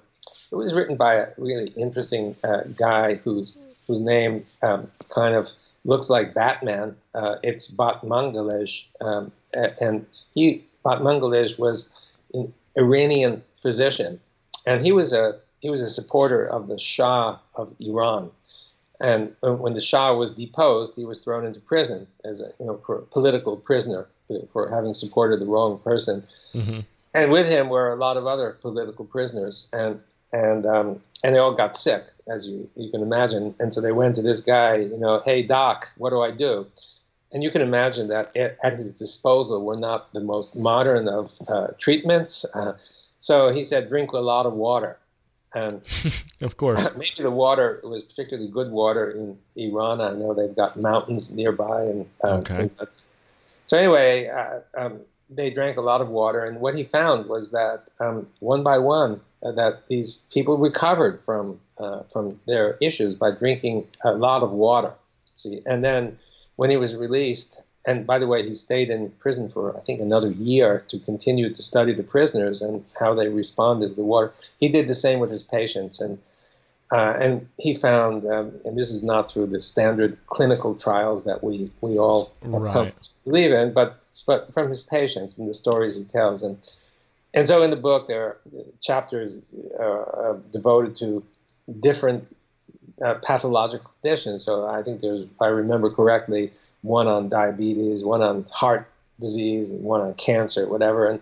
it 0.51 0.55
was 0.55 0.73
written 0.73 0.95
by 0.97 1.15
a 1.15 1.27
really 1.37 1.71
interesting 1.77 2.35
uh, 2.43 2.61
guy 2.75 3.15
whose 3.15 3.61
whose 3.87 4.01
name 4.01 4.45
um, 4.61 4.87
kind 5.09 5.35
of 5.35 5.49
looks 5.83 6.09
like 6.09 6.33
Batman. 6.33 6.95
Uh, 7.15 7.37
it's 7.43 7.71
Batmanghelidj, 7.71 8.85
um, 9.01 9.31
and 9.53 10.05
he 10.33 10.63
Batmanghelidj 10.85 11.59
was 11.59 11.91
an 12.33 12.53
Iranian 12.77 13.43
physician, 13.61 14.19
and 14.65 14.83
he 14.83 14.91
was 14.91 15.13
a 15.13 15.39
he 15.61 15.69
was 15.69 15.81
a 15.81 15.89
supporter 15.89 16.45
of 16.45 16.67
the 16.67 16.79
Shah 16.79 17.37
of 17.55 17.73
Iran. 17.79 18.31
And 18.99 19.35
when 19.41 19.73
the 19.73 19.81
Shah 19.81 20.13
was 20.13 20.35
deposed, 20.35 20.95
he 20.95 21.05
was 21.05 21.23
thrown 21.23 21.45
into 21.45 21.59
prison 21.59 22.07
as 22.23 22.39
a 22.39 22.51
you 22.59 22.67
know, 22.67 22.75
political 23.09 23.57
prisoner 23.57 24.07
for 24.53 24.69
having 24.69 24.93
supported 24.93 25.39
the 25.39 25.47
wrong 25.47 25.79
person. 25.79 26.23
Mm-hmm. 26.53 26.81
And 27.15 27.31
with 27.31 27.49
him 27.49 27.69
were 27.69 27.91
a 27.91 27.95
lot 27.95 28.17
of 28.17 28.27
other 28.27 28.51
political 28.61 29.05
prisoners. 29.05 29.69
And 29.73 30.01
and 30.31 30.65
um, 30.65 31.01
and 31.23 31.35
they 31.35 31.39
all 31.39 31.53
got 31.53 31.75
sick, 31.77 32.03
as 32.27 32.47
you 32.47 32.69
you 32.75 32.89
can 32.89 33.01
imagine. 33.01 33.55
And 33.59 33.73
so 33.73 33.81
they 33.81 33.91
went 33.91 34.15
to 34.15 34.21
this 34.21 34.41
guy, 34.41 34.75
you 34.77 34.97
know, 34.97 35.21
hey 35.25 35.43
doc, 35.43 35.91
what 35.97 36.11
do 36.11 36.21
I 36.21 36.31
do? 36.31 36.67
And 37.33 37.43
you 37.43 37.49
can 37.49 37.61
imagine 37.61 38.09
that 38.09 38.35
at 38.35 38.73
his 38.73 38.97
disposal 38.97 39.63
were 39.63 39.77
not 39.77 40.13
the 40.13 40.19
most 40.19 40.55
modern 40.55 41.07
of 41.07 41.31
uh, 41.47 41.67
treatments. 41.77 42.45
Uh, 42.53 42.73
so 43.19 43.49
he 43.49 43.63
said, 43.63 43.87
drink 43.87 44.11
a 44.11 44.19
lot 44.19 44.45
of 44.45 44.53
water. 44.53 44.97
And 45.53 45.81
of 46.41 46.57
course, 46.57 46.95
maybe 46.95 47.23
the 47.23 47.31
water 47.31 47.81
was 47.83 48.03
particularly 48.03 48.49
good 48.49 48.71
water 48.71 49.09
in 49.09 49.37
Iran. 49.55 50.01
I 50.01 50.13
know 50.13 50.33
they've 50.33 50.55
got 50.55 50.79
mountains 50.79 51.33
nearby 51.33 51.83
and 51.83 52.05
uh, 52.23 52.37
okay. 52.37 52.67
So 53.67 53.77
anyway, 53.77 54.27
uh, 54.27 54.59
um, 54.77 55.01
they 55.29 55.49
drank 55.49 55.77
a 55.77 55.81
lot 55.81 56.01
of 56.01 56.09
water, 56.09 56.43
and 56.43 56.59
what 56.59 56.75
he 56.75 56.83
found 56.83 57.27
was 57.27 57.51
that 57.51 57.89
um, 57.99 58.27
one 58.39 58.63
by 58.63 58.77
one, 58.77 59.21
uh, 59.43 59.53
that 59.53 59.87
these 59.87 60.27
people 60.33 60.57
recovered 60.57 61.21
from 61.21 61.59
uh, 61.79 62.03
from 62.11 62.39
their 62.47 62.77
issues 62.81 63.15
by 63.15 63.31
drinking 63.31 63.87
a 64.03 64.13
lot 64.13 64.43
of 64.43 64.51
water. 64.51 64.93
See, 65.35 65.61
and 65.65 65.83
then 65.83 66.19
when 66.61 66.69
he 66.69 66.77
was 66.77 66.95
released, 66.95 67.59
and 67.87 68.05
by 68.05 68.19
the 68.19 68.27
way, 68.27 68.47
he 68.47 68.53
stayed 68.53 68.91
in 68.91 69.09
prison 69.17 69.49
for 69.49 69.75
I 69.75 69.79
think 69.79 69.99
another 69.99 70.29
year 70.29 70.85
to 70.89 70.99
continue 70.99 71.51
to 71.51 71.63
study 71.63 71.91
the 71.91 72.03
prisoners 72.03 72.61
and 72.61 72.85
how 72.99 73.15
they 73.15 73.29
responded 73.29 73.89
to 73.89 73.95
the 73.95 74.03
water. 74.03 74.31
He 74.59 74.69
did 74.69 74.87
the 74.87 74.93
same 74.93 75.17
with 75.19 75.31
his 75.31 75.41
patients, 75.41 75.99
and 75.99 76.19
uh, 76.91 77.17
and 77.19 77.49
he 77.57 77.75
found, 77.75 78.25
um, 78.25 78.51
and 78.63 78.77
this 78.77 78.91
is 78.91 79.03
not 79.03 79.31
through 79.31 79.47
the 79.47 79.59
standard 79.59 80.19
clinical 80.27 80.75
trials 80.75 81.25
that 81.25 81.43
we 81.43 81.71
we 81.81 81.97
all 81.97 82.31
right. 82.43 82.93
believe 83.25 83.51
in, 83.51 83.73
but 83.73 83.99
but 84.27 84.53
from 84.53 84.69
his 84.69 84.83
patients 84.83 85.39
and 85.39 85.49
the 85.49 85.55
stories 85.55 85.97
he 85.97 86.03
tells. 86.03 86.43
And 86.43 86.57
and 87.33 87.47
so 87.47 87.63
in 87.63 87.71
the 87.71 87.83
book 87.89 88.07
there 88.07 88.23
are 88.23 88.37
chapters 88.79 89.55
uh, 89.79 90.33
devoted 90.51 90.95
to 90.97 91.25
different 91.79 92.27
uh, 93.03 93.15
pathological 93.15 93.91
conditions. 94.01 94.43
So 94.43 94.67
I 94.67 94.83
think 94.83 95.01
there's, 95.01 95.21
if 95.21 95.41
I 95.41 95.47
remember 95.47 95.89
correctly, 95.89 96.51
one 96.81 97.07
on 97.07 97.29
diabetes, 97.29 98.03
one 98.03 98.21
on 98.21 98.45
heart 98.51 98.89
disease, 99.19 99.71
and 99.71 99.83
one 99.83 100.01
on 100.01 100.13
cancer, 100.15 100.67
whatever. 100.67 101.07
And 101.07 101.19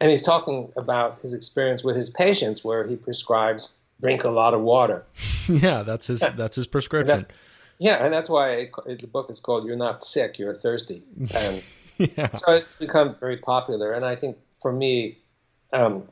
and 0.00 0.10
he's 0.10 0.22
talking 0.22 0.72
about 0.76 1.20
his 1.20 1.32
experience 1.32 1.84
with 1.84 1.96
his 1.96 2.10
patients, 2.10 2.64
where 2.64 2.86
he 2.86 2.96
prescribes 2.96 3.76
drink 4.00 4.24
a 4.24 4.30
lot 4.30 4.52
of 4.52 4.60
water. 4.60 5.04
yeah, 5.48 5.82
that's 5.82 6.06
his 6.08 6.20
that's 6.20 6.56
his 6.56 6.66
prescription. 6.66 7.16
And 7.16 7.24
that, 7.24 7.32
yeah, 7.78 8.04
and 8.04 8.12
that's 8.12 8.28
why 8.28 8.68
it, 8.86 9.00
the 9.00 9.06
book 9.06 9.30
is 9.30 9.40
called 9.40 9.66
"You're 9.66 9.76
Not 9.76 10.04
Sick, 10.04 10.38
You're 10.38 10.54
Thirsty." 10.54 11.02
And 11.34 11.62
yeah. 11.98 12.32
So 12.32 12.54
it's 12.54 12.78
become 12.78 13.14
very 13.20 13.36
popular, 13.36 13.92
and 13.92 14.04
I 14.04 14.16
think 14.16 14.36
for 14.60 14.72
me, 14.72 15.18
um, 15.72 16.04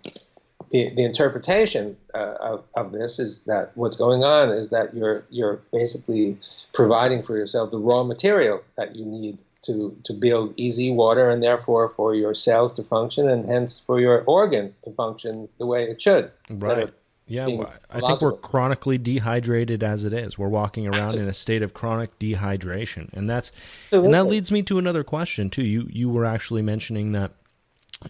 the 0.71 0.91
the 0.95 1.05
interpretation 1.05 1.97
uh, 2.15 2.35
of, 2.41 2.65
of 2.75 2.93
this 2.93 3.19
is 3.19 3.45
that 3.45 3.73
what's 3.75 3.97
going 3.97 4.25
on 4.25 4.51
is 4.51 4.71
that 4.71 4.95
you're 4.95 5.25
you're 5.31 5.61
basically 5.73 6.39
providing 6.73 7.23
for 7.23 7.37
yourself 7.37 7.71
the 7.71 7.79
raw 7.79 8.05
material 8.05 8.63
that 8.77 8.95
you 8.95 9.05
need 9.05 9.39
to 9.63 9.97
to 10.05 10.13
build 10.13 10.59
EZ 10.59 10.91
water, 10.91 11.29
and 11.29 11.43
therefore 11.43 11.91
for 11.91 12.15
your 12.15 12.35
cells 12.35 12.77
to 12.77 12.83
function, 12.83 13.29
and 13.29 13.49
hence 13.49 13.85
for 13.85 14.01
your 14.01 14.23
organ 14.27 14.75
to 14.83 14.93
function 14.93 15.49
the 15.59 15.67
way 15.67 15.85
it 15.85 16.01
should. 16.01 16.31
Right. 16.49 16.91
Yeah, 17.27 17.47
well, 17.47 17.73
I 17.89 18.01
think 18.01 18.23
we're 18.23 18.33
chronically 18.33 18.99
dehydrated 18.99 19.85
as 19.85 20.05
it 20.05 20.13
is. 20.13 20.37
We're 20.37 20.49
walking 20.49 20.89
around 20.89 21.15
in 21.15 21.29
a 21.29 21.33
state 21.33 21.63
of 21.63 21.73
chronic 21.73 22.19
dehydration, 22.19 23.09
and 23.13 23.31
that's 23.31 23.53
and 23.93 24.13
that 24.13 24.25
leads 24.25 24.51
me 24.51 24.63
to 24.65 24.79
another 24.79 25.05
question 25.05 25.49
too. 25.49 25.63
You 25.63 25.87
you 25.91 26.11
were 26.11 26.25
actually 26.25 26.63
mentioning 26.63 27.13
that 27.13 27.31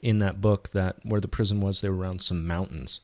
in 0.03 0.19
that 0.19 0.41
book 0.41 0.71
that 0.71 0.97
where 1.03 1.21
the 1.21 1.29
prison 1.29 1.61
was, 1.61 1.81
they 1.81 1.89
were 1.89 1.97
around 1.97 2.23
some 2.23 2.47
mountains, 2.47 3.01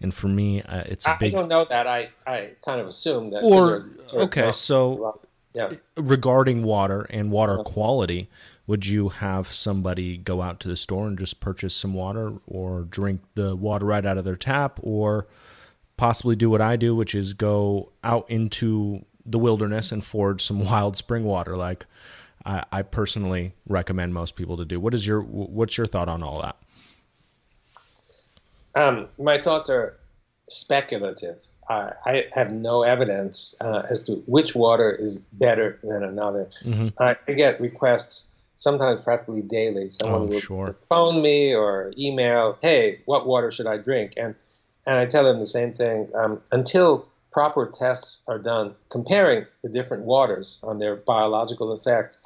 and 0.00 0.14
for 0.14 0.28
me, 0.28 0.62
uh, 0.62 0.84
it's 0.86 1.06
a 1.06 1.16
big. 1.20 1.34
I 1.34 1.38
don't 1.38 1.48
know 1.48 1.64
that. 1.66 1.86
I 1.86 2.10
I 2.26 2.50
kind 2.64 2.80
of 2.80 2.86
assume 2.86 3.30
that. 3.30 3.42
Or 3.42 3.66
they're, 3.66 3.88
they're 4.12 4.20
okay, 4.22 4.52
so 4.52 5.20
yeah. 5.54 5.70
regarding 5.96 6.62
water 6.62 7.02
and 7.10 7.30
water 7.30 7.58
okay. 7.60 7.70
quality, 7.70 8.28
would 8.66 8.86
you 8.86 9.08
have 9.08 9.48
somebody 9.48 10.16
go 10.16 10.42
out 10.42 10.60
to 10.60 10.68
the 10.68 10.76
store 10.76 11.08
and 11.08 11.18
just 11.18 11.40
purchase 11.40 11.74
some 11.74 11.94
water, 11.94 12.34
or 12.46 12.82
drink 12.82 13.20
the 13.34 13.54
water 13.54 13.86
right 13.86 14.06
out 14.06 14.18
of 14.18 14.24
their 14.24 14.36
tap, 14.36 14.80
or 14.82 15.26
possibly 15.96 16.36
do 16.36 16.48
what 16.48 16.60
I 16.62 16.76
do, 16.76 16.96
which 16.96 17.14
is 17.14 17.34
go 17.34 17.90
out 18.02 18.30
into 18.30 19.04
the 19.26 19.38
wilderness 19.38 19.92
and 19.92 20.04
forage 20.04 20.42
some 20.42 20.64
wild 20.64 20.96
spring 20.96 21.24
water, 21.24 21.56
like 21.56 21.84
I, 22.44 22.64
I 22.72 22.82
personally 22.82 23.54
recommend 23.66 24.14
most 24.14 24.36
people 24.36 24.56
to 24.56 24.64
do. 24.64 24.80
What 24.80 24.94
is 24.94 25.06
your 25.06 25.20
what's 25.20 25.76
your 25.76 25.86
thought 25.86 26.08
on 26.08 26.22
all 26.22 26.42
that? 26.42 26.56
Um, 28.74 29.08
my 29.18 29.38
thoughts 29.38 29.68
are 29.68 29.98
speculative. 30.48 31.36
Uh, 31.68 31.90
I 32.04 32.26
have 32.32 32.50
no 32.50 32.82
evidence 32.82 33.54
uh, 33.60 33.82
as 33.88 34.04
to 34.04 34.14
which 34.26 34.54
water 34.54 34.90
is 34.90 35.22
better 35.22 35.78
than 35.82 36.02
another. 36.02 36.50
Mm-hmm. 36.64 37.00
I 37.00 37.16
get 37.32 37.60
requests 37.60 38.34
sometimes 38.56 39.02
practically 39.02 39.42
daily. 39.42 39.88
Someone 39.88 40.22
oh, 40.22 40.26
will 40.26 40.40
sure. 40.40 40.76
phone 40.88 41.22
me 41.22 41.54
or 41.54 41.92
email, 41.98 42.58
"Hey, 42.60 43.00
what 43.04 43.26
water 43.26 43.50
should 43.50 43.66
I 43.66 43.76
drink?" 43.76 44.14
and 44.16 44.34
and 44.86 44.98
I 44.98 45.06
tell 45.06 45.24
them 45.24 45.38
the 45.38 45.46
same 45.46 45.72
thing. 45.72 46.10
Um, 46.14 46.40
until 46.50 47.06
proper 47.32 47.70
tests 47.72 48.22
are 48.26 48.38
done 48.38 48.74
comparing 48.88 49.46
the 49.62 49.68
different 49.68 50.04
waters 50.04 50.60
on 50.62 50.78
their 50.78 50.96
biological 50.96 51.72
effect, 51.72 52.16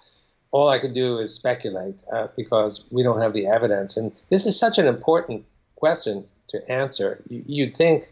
all 0.55 0.69
I 0.69 0.79
could 0.79 0.95
do 0.95 1.19
is 1.19 1.35
speculate 1.35 2.05
uh, 2.13 2.29
because 2.37 2.87
we 2.93 3.03
don't 3.03 3.21
have 3.21 3.33
the 3.33 3.49
evidence. 3.49 3.97
And 3.97 4.13
this 4.31 4.47
is 4.47 4.57
such 4.57 4.79
an 4.79 4.87
important 4.87 5.45
question 5.75 6.25
to 6.51 6.71
answer. 6.71 7.21
You, 7.29 7.43
you'd 7.45 7.77
think, 7.77 8.05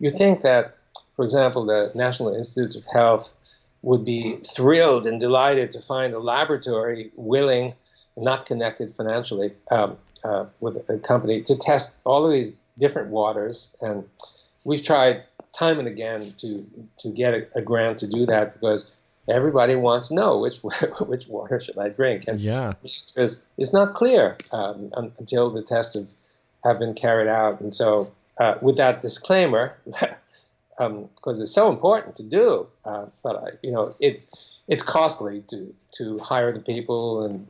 you 0.00 0.10
think 0.10 0.40
that, 0.40 0.78
for 1.14 1.26
example, 1.26 1.66
the 1.66 1.92
National 1.94 2.34
Institutes 2.34 2.74
of 2.74 2.84
Health 2.90 3.36
would 3.82 4.02
be 4.02 4.36
thrilled 4.56 5.06
and 5.06 5.20
delighted 5.20 5.72
to 5.72 5.80
find 5.82 6.14
a 6.14 6.18
laboratory 6.18 7.10
willing, 7.16 7.74
not 8.16 8.46
connected 8.46 8.94
financially, 8.94 9.52
um, 9.70 9.98
uh, 10.24 10.46
with 10.60 10.82
a 10.88 10.98
company 10.98 11.42
to 11.42 11.54
test 11.54 11.98
all 12.04 12.24
of 12.24 12.32
these 12.32 12.56
different 12.78 13.10
waters, 13.10 13.76
and 13.82 14.08
we've 14.64 14.82
tried 14.82 15.22
time 15.52 15.78
and 15.78 15.86
again 15.86 16.32
to 16.38 16.66
to 16.98 17.10
get 17.12 17.34
a, 17.34 17.46
a 17.54 17.62
grant 17.62 17.98
to 17.98 18.08
do 18.08 18.24
that 18.24 18.54
because 18.54 18.90
everybody 19.28 19.76
wants 19.76 20.08
to 20.08 20.14
know 20.14 20.38
which 20.38 20.58
which 21.00 21.26
water 21.28 21.60
should 21.60 21.78
I 21.78 21.90
drink, 21.90 22.24
and 22.28 22.38
yeah, 22.38 22.74
because 22.82 23.48
it's 23.56 23.72
not 23.72 23.94
clear 23.94 24.36
um, 24.52 24.92
until 25.18 25.50
the 25.50 25.62
tests 25.62 25.94
have, 25.94 26.08
have 26.64 26.78
been 26.78 26.94
carried 26.94 27.28
out. 27.28 27.60
And 27.60 27.74
so, 27.74 28.12
uh, 28.38 28.56
with 28.60 28.76
that 28.76 29.00
disclaimer, 29.00 29.76
because 29.84 30.16
um, 30.78 31.08
it's 31.26 31.52
so 31.52 31.70
important 31.70 32.16
to 32.16 32.22
do, 32.22 32.66
uh, 32.84 33.06
but 33.22 33.36
uh, 33.36 33.50
you 33.62 33.72
know 33.72 33.92
it 34.00 34.28
it's 34.68 34.82
costly 34.82 35.42
to 35.50 35.74
to 35.92 36.18
hire 36.18 36.52
the 36.52 36.60
people 36.60 37.24
and 37.24 37.46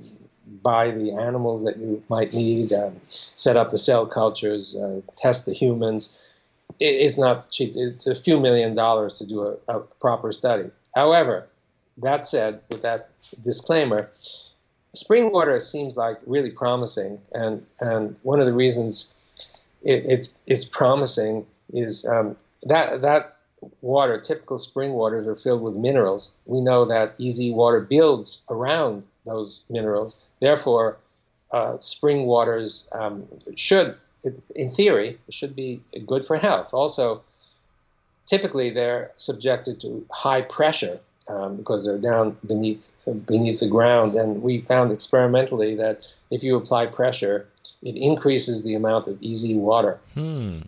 buy 0.62 0.90
the 0.90 1.12
animals 1.12 1.64
that 1.64 1.78
you 1.78 2.02
might 2.08 2.32
need, 2.32 2.72
um, 2.72 3.00
set 3.06 3.56
up 3.56 3.70
the 3.70 3.78
cell 3.78 4.06
cultures, 4.06 4.76
uh, 4.76 5.00
test 5.16 5.46
the 5.46 5.54
humans. 5.54 6.22
It, 6.80 6.86
it's 6.86 7.18
not 7.18 7.50
cheap. 7.50 7.72
It's 7.76 8.06
a 8.06 8.14
few 8.14 8.40
million 8.40 8.74
dollars 8.74 9.14
to 9.14 9.26
do 9.26 9.42
a, 9.68 9.76
a, 9.76 9.80
proper 9.80 10.32
study. 10.32 10.70
However, 10.94 11.46
that 11.98 12.26
said, 12.26 12.60
with 12.70 12.82
that 12.82 13.10
disclaimer, 13.42 14.10
spring 14.92 15.32
water 15.32 15.60
seems 15.60 15.96
like 15.96 16.18
really 16.26 16.50
promising, 16.50 17.20
and 17.32 17.66
and 17.80 18.16
one 18.22 18.40
of 18.40 18.46
the 18.46 18.52
reasons 18.52 19.14
it, 19.82 20.04
it's 20.06 20.34
it's 20.46 20.64
promising 20.64 21.46
is 21.72 22.06
um, 22.06 22.36
that 22.64 23.02
that 23.02 23.36
water, 23.80 24.20
typical 24.20 24.58
spring 24.58 24.92
waters, 24.92 25.26
are 25.26 25.36
filled 25.36 25.62
with 25.62 25.74
minerals. 25.74 26.36
We 26.46 26.60
know 26.60 26.84
that 26.86 27.14
EZ 27.20 27.52
water 27.52 27.80
builds 27.80 28.42
around 28.50 29.04
those 29.24 29.64
minerals. 29.70 30.20
Therefore, 30.40 30.98
uh, 31.50 31.78
spring 31.78 32.26
waters 32.26 32.88
um, 32.92 33.26
should, 33.56 33.96
in 34.54 34.70
theory, 34.70 35.18
should 35.30 35.56
be 35.56 35.80
good 36.06 36.24
for 36.24 36.36
health. 36.36 36.74
Also, 36.74 37.22
typically 38.26 38.70
they're 38.70 39.12
subjected 39.16 39.80
to 39.82 40.04
high 40.10 40.42
pressure 40.42 41.00
um, 41.28 41.56
because 41.56 41.86
they're 41.86 41.98
down 41.98 42.36
beneath 42.46 42.92
beneath 43.26 43.60
the 43.60 43.68
ground, 43.68 44.14
and 44.14 44.42
we 44.42 44.60
found 44.60 44.92
experimentally 44.92 45.76
that 45.76 46.00
if 46.30 46.42
you 46.42 46.56
apply 46.56 46.86
pressure, 46.86 47.46
it 47.82 47.96
increases 47.96 48.64
the 48.64 48.74
amount 48.74 49.06
of 49.06 49.18
EZ 49.22 49.54
water. 49.54 49.98
Hmm. 50.14 50.60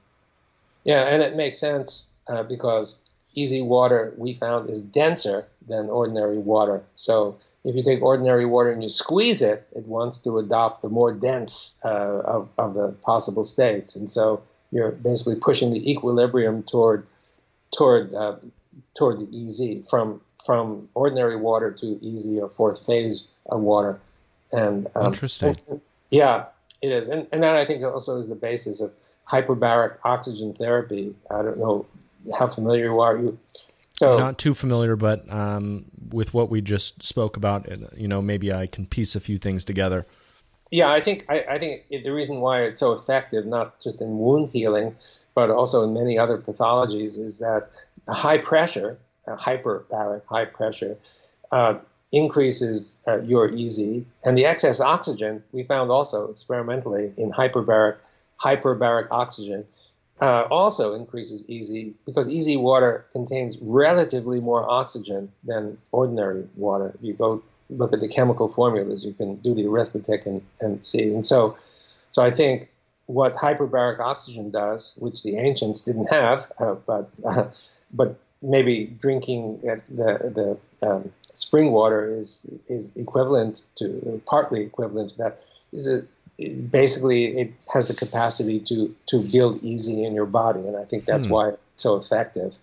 Yeah, 0.84 1.02
and 1.02 1.22
it 1.22 1.36
makes 1.36 1.58
sense 1.58 2.14
uh, 2.28 2.42
because 2.44 3.08
EZ 3.36 3.62
water 3.62 4.14
we 4.16 4.34
found 4.34 4.70
is 4.70 4.84
denser 4.84 5.46
than 5.66 5.88
ordinary 5.88 6.38
water. 6.38 6.82
So 6.94 7.38
if 7.64 7.74
you 7.74 7.82
take 7.82 8.00
ordinary 8.02 8.46
water 8.46 8.70
and 8.70 8.82
you 8.82 8.88
squeeze 8.88 9.42
it, 9.42 9.66
it 9.74 9.84
wants 9.86 10.18
to 10.20 10.38
adopt 10.38 10.82
the 10.82 10.88
more 10.88 11.12
dense 11.12 11.80
uh, 11.84 11.88
of, 11.88 12.48
of 12.56 12.74
the 12.74 12.92
possible 13.02 13.44
states. 13.44 13.96
And 13.96 14.08
so 14.08 14.42
you're 14.70 14.92
basically 14.92 15.36
pushing 15.36 15.72
the 15.72 15.90
equilibrium 15.90 16.62
toward 16.62 17.06
toward 17.76 18.14
uh, 18.14 18.36
toward 18.94 19.18
the 19.20 19.26
EZ 19.36 19.88
from 19.88 20.20
from 20.46 20.88
ordinary 20.94 21.36
water 21.36 21.70
to 21.72 22.00
EZ 22.06 22.38
or 22.40 22.48
fourth 22.48 22.86
phase 22.86 23.28
of 23.46 23.60
water. 23.60 24.00
And 24.52 24.86
um, 24.94 25.06
interesting. 25.06 25.56
yeah, 26.10 26.44
it 26.80 26.92
is, 26.92 27.08
and 27.08 27.26
and 27.32 27.42
that 27.42 27.56
I 27.56 27.64
think 27.64 27.82
also 27.82 28.18
is 28.18 28.28
the 28.28 28.36
basis 28.36 28.80
of 28.80 28.92
hyperbaric 29.28 29.96
oxygen 30.04 30.54
therapy. 30.54 31.14
I 31.30 31.42
don't 31.42 31.58
know 31.58 31.84
how 32.38 32.46
familiar 32.46 32.84
you 32.86 33.00
are. 33.00 33.18
You 33.18 33.38
so 33.96 34.18
not 34.18 34.38
too 34.38 34.54
familiar, 34.54 34.94
but 34.94 35.30
um, 35.32 35.86
with 36.10 36.34
what 36.34 36.50
we 36.50 36.60
just 36.60 37.02
spoke 37.02 37.36
about, 37.36 37.66
you 37.96 38.06
know, 38.06 38.20
maybe 38.20 38.52
I 38.52 38.66
can 38.66 38.86
piece 38.86 39.16
a 39.16 39.20
few 39.20 39.38
things 39.38 39.64
together. 39.64 40.06
Yeah, 40.70 40.90
I 40.90 41.00
think 41.00 41.24
I, 41.28 41.44
I 41.50 41.58
think 41.58 41.88
the 41.88 42.10
reason 42.10 42.40
why 42.40 42.62
it's 42.62 42.80
so 42.80 42.92
effective, 42.92 43.46
not 43.46 43.80
just 43.80 44.00
in 44.00 44.18
wound 44.18 44.50
healing, 44.50 44.94
but 45.34 45.50
also 45.50 45.84
in 45.84 45.94
many 45.94 46.18
other 46.18 46.38
pathologies, 46.38 47.18
is 47.18 47.38
that 47.38 47.70
high 48.08 48.38
pressure, 48.38 48.98
hyperbaric 49.26 50.22
high 50.26 50.44
pressure, 50.44 50.96
uh, 51.52 51.74
increases 52.12 53.00
uh, 53.06 53.20
your 53.22 53.48
EZ, 53.52 53.78
and 54.24 54.38
the 54.38 54.46
excess 54.46 54.80
oxygen 54.80 55.42
we 55.52 55.62
found 55.62 55.90
also 55.90 56.30
experimentally 56.30 57.12
in 57.16 57.32
hyperbaric 57.32 57.96
hyperbaric 58.40 59.08
oxygen 59.10 59.64
uh, 60.20 60.46
also 60.50 60.94
increases 60.94 61.44
EZ 61.50 61.92
because 62.04 62.28
EZ 62.28 62.56
water 62.56 63.04
contains 63.12 63.58
relatively 63.60 64.40
more 64.40 64.68
oxygen 64.68 65.30
than 65.44 65.76
ordinary 65.92 66.46
water. 66.56 66.94
You 67.00 67.14
go 67.14 67.42
look 67.68 67.92
at 67.92 68.00
the 68.00 68.08
chemical 68.08 68.52
formulas, 68.52 69.04
you 69.04 69.12
can 69.12 69.36
do 69.36 69.54
the 69.54 69.66
arithmetic 69.66 70.26
and, 70.26 70.42
and 70.60 70.84
see. 70.86 71.12
And 71.12 71.26
so, 71.26 71.56
so 72.12 72.22
I 72.22 72.30
think 72.30 72.70
what 73.06 73.34
hyperbaric 73.34 74.00
oxygen 74.00 74.50
does, 74.50 74.96
which 74.98 75.22
the 75.22 75.36
ancients 75.36 75.82
didn't 75.82 76.10
have, 76.10 76.50
uh, 76.58 76.74
but 76.74 77.10
uh, 77.24 77.50
but 77.92 78.18
maybe 78.42 78.86
drinking 78.86 79.60
the 79.62 80.58
the 80.80 80.86
um, 80.86 81.12
spring 81.34 81.72
water 81.72 82.10
is 82.10 82.46
is 82.68 82.96
equivalent 82.96 83.62
to 83.76 84.20
partly 84.26 84.62
equivalent 84.62 85.10
to 85.10 85.18
that. 85.18 85.42
Is 85.72 85.86
it 85.86 86.08
basically 86.70 87.26
it 87.38 87.52
has 87.72 87.88
the 87.88 87.94
capacity 87.94 88.60
to 88.60 88.94
to 89.06 89.20
build 89.20 89.56
EZ 89.64 89.88
in 89.88 90.14
your 90.14 90.26
body, 90.26 90.60
and 90.60 90.76
I 90.76 90.84
think 90.84 91.04
that's 91.04 91.26
hmm. 91.26 91.32
why 91.32 91.48
it's 91.48 91.82
so 91.82 91.96
effective. 91.96 92.56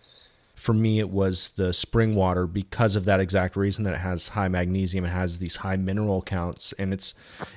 For 0.55 0.73
me, 0.73 0.99
it 0.99 1.09
was 1.09 1.49
the 1.55 1.73
spring 1.73 2.15
water 2.15 2.45
because 2.45 2.95
of 2.95 3.05
that 3.05 3.19
exact 3.19 3.55
reason 3.55 3.83
that 3.83 3.93
it 3.93 3.99
has 3.99 4.29
high 4.29 4.47
magnesium, 4.47 5.03
it 5.03 5.09
has 5.09 5.39
these 5.39 5.57
high 5.57 5.75
mineral 5.75 6.21
counts, 6.21 6.73
and 6.77 6.93
it's 6.93 7.13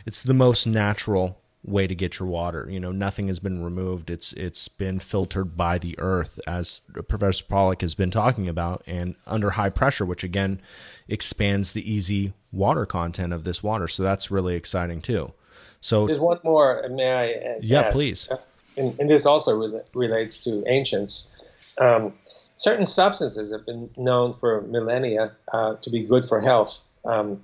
it's 0.07 0.23
the 0.23 0.35
most 0.35 0.67
natural 0.67 1.39
way 1.67 1.87
to 1.87 1.95
get 1.95 2.19
your 2.19 2.29
water. 2.29 2.69
You 2.71 2.81
know, 2.81 2.93
nothing 2.93 3.27
has 3.29 3.39
been 3.39 3.63
removed. 3.63 4.11
It's 4.11 4.33
it's 4.35 4.69
been 4.69 5.01
filtered 5.01 5.57
by 5.57 5.79
the 5.79 5.99
earth, 5.99 6.39
as 6.47 6.81
Professor 7.09 7.45
Pollack 7.45 7.83
has 7.83 7.95
been 7.95 8.11
talking 8.11 8.49
about, 8.49 8.83
and 8.87 9.17
under 9.27 9.51
high 9.51 9.71
pressure, 9.71 10.05
which 10.05 10.25
again 10.25 10.61
expands 11.09 11.73
the 11.73 11.97
EZ 11.97 12.33
water 12.53 12.87
content 12.87 13.33
of 13.33 13.45
this 13.45 13.63
water. 13.63 13.89
So 13.89 14.03
that's 14.03 14.31
really 14.31 14.55
exciting 14.55 15.01
too. 15.03 15.33
So 15.81 16.07
there's 16.07 16.19
one 16.19 16.41
more. 16.43 16.87
May 16.91 17.13
I? 17.13 17.31
Add? 17.33 17.65
Yeah, 17.65 17.91
please. 17.91 18.29
And, 18.77 18.99
and, 19.01 19.09
this 19.09 19.25
also 19.25 19.57
re- 19.57 19.81
relates 19.95 20.45
to 20.45 20.63
ancients. 20.67 21.35
Um, 21.79 22.13
certain 22.57 22.87
substances 22.87 23.53
have 23.53 23.65
been 23.65 23.91
known 23.97 24.33
for 24.33 24.63
millennia 24.63 25.33
uh, 25.53 25.77
to 25.77 25.91
be 25.91 26.03
good 26.05 26.27
for 26.27 26.41
health, 26.41 26.83
um, 27.05 27.43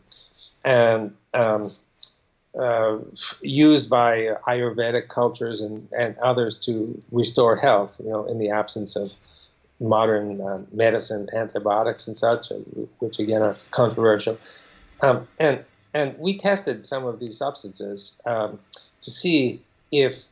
and 0.64 1.14
um, 1.33 1.73
uh, 2.59 2.99
used 3.41 3.89
by 3.89 4.37
Ayurvedic 4.49 5.09
cultures 5.09 5.61
and, 5.61 5.89
and 5.97 6.17
others 6.19 6.57
to 6.57 7.01
restore 7.11 7.57
health. 7.57 7.97
You 8.03 8.11
know, 8.11 8.25
in 8.25 8.39
the 8.39 8.51
absence 8.51 8.97
of 8.97 9.13
modern 9.81 10.41
uh, 10.41 10.65
medicine, 10.73 11.29
antibiotics, 11.35 12.07
and 12.07 12.17
such, 12.17 12.53
uh, 12.53 12.57
which 12.99 13.19
again 13.19 13.43
are 13.43 13.55
controversial. 13.71 14.39
Um, 15.01 15.27
and 15.39 15.65
and 15.95 16.19
we 16.19 16.39
tested 16.39 16.85
some 16.85 17.05
of 17.05 17.21
these 17.21 17.37
substances 17.37 18.21
um, 18.25 18.59
to 19.03 19.11
see 19.11 19.61
if 19.91 20.25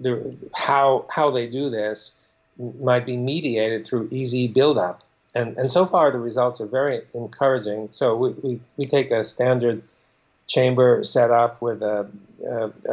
the, 0.00 0.36
how, 0.54 1.06
how 1.10 1.30
they 1.30 1.48
do 1.48 1.70
this 1.70 2.20
might 2.80 3.04
be 3.04 3.16
mediated 3.16 3.84
through 3.84 4.08
EZ 4.12 4.48
buildup. 4.48 5.02
And, 5.34 5.56
and 5.56 5.70
so 5.70 5.84
far, 5.84 6.12
the 6.12 6.18
results 6.18 6.60
are 6.60 6.66
very 6.66 7.02
encouraging. 7.12 7.88
So 7.90 8.14
we, 8.14 8.30
we, 8.30 8.60
we 8.76 8.86
take 8.86 9.10
a 9.10 9.24
standard 9.24 9.82
chamber 10.46 11.02
set 11.02 11.30
up 11.30 11.62
with 11.62 11.82
a, 11.82 12.10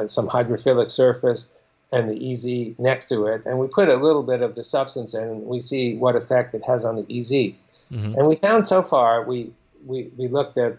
some 0.08 0.28
hydrophilic 0.28 0.90
surface 0.90 1.58
and 1.92 2.10
the 2.10 2.32
EZ 2.32 2.80
next 2.80 3.10
to 3.10 3.26
it, 3.28 3.46
and 3.46 3.60
we 3.60 3.68
put 3.68 3.90
a 3.90 3.98
little 3.98 4.24
bit 4.24 4.42
of 4.42 4.56
the 4.56 4.64
substance 4.64 5.14
in, 5.14 5.24
and 5.24 5.44
we 5.44 5.60
see 5.60 5.96
what 5.96 6.16
effect 6.16 6.56
it 6.56 6.64
has 6.66 6.86
on 6.86 6.96
the 6.96 7.02
EZ. 7.20 7.32
Mm-hmm. 7.92 8.16
And 8.18 8.28
we 8.28 8.36
found 8.38 8.66
so 8.66 8.82
far, 8.82 9.26
we, 9.26 9.52
we, 9.86 10.10
we 10.18 10.30
looked 10.30 10.58
at 10.58 10.78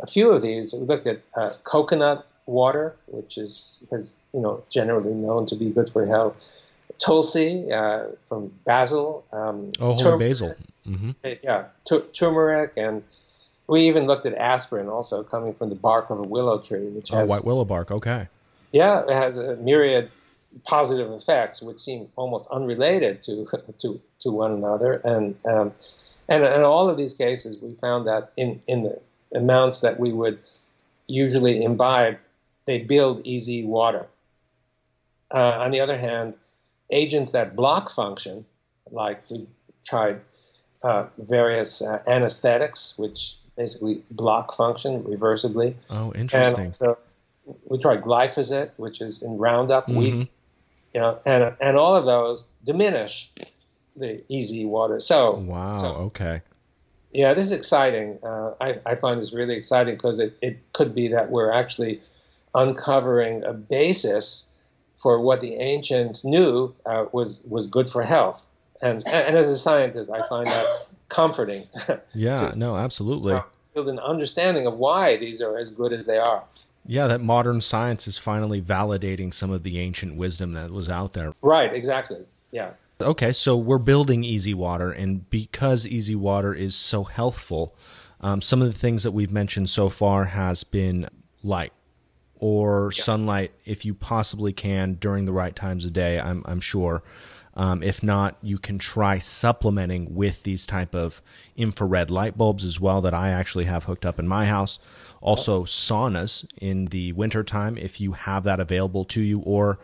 a 0.00 0.06
few 0.06 0.30
of 0.30 0.42
these. 0.42 0.74
We 0.74 0.80
looked 0.80 1.06
at 1.06 1.20
uh, 1.34 1.52
coconut 1.64 2.26
water, 2.46 2.94
which 3.06 3.38
is 3.38 3.84
has 3.90 4.16
you 4.34 4.40
know 4.40 4.62
generally 4.70 5.14
known 5.14 5.46
to 5.46 5.56
be 5.56 5.70
good 5.70 5.90
for 5.90 6.04
health. 6.06 6.36
Tulsi 6.98 7.72
uh, 7.72 8.06
from 8.28 8.52
basil. 8.66 9.24
Um, 9.32 9.72
oh, 9.80 9.94
holy 9.94 10.28
basil. 10.28 10.54
Mm-hmm. 10.86 11.10
Yeah, 11.42 11.66
turmeric, 12.12 12.72
and 12.76 13.02
we 13.70 13.82
even 13.82 14.08
looked 14.08 14.26
at 14.26 14.34
aspirin, 14.34 14.88
also 14.88 15.22
coming 15.22 15.54
from 15.54 15.68
the 15.68 15.76
bark 15.76 16.10
of 16.10 16.18
a 16.18 16.24
willow 16.24 16.58
tree, 16.58 16.88
which 16.88 17.12
oh, 17.12 17.18
has 17.18 17.30
white 17.30 17.44
willow 17.44 17.64
bark. 17.64 17.92
Okay. 17.92 18.26
Yeah, 18.72 19.04
it 19.04 19.10
has 19.10 19.38
a 19.38 19.54
myriad 19.56 20.10
positive 20.66 21.12
effects, 21.12 21.62
which 21.62 21.78
seem 21.78 22.08
almost 22.16 22.50
unrelated 22.50 23.22
to 23.22 23.46
to 23.78 24.00
to 24.18 24.30
one 24.32 24.50
another, 24.50 24.94
and 25.04 25.36
um, 25.44 25.72
and 26.28 26.42
in 26.44 26.62
all 26.62 26.90
of 26.90 26.96
these 26.96 27.14
cases, 27.14 27.62
we 27.62 27.74
found 27.74 28.08
that 28.08 28.32
in 28.36 28.60
in 28.66 28.82
the 28.82 29.00
amounts 29.36 29.82
that 29.82 30.00
we 30.00 30.12
would 30.12 30.40
usually 31.06 31.62
imbibe, 31.62 32.18
they 32.64 32.80
build 32.80 33.24
EZ 33.24 33.62
water. 33.64 34.06
Uh, 35.32 35.58
on 35.60 35.70
the 35.70 35.78
other 35.78 35.96
hand, 35.96 36.34
agents 36.90 37.30
that 37.30 37.54
block 37.54 37.88
function, 37.88 38.44
like 38.90 39.30
we 39.30 39.46
tried 39.84 40.20
uh, 40.82 41.06
various 41.18 41.82
uh, 41.82 42.02
anesthetics, 42.08 42.98
which 42.98 43.36
basically 43.60 44.02
block 44.10 44.56
function 44.56 45.02
reversibly. 45.02 45.74
Oh, 45.90 46.14
interesting. 46.14 46.72
So 46.72 46.96
we 47.66 47.76
tried 47.78 48.00
glyphosate, 48.02 48.70
which 48.78 49.02
is 49.02 49.22
in 49.22 49.36
Roundup 49.36 49.86
mm-hmm. 49.86 50.22
you 50.94 51.00
know, 51.00 51.18
and 51.26 51.54
and 51.60 51.76
all 51.76 51.94
of 51.94 52.06
those 52.06 52.48
diminish 52.64 53.30
the 53.96 54.22
EZ 54.32 54.64
water. 54.64 54.98
So 54.98 55.32
wow, 55.34 55.74
so, 55.74 55.88
okay. 56.08 56.40
Yeah, 57.12 57.34
this 57.34 57.46
is 57.46 57.52
exciting. 57.52 58.18
Uh, 58.22 58.52
I, 58.60 58.78
I, 58.86 58.94
find 58.94 59.20
this 59.20 59.32
really 59.32 59.56
exciting 59.56 59.96
because 59.96 60.20
it, 60.20 60.38
it 60.40 60.60
could 60.72 60.94
be 60.94 61.08
that 61.08 61.28
we're 61.32 61.50
actually 61.50 62.00
uncovering 62.54 63.42
a 63.42 63.52
basis 63.52 64.54
for 64.96 65.20
what 65.20 65.40
the 65.40 65.54
ancients 65.54 66.24
knew 66.24 66.72
uh, 66.86 67.06
was 67.12 67.44
was 67.48 67.66
good 67.66 67.90
for 67.90 68.02
health. 68.02 68.48
And, 68.80 69.02
and 69.06 69.36
as 69.36 69.48
a 69.48 69.58
scientist, 69.58 70.10
I 70.10 70.26
find 70.28 70.46
that 70.46 70.86
comforting. 71.10 71.66
Yeah, 72.14 72.36
to, 72.36 72.58
no, 72.58 72.76
absolutely. 72.76 73.34
Uh, 73.34 73.42
build 73.74 73.88
an 73.88 73.98
understanding 73.98 74.66
of 74.66 74.78
why 74.78 75.16
these 75.16 75.42
are 75.42 75.58
as 75.58 75.72
good 75.72 75.92
as 75.92 76.06
they 76.06 76.18
are. 76.18 76.42
Yeah, 76.86 77.06
that 77.08 77.20
modern 77.20 77.60
science 77.60 78.08
is 78.08 78.16
finally 78.16 78.60
validating 78.60 79.32
some 79.32 79.50
of 79.50 79.62
the 79.62 79.78
ancient 79.78 80.16
wisdom 80.16 80.54
that 80.54 80.70
was 80.70 80.88
out 80.88 81.12
there. 81.12 81.34
Right, 81.42 81.72
exactly. 81.72 82.24
Yeah. 82.50 82.72
Okay, 83.00 83.32
so 83.32 83.56
we're 83.56 83.78
building 83.78 84.24
EZ 84.24 84.54
Water, 84.54 84.90
and 84.90 85.28
because 85.30 85.86
EZ 85.86 86.16
Water 86.16 86.54
is 86.54 86.74
so 86.74 87.04
healthful, 87.04 87.74
um, 88.20 88.42
some 88.42 88.60
of 88.60 88.72
the 88.72 88.78
things 88.78 89.02
that 89.04 89.12
we've 89.12 89.30
mentioned 89.30 89.70
so 89.70 89.88
far 89.88 90.26
has 90.26 90.64
been 90.64 91.08
light 91.42 91.72
or 92.40 92.90
yeah. 92.92 93.02
sunlight 93.02 93.52
if 93.64 93.84
you 93.84 93.94
possibly 93.94 94.52
can 94.52 94.94
during 94.94 95.26
the 95.26 95.32
right 95.32 95.54
times 95.54 95.84
of 95.84 95.92
day. 95.92 96.18
I'm, 96.18 96.42
I'm 96.46 96.60
sure. 96.60 97.02
Um, 97.54 97.82
if 97.82 98.02
not, 98.02 98.36
you 98.42 98.58
can 98.58 98.78
try 98.78 99.18
supplementing 99.18 100.14
with 100.14 100.44
these 100.44 100.66
type 100.66 100.94
of 100.94 101.20
infrared 101.56 102.10
light 102.10 102.38
bulbs 102.38 102.64
as 102.64 102.80
well 102.80 103.00
that 103.02 103.12
I 103.12 103.30
actually 103.30 103.66
have 103.66 103.84
hooked 103.84 104.06
up 104.06 104.18
in 104.18 104.26
my 104.26 104.46
house. 104.46 104.78
Also, 105.20 105.64
saunas 105.64 106.46
in 106.56 106.86
the 106.86 107.12
wintertime 107.12 107.76
if 107.76 108.00
you 108.00 108.12
have 108.12 108.44
that 108.44 108.60
available 108.60 109.04
to 109.06 109.20
you, 109.20 109.40
or 109.40 109.78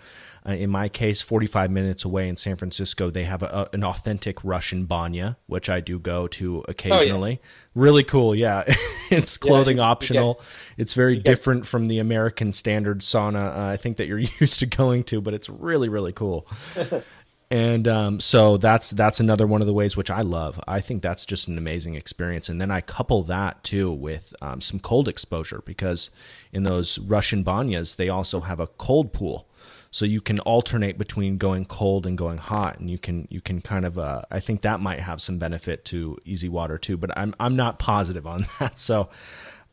uh, 0.47 0.53
in 0.53 0.71
my 0.71 0.89
case, 0.89 1.23
45 1.23 1.71
minutes 1.71 2.05
away 2.05 2.29
in 2.29 2.37
San 2.37 2.57
Francisco, 2.57 3.11
they 3.11 3.25
have 3.25 3.43
a, 3.43 3.69
an 3.73 3.83
authentic 3.83 4.43
Russian 4.45 4.85
banya, 4.85 5.37
which 5.47 5.69
I 5.69 5.81
do 5.81 5.99
go 5.99 6.29
to 6.29 6.65
occasionally. 6.69 7.41
Oh, 7.43 7.47
yeah. 7.47 7.51
Really 7.75 8.05
cool. 8.05 8.35
Yeah. 8.35 8.63
it's 9.11 9.37
clothing 9.37 9.79
yeah, 9.79 9.85
optional. 9.85 10.41
It's 10.77 10.95
very 10.95 11.17
different 11.19 11.63
get, 11.63 11.69
from 11.69 11.87
the 11.87 11.99
American 11.99 12.53
standard 12.53 13.01
sauna, 13.01 13.57
uh, 13.57 13.67
I 13.73 13.77
think, 13.77 13.97
that 13.97 14.07
you're 14.07 14.19
used 14.41 14.61
to 14.61 14.67
going 14.67 15.03
to, 15.05 15.21
but 15.21 15.35
it's 15.35 15.49
really, 15.49 15.89
really 15.89 16.13
cool. 16.13 16.47
and 17.51 17.89
um, 17.89 18.21
so 18.21 18.57
that's 18.57 18.91
that's 18.91 19.21
another 19.21 19.47
one 19.47 19.61
of 19.61 19.67
the 19.67 19.73
ways 19.73 19.97
which 19.97 20.11
I 20.11 20.21
love. 20.21 20.61
I 20.67 20.81
think 20.81 21.03
that's 21.03 21.27
just 21.27 21.49
an 21.49 21.59
amazing 21.59 21.95
experience. 21.97 22.49
And 22.49 22.61
then 22.61 22.71
I 22.71 22.81
couple 22.81 23.23
that 23.25 23.63
too 23.65 23.91
with 23.91 24.35
um, 24.41 24.61
some 24.61 24.81
cold 24.81 25.09
exposure 25.09 25.63
because 25.65 26.11
in 26.53 26.63
those 26.63 26.99
Russian 26.99 27.45
banyas 27.45 27.97
they 27.97 28.09
also 28.09 28.41
have 28.41 28.61
a 28.61 28.67
cold 28.67 29.13
pool, 29.13 29.49
so 29.91 30.05
you 30.05 30.21
can 30.21 30.39
alternate 30.41 30.99
between 30.99 31.39
going 31.39 31.65
cold 31.65 32.07
and 32.07 32.19
going 32.19 32.39
hot 32.39 32.79
and 32.79 32.91
you 32.91 32.99
can 32.99 33.27
you 33.31 33.41
can 33.41 33.61
kind 33.61 33.85
of 33.85 33.99
uh, 33.99 34.23
i 34.31 34.41
think 34.41 34.63
that 34.63 34.81
might 34.81 35.01
have 35.01 35.21
some 35.21 35.39
benefit 35.39 35.85
to 35.85 36.17
EZ 36.31 36.49
Water 36.49 36.79
too 36.79 36.97
but 36.97 37.17
i'm 37.17 37.35
i'm 37.41 37.57
not 37.57 37.79
positive 37.79 38.27
on 38.27 38.47
that 38.59 38.79
so 38.79 39.09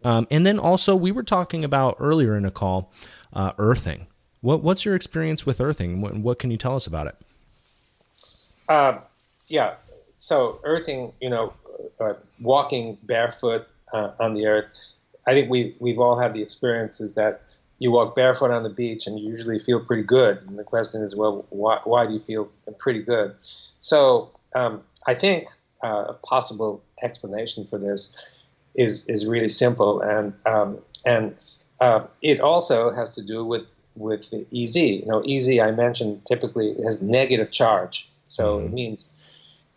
um, 0.03 0.27
and 0.29 0.45
then 0.45 0.59
also 0.59 0.95
we 0.95 1.11
were 1.11 1.23
talking 1.23 1.63
about 1.63 1.95
earlier 1.99 2.35
in 2.35 2.45
a 2.45 2.51
call 2.51 2.91
uh, 3.33 3.51
earthing 3.57 4.07
What 4.41 4.61
What's 4.61 4.85
your 4.85 4.95
experience 4.95 5.45
with 5.45 5.59
earthing? 5.61 6.01
What, 6.01 6.15
what 6.17 6.39
can 6.39 6.51
you 6.51 6.57
tell 6.57 6.75
us 6.75 6.85
about 6.85 7.07
it? 7.07 7.15
Uh, 8.69 8.99
yeah. 9.47 9.75
So 10.19 10.59
earthing, 10.63 11.11
you 11.21 11.29
know, 11.29 11.53
uh, 11.99 12.13
walking 12.39 12.97
barefoot 13.03 13.67
uh, 13.91 14.11
on 14.19 14.33
the 14.33 14.45
earth. 14.47 14.67
I 15.25 15.33
think 15.33 15.49
we 15.49 15.75
we've 15.79 15.99
all 15.99 16.17
had 16.17 16.33
the 16.33 16.41
experiences 16.41 17.15
that 17.15 17.43
you 17.83 17.91
walk 17.91 18.15
barefoot 18.15 18.49
on 18.49 18.63
the 18.63 18.69
beach 18.69 19.07
and 19.07 19.19
you 19.19 19.27
usually 19.27 19.59
feel 19.59 19.81
pretty 19.81 20.03
good. 20.03 20.37
And 20.47 20.57
the 20.57 20.63
question 20.63 21.01
is, 21.01 21.17
well, 21.17 21.45
why, 21.49 21.81
why 21.83 22.07
do 22.07 22.13
you 22.13 22.19
feel 22.19 22.49
pretty 22.79 23.01
good? 23.01 23.35
So 23.81 24.31
um, 24.55 24.81
I 25.05 25.15
think 25.15 25.49
uh, 25.83 26.05
a 26.07 26.13
possible 26.13 26.81
explanation 27.01 27.67
for 27.67 27.77
this 27.77 28.17
is 28.73 29.05
is 29.09 29.27
really 29.27 29.49
simple, 29.49 30.01
and 30.01 30.33
um, 30.45 30.79
and 31.05 31.35
uh, 31.81 32.05
it 32.21 32.39
also 32.39 32.89
has 32.91 33.15
to 33.15 33.21
do 33.21 33.43
with 33.43 33.65
with 33.95 34.29
the 34.31 34.47
EZ. 34.55 34.75
You 34.77 35.05
know, 35.05 35.19
EZ 35.19 35.59
I 35.59 35.71
mentioned 35.71 36.25
typically 36.25 36.75
has 36.85 37.01
negative 37.01 37.51
charge, 37.51 38.09
so 38.29 38.57
mm-hmm. 38.57 38.67
it 38.67 38.73
means 38.73 39.09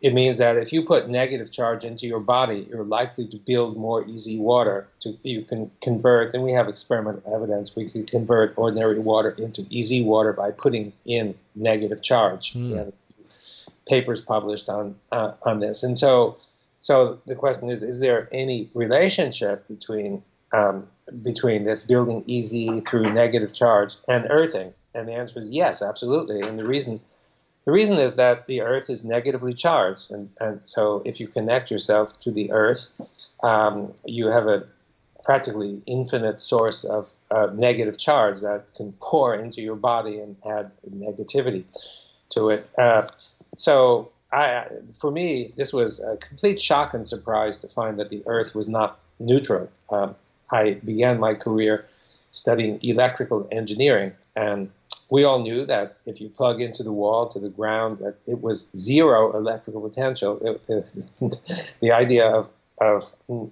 it 0.03 0.13
means 0.13 0.39
that 0.39 0.59
if 0.59 0.73
you 0.73 0.83
put 0.83 1.09
negative 1.09 1.51
charge 1.51 1.83
into 1.83 2.07
your 2.07 2.21
body, 2.21 2.67
you're 2.69 2.85
likely 2.85 3.27
to 3.29 3.37
build 3.39 3.77
more 3.77 4.03
EZ 4.03 4.29
water. 4.37 4.89
To 5.01 5.17
you 5.23 5.43
can 5.43 5.71
convert, 5.81 6.35
and 6.35 6.43
we 6.43 6.53
have 6.53 6.69
experimental 6.69 7.23
evidence 7.35 7.75
we 7.75 7.89
can 7.89 8.05
convert 8.05 8.57
ordinary 8.59 8.99
water 8.99 9.35
into 9.39 9.67
EZ 9.75 10.03
water 10.05 10.33
by 10.33 10.51
putting 10.51 10.93
in 11.07 11.35
negative 11.55 12.03
charge. 12.03 12.53
Mm. 12.53 12.93
papers 13.89 14.21
published 14.21 14.69
on 14.69 14.97
uh, 15.13 15.33
on 15.45 15.61
this, 15.61 15.83
and 15.83 15.97
so 15.97 16.37
so 16.81 17.19
the 17.27 17.35
question 17.35 17.71
is: 17.71 17.83
Is 17.83 17.99
there 17.99 18.29
any 18.33 18.69
relationship 18.75 19.67
between 19.67 20.23
um, 20.53 20.85
between 21.23 21.65
this 21.65 21.87
building 21.87 22.23
EZ 22.29 22.83
through 22.89 23.13
negative 23.15 23.55
charge 23.55 23.95
and 24.09 24.27
earthing? 24.29 24.75
And 24.95 25.09
the 25.09 25.13
answer 25.13 25.41
is 25.41 25.51
yes, 25.51 25.83
absolutely. 25.83 26.41
And 26.41 26.59
the 26.59 26.65
reason 26.65 27.01
the 27.67 27.73
reason 27.73 27.99
is 27.99 28.15
that 28.17 28.47
the 28.47 28.63
Earth 28.63 28.89
is 28.89 29.05
negatively 29.05 29.53
charged, 29.53 30.13
and, 30.13 30.31
and 30.41 30.61
so 30.65 31.03
if 31.05 31.19
you 31.19 31.27
connect 31.27 31.71
yourself 31.71 32.17
to 32.21 32.31
the 32.31 32.53
Earth, 32.53 32.93
um, 33.43 33.93
you 34.05 34.29
have 34.29 34.47
a 34.47 34.67
practically 35.25 35.83
infinite 35.87 36.41
source 36.41 36.85
of 36.85 37.11
uh, 37.33 37.49
negative 37.53 37.99
charge 37.99 38.41
that 38.41 38.73
can 38.77 38.93
pour 39.01 39.35
into 39.35 39.61
your 39.61 39.75
body 39.75 40.21
and 40.21 40.37
add 40.49 40.71
negativity 40.89 41.65
to 42.31 42.51
it. 42.51 42.71
Uh, 42.79 43.03
so, 43.57 44.13
I, 44.33 44.67
for 44.99 45.11
me, 45.11 45.53
this 45.57 45.73
was 45.73 46.01
a 46.01 46.17
complete 46.19 46.61
shock 46.61 46.95
and 46.95 47.07
surprise 47.09 47.59
to 47.59 47.69
find 47.69 47.99
that 47.99 48.11
the 48.11 48.23
Earth 48.27 48.55
was 48.55 48.69
not 48.69 49.01
neutral. 49.19 49.69
Um, 49.91 50.15
I 50.53 50.75
began 50.85 51.19
my 51.19 51.35
career 51.35 51.85
studying 52.31 52.79
electrical 52.83 53.49
engineering, 53.51 54.13
and 54.37 54.71
we 55.11 55.25
all 55.25 55.43
knew 55.43 55.65
that 55.67 55.99
if 56.07 56.21
you 56.21 56.29
plug 56.29 56.61
into 56.61 56.83
the 56.83 56.93
wall 56.93 57.29
to 57.29 57.39
the 57.39 57.49
ground, 57.49 57.99
that 57.99 58.17
it 58.27 58.43
was 58.43 58.71
zero 58.77 59.37
electrical 59.37 59.81
potential. 59.81 60.39
It, 60.43 60.63
it, 60.69 61.77
the 61.81 61.93
idea 61.93 62.29
of, 62.29 62.51
of 62.79 63.05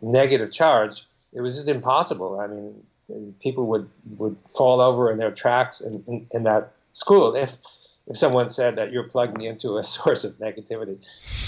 negative 0.03 0.53
charge, 0.53 1.07
it 1.33 1.41
was 1.41 1.57
just 1.57 1.69
impossible. 1.69 2.41
I 2.41 2.47
mean, 2.49 3.35
people 3.41 3.67
would, 3.67 3.89
would 4.19 4.37
fall 4.57 4.81
over 4.81 5.11
in 5.11 5.19
their 5.19 5.31
tracks 5.31 5.81
in, 5.81 6.03
in, 6.07 6.27
in 6.33 6.43
that 6.45 6.73
school 6.93 7.35
if 7.35 7.59
if 8.07 8.19
someone 8.19 8.51
said 8.51 8.77
that 8.77 8.93
you're 8.93 9.05
plugging 9.05 9.47
into 9.47 9.79
a 9.79 9.85
source 9.97 10.25
of 10.25 10.33
negativity. 10.35 10.99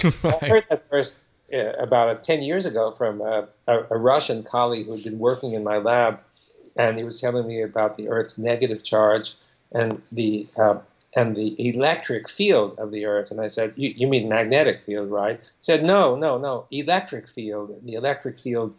right. 0.22 0.42
I 0.42 0.48
heard 0.48 0.64
that 0.70 0.88
first 0.88 1.18
uh, 1.52 1.72
about 1.78 2.22
10 2.22 2.42
years 2.42 2.66
ago 2.66 2.92
from 2.92 3.20
uh, 3.20 3.42
a, 3.66 3.80
a 3.90 3.98
Russian 3.98 4.42
colleague 4.42 4.86
who 4.86 4.92
had 4.92 5.04
been 5.04 5.18
working 5.18 5.52
in 5.52 5.62
my 5.62 5.76
lab, 5.76 6.20
and 6.76 6.96
he 6.96 7.04
was 7.04 7.20
telling 7.20 7.46
me 7.46 7.62
about 7.62 7.96
the 7.96 8.08
Earth's 8.08 8.38
negative 8.38 8.82
charge 8.82 9.34
and 9.72 10.02
the 10.12 10.46
uh, 10.56 10.78
and 11.16 11.34
the 11.34 11.56
electric 11.68 12.28
field 12.28 12.78
of 12.78 12.92
the 12.92 13.06
Earth. 13.06 13.30
And 13.30 13.40
I 13.40 13.48
said, 13.48 13.72
you, 13.76 13.92
you 13.96 14.06
mean 14.06 14.28
magnetic 14.28 14.82
field, 14.84 15.10
right? 15.10 15.40
Said, 15.60 15.82
no, 15.82 16.14
no, 16.14 16.36
no, 16.36 16.66
electric 16.70 17.26
field. 17.26 17.74
The 17.84 17.94
electric 17.94 18.38
field 18.38 18.74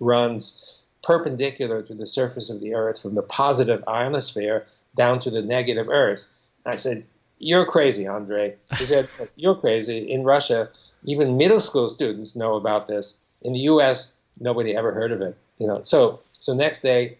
runs 0.00 0.80
perpendicular 1.02 1.82
to 1.82 1.94
the 1.94 2.06
surface 2.06 2.48
of 2.48 2.60
the 2.60 2.74
Earth 2.74 3.02
from 3.02 3.14
the 3.14 3.22
positive 3.22 3.84
ionosphere 3.86 4.66
down 4.96 5.20
to 5.20 5.30
the 5.30 5.42
negative 5.42 5.88
Earth. 5.90 6.30
I 6.64 6.76
said, 6.76 7.04
you're 7.38 7.66
crazy, 7.66 8.06
Andre. 8.06 8.56
He 8.78 8.86
said, 8.86 9.08
you're 9.36 9.56
crazy. 9.56 9.98
In 10.10 10.24
Russia, 10.24 10.70
even 11.04 11.36
middle 11.36 11.60
school 11.60 11.90
students 11.90 12.34
know 12.36 12.54
about 12.54 12.86
this. 12.86 13.20
In 13.42 13.52
the 13.52 13.58
U.S., 13.60 14.14
nobody 14.40 14.74
ever 14.74 14.92
heard 14.92 15.12
of 15.12 15.20
it. 15.20 15.36
You 15.58 15.66
know, 15.66 15.82
so 15.82 16.20
so 16.38 16.54
next 16.54 16.82
day 16.82 17.18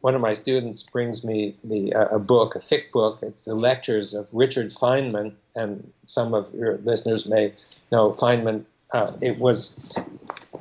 one 0.00 0.14
of 0.14 0.20
my 0.20 0.32
students 0.32 0.82
brings 0.82 1.24
me 1.24 1.56
the 1.64 1.94
uh, 1.94 2.08
a 2.08 2.18
book, 2.18 2.54
a 2.54 2.60
thick 2.60 2.92
book. 2.92 3.18
It's 3.22 3.44
the 3.44 3.54
lectures 3.54 4.14
of 4.14 4.28
Richard 4.32 4.70
Feynman, 4.70 5.34
and 5.54 5.92
some 6.04 6.34
of 6.34 6.52
your 6.54 6.78
listeners 6.78 7.26
may 7.26 7.52
know 7.90 8.12
Feynman. 8.12 8.64
Uh, 8.92 9.12
it 9.20 9.38
was 9.38 9.94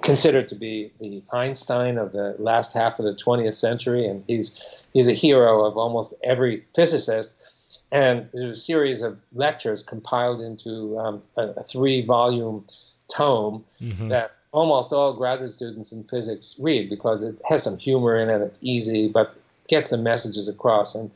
considered 0.01 0.49
to 0.49 0.55
be 0.55 0.91
the 0.99 1.21
Einstein 1.31 1.97
of 1.97 2.11
the 2.11 2.35
last 2.39 2.73
half 2.73 2.99
of 2.99 3.05
the 3.05 3.13
20th 3.13 3.53
century, 3.53 4.05
and 4.05 4.23
he's 4.27 4.89
he's 4.93 5.07
a 5.07 5.13
hero 5.13 5.65
of 5.65 5.77
almost 5.77 6.13
every 6.23 6.63
physicist. 6.75 7.35
And 7.89 8.27
there's 8.33 8.57
a 8.57 8.61
series 8.61 9.01
of 9.01 9.17
lectures 9.33 9.81
compiled 9.81 10.41
into 10.41 10.99
um, 10.99 11.21
a, 11.37 11.43
a 11.43 11.63
three-volume 11.63 12.65
tome 13.09 13.63
mm-hmm. 13.81 14.09
that 14.09 14.36
almost 14.57 14.91
all 14.91 15.13
graduate 15.13 15.51
students 15.51 15.91
in 15.91 16.03
physics 16.03 16.57
read 16.59 16.89
because 16.89 17.21
it 17.21 17.39
has 17.47 17.61
some 17.61 17.77
humor 17.77 18.17
in 18.17 18.27
it, 18.27 18.41
it's 18.41 18.59
easy, 18.63 19.07
but 19.07 19.35
gets 19.67 19.91
the 19.91 19.97
messages 19.97 20.47
across. 20.47 20.95
And 20.95 21.11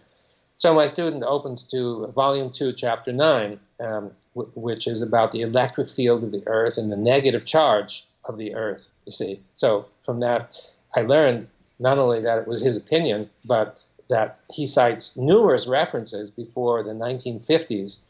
so 0.57 0.75
my 0.75 0.85
student 0.85 1.23
opens 1.23 1.67
to 1.71 2.05
volume 2.07 2.51
two, 2.51 2.71
chapter 2.71 3.11
nine, 3.11 3.59
um, 3.79 4.11
w- 4.35 4.51
which 4.53 4.85
is 4.85 5.01
about 5.01 5.31
the 5.31 5.41
electric 5.41 5.89
field 5.89 6.23
of 6.23 6.31
the 6.31 6.43
Earth 6.45 6.77
and 6.77 6.91
the 6.91 6.97
negative 6.97 7.43
charge 7.43 8.05
of 8.25 8.37
the 8.37 8.53
Earth, 8.53 8.87
you 9.07 9.11
see. 9.11 9.39
So 9.53 9.87
from 10.05 10.19
that, 10.19 10.59
I 10.95 11.01
learned 11.01 11.47
not 11.79 11.97
only 11.97 12.21
that 12.21 12.37
it 12.37 12.47
was 12.47 12.61
his 12.61 12.77
opinion, 12.77 13.27
but 13.43 13.79
that 14.07 14.37
he 14.53 14.67
cites 14.67 15.17
numerous 15.17 15.65
references 15.65 16.29
before 16.29 16.83
the 16.83 16.93
1950s, 16.93 18.01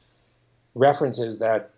references 0.75 1.39
that 1.39 1.69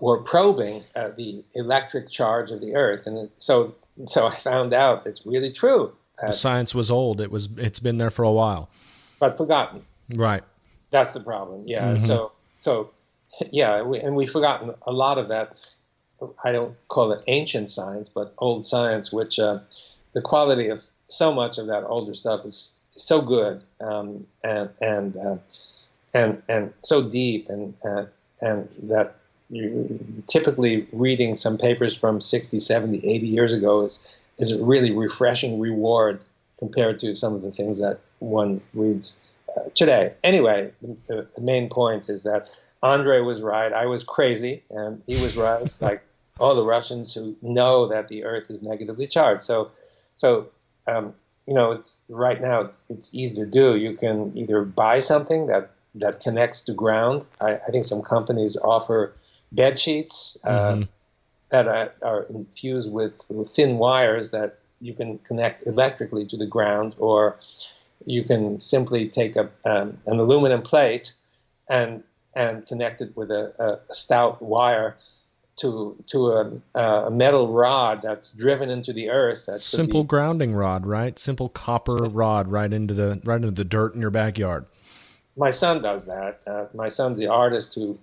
were 0.00 0.22
probing 0.22 0.84
uh, 0.94 1.08
the 1.08 1.44
electric 1.54 2.10
charge 2.10 2.50
of 2.50 2.60
the 2.60 2.74
Earth, 2.74 3.06
and 3.06 3.30
so 3.36 3.74
so 4.06 4.26
I 4.26 4.34
found 4.34 4.72
out 4.72 5.06
it's 5.06 5.24
really 5.26 5.52
true. 5.52 5.92
Uh, 6.22 6.30
science 6.30 6.74
was 6.74 6.90
old; 6.90 7.20
it 7.20 7.30
was 7.30 7.48
it's 7.56 7.80
been 7.80 7.98
there 7.98 8.10
for 8.10 8.24
a 8.24 8.32
while, 8.32 8.68
but 9.18 9.36
forgotten. 9.36 9.82
Right. 10.14 10.42
That's 10.90 11.14
the 11.14 11.20
problem. 11.20 11.64
Yeah. 11.66 11.84
Mm-hmm. 11.84 12.06
So 12.06 12.32
so 12.60 12.90
yeah, 13.50 13.82
we, 13.82 13.98
and 14.00 14.16
we've 14.16 14.30
forgotten 14.30 14.74
a 14.86 14.92
lot 14.92 15.18
of 15.18 15.28
that. 15.28 15.56
I 16.42 16.52
don't 16.52 16.74
call 16.88 17.12
it 17.12 17.22
ancient 17.26 17.68
science, 17.68 18.08
but 18.08 18.32
old 18.38 18.64
science, 18.64 19.12
which 19.12 19.38
uh, 19.38 19.58
the 20.14 20.22
quality 20.22 20.68
of 20.68 20.82
so 21.08 21.32
much 21.32 21.58
of 21.58 21.66
that 21.66 21.84
older 21.84 22.14
stuff 22.14 22.46
is 22.46 22.74
so 22.90 23.20
good 23.20 23.62
um, 23.80 24.26
and 24.42 24.70
and 24.80 25.16
uh, 25.16 25.36
and 26.14 26.42
and 26.48 26.72
so 26.82 27.08
deep 27.08 27.48
and 27.48 27.74
uh, 27.84 28.06
and 28.40 28.68
that 28.88 29.16
typically 30.26 30.86
reading 30.92 31.36
some 31.36 31.58
papers 31.58 31.96
from 31.96 32.20
60, 32.20 32.58
70, 32.58 32.98
80 32.98 33.26
years 33.26 33.52
ago 33.52 33.82
is, 33.84 34.18
is 34.38 34.52
a 34.52 34.64
really 34.64 34.90
refreshing 34.90 35.60
reward 35.60 36.24
compared 36.58 36.98
to 37.00 37.14
some 37.14 37.34
of 37.34 37.42
the 37.42 37.50
things 37.50 37.78
that 37.80 38.00
one 38.18 38.60
reads 38.74 39.24
uh, 39.56 39.68
today. 39.74 40.14
Anyway, 40.24 40.72
the, 41.06 41.26
the, 41.36 41.42
main 41.42 41.68
point 41.68 42.08
is 42.08 42.22
that 42.24 42.48
Andre 42.82 43.20
was 43.20 43.42
right. 43.42 43.72
I 43.72 43.86
was 43.86 44.04
crazy, 44.04 44.62
and 44.70 45.02
he 45.06 45.20
was 45.20 45.36
right. 45.36 45.72
like 45.80 46.02
all 46.38 46.54
the 46.54 46.64
Russians 46.64 47.14
who 47.14 47.36
know 47.42 47.86
that 47.88 48.08
the 48.08 48.24
Earth 48.24 48.50
is 48.50 48.62
negatively 48.62 49.06
charged. 49.06 49.42
So, 49.42 49.70
so 50.16 50.48
um, 50.86 51.14
you 51.46 51.54
know, 51.54 51.72
it's 51.72 52.02
right 52.08 52.40
now 52.40 52.62
it's 52.62 52.84
it's 52.90 53.14
easy 53.14 53.36
to 53.36 53.46
do. 53.46 53.76
You 53.76 53.96
can 53.96 54.36
either 54.36 54.62
buy 54.62 54.98
something 54.98 55.46
that 55.46 55.70
that 55.94 56.20
connects 56.20 56.64
to 56.64 56.72
ground. 56.72 57.24
I, 57.40 57.54
I 57.54 57.70
think 57.70 57.84
some 57.84 58.02
companies 58.02 58.56
offer 58.56 59.14
bed 59.52 59.78
sheets 59.78 60.36
uh, 60.44 60.72
mm-hmm. 60.72 60.82
that 61.50 61.68
are, 61.68 61.92
are, 62.02 62.22
infused 62.24 62.92
with, 62.92 63.22
with 63.28 63.48
thin 63.48 63.78
wires 63.78 64.30
that 64.30 64.58
you 64.80 64.94
can 64.94 65.18
connect 65.18 65.66
electrically 65.66 66.26
to 66.26 66.36
the 66.36 66.46
ground, 66.46 66.94
or 66.98 67.38
you 68.04 68.22
can 68.22 68.58
simply 68.58 69.08
take 69.08 69.36
a, 69.36 69.50
um, 69.64 69.96
an 70.06 70.18
aluminum 70.18 70.62
plate 70.62 71.14
and 71.68 72.02
and 72.34 72.66
connect 72.66 73.00
it 73.00 73.16
with 73.16 73.30
a, 73.30 73.80
a 73.88 73.94
stout 73.94 74.42
wire 74.42 74.96
to 75.56 75.96
to 76.06 76.28
a, 76.28 76.78
a, 76.78 77.10
metal 77.10 77.52
rod 77.52 78.02
that's 78.02 78.34
driven 78.34 78.68
into 78.68 78.92
the 78.92 79.08
earth. 79.10 79.44
That's 79.46 79.64
simple 79.64 80.02
be, 80.02 80.08
grounding 80.08 80.54
rod, 80.54 80.86
right? 80.86 81.18
Simple 81.18 81.48
copper 81.48 82.04
rod 82.04 82.48
right 82.48 82.72
into 82.72 82.94
the 82.94 83.20
right 83.24 83.36
into 83.36 83.50
the 83.50 83.64
dirt 83.64 83.94
in 83.94 84.00
your 84.00 84.10
backyard. 84.10 84.66
My 85.36 85.50
son 85.50 85.82
does 85.82 86.06
that. 86.06 86.42
Uh, 86.46 86.66
my 86.74 86.88
son's 86.88 87.18
the 87.18 87.28
artist 87.28 87.74
who 87.74 87.98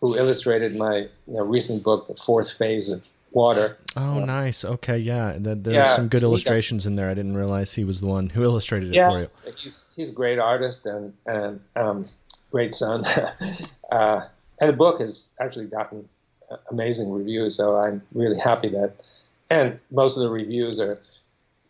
who 0.00 0.16
illustrated 0.16 0.76
my 0.76 0.96
you 0.96 1.08
know, 1.34 1.44
recent 1.44 1.82
book, 1.82 2.08
The 2.08 2.14
Fourth 2.14 2.52
Phase 2.52 2.90
of, 2.90 3.04
water. 3.32 3.78
Oh, 3.96 4.22
uh, 4.22 4.24
nice. 4.24 4.64
Okay, 4.64 4.98
yeah. 4.98 5.34
There's 5.38 5.74
yeah, 5.74 5.94
some 5.94 6.08
good 6.08 6.22
illustrations 6.22 6.84
got, 6.84 6.90
in 6.90 6.96
there. 6.96 7.08
I 7.08 7.14
didn't 7.14 7.36
realize 7.36 7.72
he 7.74 7.84
was 7.84 8.00
the 8.00 8.06
one 8.06 8.28
who 8.28 8.42
illustrated 8.42 8.90
it 8.90 8.96
yeah, 8.96 9.10
for 9.10 9.18
you. 9.20 9.30
He's 9.56 9.94
he's 9.96 10.12
a 10.12 10.14
great 10.14 10.38
artist 10.38 10.86
and 10.86 11.12
and 11.26 11.60
um, 11.76 12.08
great 12.50 12.74
son. 12.74 13.04
uh, 13.92 14.22
and 14.60 14.70
the 14.70 14.76
book 14.76 15.00
has 15.00 15.32
actually 15.40 15.66
gotten 15.66 16.08
amazing 16.70 17.12
reviews, 17.12 17.56
so 17.56 17.76
I'm 17.78 18.02
really 18.12 18.38
happy 18.38 18.68
that. 18.70 18.94
And 19.48 19.78
most 19.90 20.16
of 20.16 20.22
the 20.22 20.30
reviews 20.30 20.80
are 20.80 21.00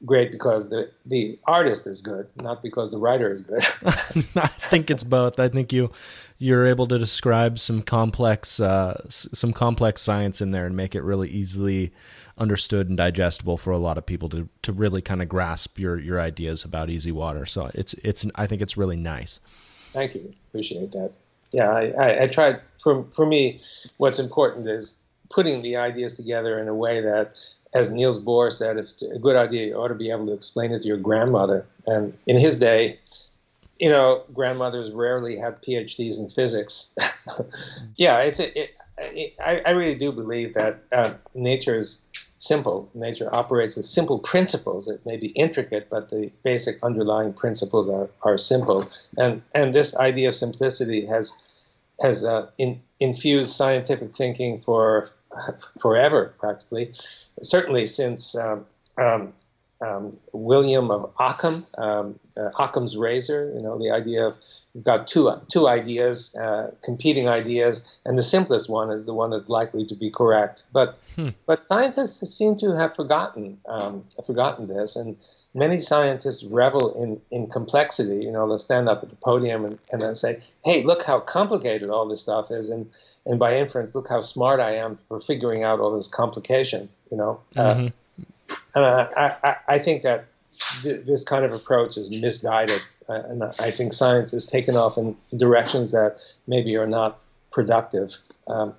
great 0.04 0.32
because 0.32 0.70
the 0.70 0.90
the 1.06 1.38
artist 1.44 1.86
is 1.86 2.00
good, 2.00 2.28
not 2.36 2.62
because 2.62 2.90
the 2.90 2.98
writer 2.98 3.32
is 3.32 3.42
good. 3.42 3.64
I 4.36 4.46
think 4.46 4.90
it's 4.90 5.04
both. 5.04 5.38
I 5.38 5.48
think 5.48 5.72
you 5.72 5.90
you're 6.38 6.66
able 6.66 6.86
to 6.86 6.98
describe 6.98 7.58
some 7.58 7.82
complex 7.82 8.60
uh, 8.60 9.02
some 9.08 9.52
complex 9.52 10.02
science 10.02 10.40
in 10.40 10.50
there 10.50 10.66
and 10.66 10.76
make 10.76 10.94
it 10.94 11.02
really 11.02 11.28
easily 11.28 11.92
understood 12.38 12.88
and 12.88 12.96
digestible 12.96 13.58
for 13.58 13.70
a 13.70 13.78
lot 13.78 13.98
of 13.98 14.06
people 14.06 14.28
to 14.30 14.48
to 14.62 14.72
really 14.72 15.02
kind 15.02 15.22
of 15.22 15.28
grasp 15.28 15.78
your 15.78 15.98
your 15.98 16.20
ideas 16.20 16.64
about 16.64 16.90
EZ 16.90 17.12
water. 17.12 17.44
So 17.46 17.70
it's 17.74 17.94
it's 17.94 18.26
I 18.34 18.46
think 18.46 18.62
it's 18.62 18.76
really 18.76 18.96
nice. 18.96 19.40
Thank 19.92 20.14
you. 20.14 20.32
Appreciate 20.48 20.92
that. 20.92 21.12
Yeah, 21.52 21.70
I, 21.70 21.90
I, 21.90 22.22
I 22.22 22.26
tried 22.28 22.60
for 22.78 23.04
for 23.12 23.26
me. 23.26 23.60
What's 23.98 24.18
important 24.18 24.68
is 24.68 24.96
putting 25.30 25.62
the 25.62 25.76
ideas 25.76 26.16
together 26.16 26.58
in 26.58 26.68
a 26.68 26.74
way 26.74 27.00
that 27.00 27.38
as 27.72 27.92
Niels 27.92 28.22
Bohr 28.22 28.52
said, 28.52 28.78
if 28.78 29.00
a 29.02 29.18
good 29.18 29.36
idea, 29.36 29.66
you 29.66 29.74
ought 29.74 29.88
to 29.88 29.94
be 29.94 30.10
able 30.10 30.26
to 30.26 30.32
explain 30.32 30.72
it 30.72 30.82
to 30.82 30.88
your 30.88 30.96
grandmother. 30.96 31.66
And 31.86 32.16
in 32.26 32.36
his 32.36 32.58
day, 32.58 32.98
you 33.78 33.88
know, 33.88 34.24
grandmothers 34.34 34.90
rarely 34.90 35.36
had 35.36 35.62
PhDs 35.62 36.18
in 36.18 36.30
physics. 36.30 36.94
yeah, 37.96 38.18
it's 38.20 38.40
a, 38.40 38.60
it, 38.60 38.74
it, 38.98 39.34
I, 39.42 39.62
I, 39.64 39.70
really 39.70 39.94
do 39.94 40.12
believe 40.12 40.54
that 40.54 40.82
uh, 40.92 41.14
nature 41.34 41.78
is 41.78 42.04
simple. 42.38 42.90
Nature 42.92 43.32
operates 43.32 43.76
with 43.76 43.86
simple 43.86 44.18
principles. 44.18 44.88
It 44.88 45.06
may 45.06 45.16
be 45.16 45.28
intricate, 45.28 45.88
but 45.88 46.10
the 46.10 46.30
basic 46.42 46.82
underlying 46.82 47.32
principles 47.32 47.88
are, 47.88 48.10
are 48.22 48.36
simple. 48.36 48.90
And 49.16 49.42
and 49.54 49.72
this 49.72 49.96
idea 49.96 50.28
of 50.28 50.34
simplicity 50.34 51.06
has 51.06 51.32
has 52.02 52.24
uh, 52.24 52.48
in, 52.58 52.82
infused 52.98 53.52
scientific 53.52 54.14
thinking 54.14 54.60
for 54.60 55.10
forever, 55.80 56.34
practically. 56.38 56.94
Certainly 57.42 57.86
since 57.86 58.36
um, 58.36 58.66
um, 58.96 59.30
um, 59.80 60.16
William 60.32 60.90
of 60.90 61.12
Ockham, 61.18 61.66
um, 61.76 62.18
uh, 62.36 62.50
Occam's 62.58 62.96
razor. 62.96 63.52
You 63.54 63.62
know, 63.62 63.78
the 63.78 63.90
idea 63.90 64.26
of 64.26 64.36
you've 64.74 64.84
got 64.84 65.06
two 65.06 65.32
two 65.48 65.66
ideas, 65.66 66.34
uh, 66.36 66.72
competing 66.82 67.28
ideas, 67.28 67.86
and 68.04 68.16
the 68.16 68.22
simplest 68.22 68.68
one 68.68 68.90
is 68.90 69.06
the 69.06 69.14
one 69.14 69.30
that's 69.30 69.48
likely 69.48 69.86
to 69.86 69.94
be 69.94 70.10
correct. 70.10 70.64
But 70.72 70.98
hmm. 71.16 71.30
but 71.46 71.66
scientists 71.66 72.28
seem 72.36 72.56
to 72.56 72.76
have 72.76 72.94
forgotten 72.94 73.58
um, 73.66 74.04
forgotten 74.26 74.66
this, 74.66 74.96
and 74.96 75.16
many 75.54 75.80
scientists 75.80 76.44
revel 76.44 77.02
in 77.02 77.20
in 77.30 77.48
complexity. 77.48 78.24
You 78.24 78.32
know, 78.32 78.46
they'll 78.48 78.58
stand 78.58 78.88
up 78.88 79.02
at 79.02 79.08
the 79.08 79.16
podium 79.16 79.64
and, 79.64 79.78
and 79.90 80.02
then 80.02 80.14
say, 80.14 80.42
"Hey, 80.62 80.84
look 80.84 81.04
how 81.04 81.20
complicated 81.20 81.88
all 81.88 82.06
this 82.06 82.20
stuff 82.20 82.50
is," 82.50 82.68
and 82.68 82.90
and 83.24 83.38
by 83.38 83.56
inference, 83.56 83.94
look 83.94 84.08
how 84.08 84.20
smart 84.20 84.60
I 84.60 84.72
am 84.72 84.98
for 85.08 85.20
figuring 85.20 85.62
out 85.62 85.80
all 85.80 85.94
this 85.94 86.08
complication. 86.08 86.90
You 87.10 87.16
know. 87.16 87.40
Uh, 87.56 87.74
mm-hmm. 87.74 87.86
And 88.74 88.84
I, 88.84 89.36
I, 89.42 89.56
I 89.68 89.78
think 89.78 90.02
that 90.02 90.26
th- 90.82 91.04
this 91.06 91.24
kind 91.24 91.44
of 91.44 91.52
approach 91.52 91.96
is 91.96 92.10
misguided, 92.10 92.80
uh, 93.08 93.22
and 93.28 93.44
I 93.58 93.70
think 93.70 93.92
science 93.92 94.30
has 94.32 94.46
taken 94.46 94.76
off 94.76 94.96
in 94.96 95.16
directions 95.36 95.92
that 95.92 96.20
maybe 96.46 96.76
are 96.76 96.86
not 96.86 97.18
productive. 97.50 98.16
Um, 98.46 98.74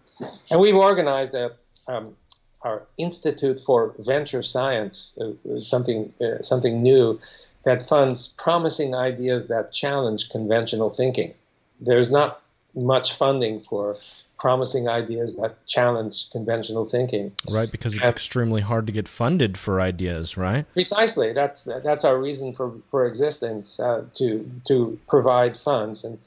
and 0.49 0.61
we've 0.61 0.75
organized 0.75 1.33
a, 1.33 1.51
um, 1.87 2.15
our 2.61 2.83
Institute 2.97 3.61
for 3.65 3.93
Venture 3.99 4.43
Science, 4.43 5.19
uh, 5.19 5.57
something 5.57 6.13
uh, 6.21 6.41
something 6.41 6.81
new 6.81 7.19
that 7.63 7.81
funds 7.81 8.29
promising 8.37 8.95
ideas 8.95 9.47
that 9.47 9.71
challenge 9.73 10.29
conventional 10.29 10.89
thinking. 10.89 11.33
There's 11.79 12.11
not 12.11 12.41
much 12.75 13.13
funding 13.13 13.61
for 13.61 13.97
promising 14.41 14.89
ideas 14.89 15.37
that 15.37 15.55
challenge 15.67 16.31
conventional 16.31 16.83
thinking. 16.83 17.31
Right, 17.51 17.71
because 17.71 17.93
it's 17.93 18.01
and, 18.01 18.11
extremely 18.11 18.61
hard 18.61 18.87
to 18.87 18.91
get 18.91 19.07
funded 19.07 19.55
for 19.55 19.79
ideas, 19.79 20.35
right? 20.35 20.65
Precisely. 20.73 21.31
That's 21.31 21.61
that's 21.61 22.03
our 22.03 22.17
reason 22.17 22.53
for 22.53 22.71
for 22.89 23.05
existence 23.05 23.79
uh, 23.79 24.03
to 24.15 24.49
to 24.67 24.99
provide 25.07 25.55
funds. 25.55 26.03
And 26.05 26.17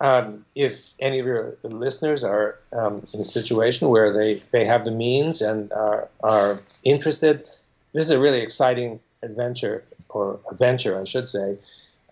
um, 0.00 0.44
if 0.54 0.94
any 1.00 1.18
of 1.18 1.26
your 1.26 1.56
listeners 1.64 2.22
are 2.22 2.56
um, 2.72 3.02
in 3.12 3.20
a 3.20 3.24
situation 3.24 3.88
where 3.88 4.12
they 4.12 4.34
they 4.52 4.66
have 4.66 4.84
the 4.84 4.92
means 4.92 5.42
and 5.42 5.72
are 5.72 6.08
are 6.22 6.60
interested, 6.84 7.48
this 7.92 8.04
is 8.04 8.10
a 8.10 8.20
really 8.20 8.42
exciting 8.42 9.00
adventure 9.24 9.82
or 10.08 10.38
adventure, 10.48 11.00
I 11.00 11.04
should 11.04 11.28
say. 11.28 11.58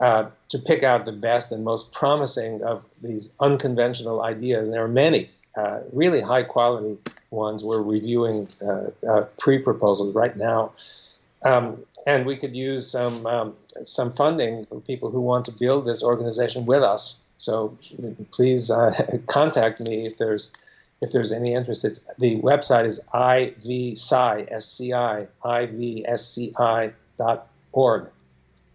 Uh, 0.01 0.31
to 0.49 0.59
pick 0.59 0.85
out 0.85 1.05
the 1.05 1.13
best 1.13 1.51
and 1.51 1.65
most 1.65 1.93
promising 1.93 2.63
of 2.63 2.85
these 3.03 3.35
unconventional 3.41 4.23
ideas. 4.23 4.69
And 4.69 4.75
there 4.75 4.85
are 4.85 4.89
many 4.89 5.29
uh, 5.57 5.81
really 5.93 6.21
high 6.21 6.45
quality 6.45 6.99
ones. 7.31 7.65
We're 7.65 7.83
reviewing 7.83 8.49
uh, 8.63 8.91
uh 9.07 9.23
pre 9.39 9.59
proposals 9.59 10.15
right 10.15 10.37
now. 10.37 10.73
Um, 11.43 11.85
and 12.07 12.27
we 12.27 12.37
could 12.37 12.55
use 12.55 12.89
some 12.89 13.27
um, 13.27 13.57
some 13.83 14.13
funding 14.13 14.67
for 14.67 14.81
people 14.81 15.11
who 15.11 15.21
want 15.21 15.47
to 15.47 15.53
build 15.53 15.85
this 15.85 16.03
organization 16.03 16.65
with 16.65 16.83
us. 16.83 17.29
So 17.37 17.77
please 18.31 18.71
uh, 18.71 19.19
contact 19.27 19.81
me 19.81 20.07
if 20.07 20.17
there's 20.17 20.53
if 21.01 21.13
there's 21.13 21.33
any 21.33 21.55
interest. 21.55 21.85
It's, 21.85 22.09
the 22.19 22.41
website 22.41 22.85
is 22.85 23.05
ivsci, 23.13 24.49
S-C-I, 24.51 25.27
I-V-S-C-I 25.45 26.93
dot 27.17 27.49
org 27.73 28.11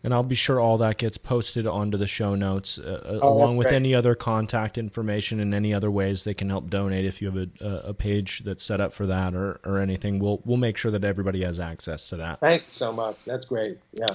and 0.03 0.13
I'll 0.13 0.23
be 0.23 0.35
sure 0.35 0.59
all 0.59 0.77
that 0.79 0.97
gets 0.97 1.17
posted 1.17 1.65
onto 1.65 1.97
the 1.97 2.07
show 2.07 2.35
notes, 2.35 2.77
uh, 2.77 3.01
uh 3.03 3.19
oh, 3.21 3.33
along 3.33 3.55
with 3.55 3.67
great. 3.67 3.77
any 3.77 3.95
other 3.95 4.15
contact 4.15 4.77
information 4.77 5.39
and 5.39 5.53
any 5.53 5.73
other 5.73 5.89
ways 5.89 6.25
they 6.25 6.33
can 6.33 6.49
help 6.49 6.69
donate. 6.69 7.05
If 7.05 7.21
you 7.21 7.31
have 7.31 7.49
a, 7.61 7.67
a 7.87 7.93
page 7.93 8.43
that's 8.43 8.63
set 8.63 8.81
up 8.81 8.93
for 8.93 9.05
that 9.05 9.33
or, 9.33 9.61
or 9.63 9.79
anything, 9.79 10.19
we'll 10.19 10.41
we'll 10.45 10.57
make 10.57 10.77
sure 10.77 10.91
that 10.91 11.03
everybody 11.03 11.43
has 11.43 11.59
access 11.59 12.09
to 12.09 12.17
that. 12.17 12.39
Thank 12.39 12.63
you 12.63 12.73
so 12.73 12.91
much. 12.91 13.23
That's 13.23 13.45
great. 13.45 13.79
Yeah. 13.93 14.07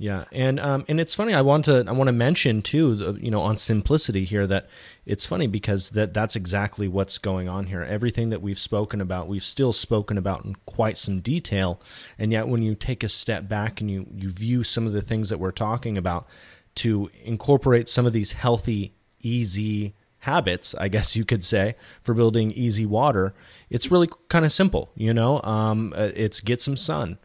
Yeah, 0.00 0.26
and 0.30 0.60
um, 0.60 0.84
and 0.86 1.00
it's 1.00 1.12
funny. 1.12 1.34
I 1.34 1.40
want 1.40 1.64
to 1.64 1.84
I 1.88 1.90
want 1.90 2.06
to 2.06 2.12
mention 2.12 2.62
too, 2.62 3.18
you 3.20 3.32
know, 3.32 3.40
on 3.40 3.56
simplicity 3.56 4.24
here 4.24 4.46
that 4.46 4.68
it's 5.04 5.26
funny 5.26 5.48
because 5.48 5.90
that 5.90 6.14
that's 6.14 6.36
exactly 6.36 6.86
what's 6.86 7.18
going 7.18 7.48
on 7.48 7.66
here. 7.66 7.82
Everything 7.82 8.30
that 8.30 8.40
we've 8.40 8.60
spoken 8.60 9.00
about, 9.00 9.26
we've 9.26 9.42
still 9.42 9.72
spoken 9.72 10.16
about 10.16 10.44
in 10.44 10.54
quite 10.66 10.96
some 10.96 11.18
detail, 11.18 11.80
and 12.16 12.30
yet 12.30 12.46
when 12.46 12.62
you 12.62 12.76
take 12.76 13.02
a 13.02 13.08
step 13.08 13.48
back 13.48 13.80
and 13.80 13.90
you 13.90 14.06
you 14.14 14.30
view 14.30 14.62
some 14.62 14.86
of 14.86 14.92
the 14.92 15.02
things 15.02 15.30
that 15.30 15.38
we're 15.38 15.50
talking 15.50 15.98
about, 15.98 16.28
to 16.76 17.10
incorporate 17.24 17.88
some 17.88 18.06
of 18.06 18.12
these 18.12 18.32
healthy, 18.32 18.94
easy 19.20 19.96
habits, 20.20 20.76
I 20.78 20.86
guess 20.86 21.16
you 21.16 21.24
could 21.24 21.44
say, 21.44 21.74
for 22.04 22.14
building 22.14 22.56
EZ 22.56 22.86
water, 22.86 23.34
it's 23.68 23.90
really 23.90 24.08
kind 24.28 24.44
of 24.44 24.52
simple. 24.52 24.92
You 24.94 25.12
know, 25.12 25.42
um, 25.42 25.92
uh, 25.96 26.10
it's 26.14 26.38
get 26.38 26.62
some 26.62 26.76
sun, 26.76 27.18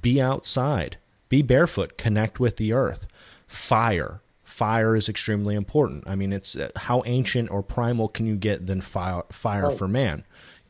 be 0.00 0.20
outside 0.20 0.96
be 1.28 1.42
barefoot, 1.42 1.98
connect 1.98 2.40
with 2.40 2.56
the 2.56 2.72
earth. 2.72 3.06
Fire. 3.46 4.20
Fire 4.44 4.96
is 4.96 5.08
extremely 5.08 5.54
important. 5.54 6.04
I 6.08 6.14
mean, 6.14 6.32
it's 6.32 6.56
uh, 6.56 6.70
how 6.76 7.02
ancient 7.04 7.50
or 7.50 7.62
primal 7.62 8.08
can 8.08 8.26
you 8.26 8.36
get 8.36 8.66
than 8.66 8.80
fire, 8.80 9.24
fire 9.30 9.66
oh. 9.66 9.70
for 9.70 9.88
man? 9.88 10.24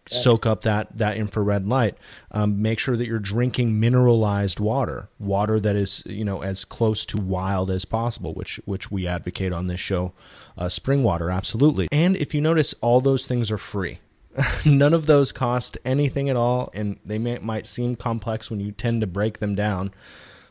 Soak 0.09 0.47
up 0.47 0.63
that, 0.63 0.97
that 0.97 1.17
infrared 1.17 1.67
light. 1.67 1.97
Um, 2.31 2.63
make 2.63 2.79
sure 2.79 2.97
that 2.97 3.09
you're 3.09 3.19
drinking 3.19 3.81
mineralized 3.81 4.61
water, 4.61 5.09
water 5.19 5.59
that 5.59 5.75
is 5.75 6.05
you 6.07 6.25
know 6.25 6.43
as 6.43 6.65
close 6.65 7.05
to 7.07 7.17
wild 7.17 7.73
as 7.73 7.85
possible, 7.85 8.33
which 8.33 8.61
which 8.67 8.89
we 8.89 9.09
advocate 9.09 9.53
on 9.53 9.67
this 9.67 9.81
show. 9.81 10.13
Uh, 10.57 10.69
spring 10.69 11.03
water, 11.03 11.29
absolutely. 11.29 11.89
And 11.91 12.17
if 12.17 12.37
you 12.37 12.41
notice, 12.41 12.73
all 12.81 13.01
those 13.01 13.27
things 13.27 13.51
are 13.51 13.59
free. 13.59 13.99
None 14.65 14.95
of 14.95 15.07
those 15.07 15.33
cost 15.33 15.77
anything 15.85 16.31
at 16.31 16.37
all, 16.37 16.71
and 16.73 17.01
they 17.05 17.19
may, 17.19 17.39
might 17.39 17.67
seem 17.67 17.97
complex 17.97 18.49
when 18.49 18.61
you 18.61 18.71
tend 18.71 19.01
to 19.01 19.09
break 19.09 19.39
them 19.39 19.57
down 19.57 19.93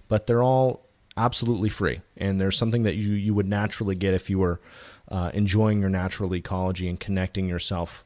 but 0.07 0.27
they're 0.27 0.43
all 0.43 0.85
absolutely 1.17 1.69
free. 1.69 2.01
And 2.17 2.39
there's 2.39 2.57
something 2.57 2.83
that 2.83 2.95
you, 2.95 3.13
you 3.13 3.33
would 3.33 3.47
naturally 3.47 3.95
get 3.95 4.13
if 4.13 4.29
you 4.29 4.39
were 4.39 4.59
uh, 5.09 5.31
enjoying 5.33 5.79
your 5.79 5.89
natural 5.89 6.35
ecology 6.35 6.89
and 6.89 6.99
connecting 6.99 7.47
yourself 7.47 8.03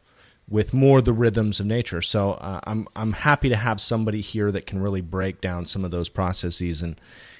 with 0.48 0.74
more 0.74 1.02
the 1.02 1.14
rhythms 1.14 1.60
of 1.60 1.66
nature. 1.66 2.02
So 2.02 2.32
uh, 2.34 2.60
I'm 2.64 2.88
I'm 2.96 3.14
happy 3.14 3.50
to 3.50 3.56
have 3.56 3.80
somebody 3.80 4.22
here 4.22 4.52
that 4.52 4.66
can 4.66 4.82
really 4.82 5.02
break 5.02 5.42
down 5.42 5.66
some 5.66 5.86
of 5.86 5.92
those 5.92 6.10
processes 6.10 6.82
and 6.82 7.00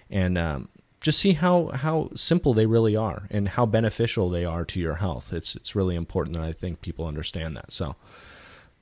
and 0.10 0.38
um, 0.38 0.70
just 1.02 1.20
see 1.20 1.34
how 1.34 1.68
how 1.70 2.10
simple 2.16 2.54
they 2.54 2.66
really 2.66 2.96
are 2.96 3.28
and 3.32 3.50
how 3.50 3.66
beneficial 3.66 4.30
they 4.30 4.46
are 4.46 4.64
to 4.66 4.80
your 4.80 4.96
health. 4.96 5.34
It's 5.34 5.56
it's 5.56 5.76
really 5.76 5.96
important 5.96 6.38
that 6.38 6.46
I 6.46 6.54
think 6.54 6.82
people 6.82 7.08
understand 7.08 7.58
that. 7.58 7.72
So 7.72 7.96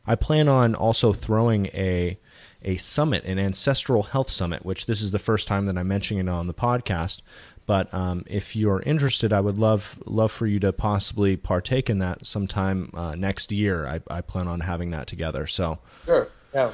I 0.05 0.15
plan 0.15 0.47
on 0.47 0.75
also 0.75 1.13
throwing 1.13 1.67
a 1.67 2.19
a 2.67 2.75
summit, 2.75 3.23
an 3.23 3.39
ancestral 3.39 4.03
health 4.03 4.29
summit, 4.29 4.65
which 4.65 4.85
this 4.85 5.01
is 5.01 5.11
the 5.11 5.19
first 5.19 5.47
time 5.47 5.65
that 5.67 5.77
I'm 5.77 5.87
mentioning 5.87 6.27
it 6.27 6.29
on 6.29 6.47
the 6.47 6.53
podcast. 6.53 7.21
But 7.65 7.91
um, 7.93 8.23
if 8.27 8.55
you're 8.55 8.81
interested, 8.81 9.33
I 9.33 9.39
would 9.39 9.57
love 9.57 10.01
love 10.05 10.31
for 10.31 10.47
you 10.47 10.59
to 10.59 10.71
possibly 10.71 11.35
partake 11.37 11.89
in 11.89 11.99
that 11.99 12.25
sometime 12.25 12.91
uh, 12.93 13.13
next 13.17 13.51
year. 13.51 13.87
I, 13.87 14.01
I, 14.09 14.21
plan 14.21 14.47
on 14.47 14.61
having 14.61 14.91
that 14.91 15.07
together. 15.07 15.47
So 15.47 15.79
sure, 16.05 16.29
yeah. 16.53 16.71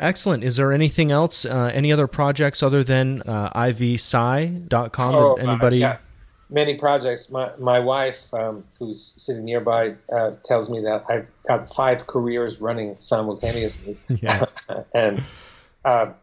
Excellent. 0.00 0.42
Is 0.42 0.56
there 0.56 0.72
anything 0.72 1.12
else? 1.12 1.44
Uh, 1.44 1.70
any 1.74 1.92
other 1.92 2.06
projects 2.06 2.62
other 2.62 2.82
than 2.82 3.22
uh, 3.22 3.52
ivsci.com? 3.52 5.14
Oh, 5.14 5.36
that 5.36 5.46
anybody? 5.46 5.84
Uh, 5.84 5.90
yeah. 5.90 5.96
Many 6.50 6.76
projects. 6.76 7.30
My 7.30 7.50
my 7.58 7.78
wife, 7.80 8.32
um, 8.34 8.64
who's 8.78 9.02
sitting 9.02 9.44
nearby, 9.44 9.94
uh, 10.12 10.32
tells 10.44 10.70
me 10.70 10.80
that 10.80 11.04
I've 11.08 11.26
got 11.46 11.72
five 11.72 12.06
careers 12.06 12.60
running 12.60 12.96
simultaneously. 12.98 13.96
Yeah. 14.08 14.44
and 14.94 15.22
um, 15.84 16.14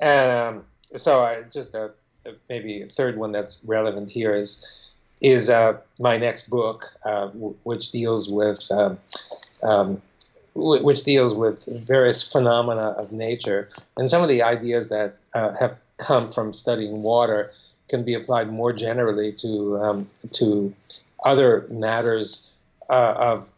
and 0.00 0.30
um, 0.32 0.64
so 0.96 1.24
I 1.24 1.42
just 1.42 1.74
uh, 1.74 1.88
maybe 2.48 2.82
a 2.82 2.88
third 2.88 3.16
one 3.16 3.32
that's 3.32 3.58
relevant 3.64 4.10
here 4.10 4.32
is 4.32 4.66
is 5.20 5.50
uh, 5.50 5.78
my 5.98 6.16
next 6.16 6.48
book, 6.48 6.92
uh, 7.04 7.26
w- 7.28 7.56
which 7.64 7.90
deals 7.90 8.30
with 8.30 8.70
um, 8.70 8.98
um, 9.62 10.02
w- 10.54 10.82
which 10.84 11.02
deals 11.04 11.34
with 11.34 11.64
various 11.86 12.22
phenomena 12.22 12.90
of 12.90 13.12
nature 13.12 13.68
and 13.96 14.08
some 14.08 14.22
of 14.22 14.28
the 14.28 14.42
ideas 14.42 14.88
that 14.88 15.16
uh, 15.34 15.54
have 15.54 15.76
come 15.98 16.30
from 16.30 16.54
studying 16.54 17.02
water 17.02 17.50
can 17.88 18.04
be 18.04 18.14
applied 18.14 18.52
more 18.52 18.72
generally 18.72 19.32
to 19.32 19.78
um, 19.80 20.08
to 20.32 20.74
other 21.24 21.66
matters 21.70 22.50
uh, 22.90 23.14
of 23.16 23.52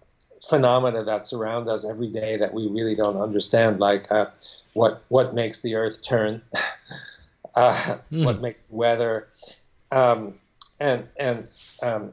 phenomena 0.48 1.04
that 1.04 1.26
surround 1.26 1.68
us 1.68 1.84
every 1.88 2.08
day 2.08 2.36
that 2.36 2.54
we 2.54 2.66
really 2.68 2.94
don't 2.94 3.16
understand, 3.16 3.78
like 3.80 4.10
uh, 4.10 4.26
what 4.74 5.02
what 5.08 5.34
makes 5.34 5.60
the 5.62 5.74
Earth 5.74 6.02
turn, 6.02 6.40
uh, 7.54 7.96
Hmm. 8.10 8.24
what 8.24 8.40
makes 8.40 8.60
weather, 8.70 9.28
um, 9.92 10.34
and 10.78 11.06
and 11.18 11.48
um, 11.82 12.12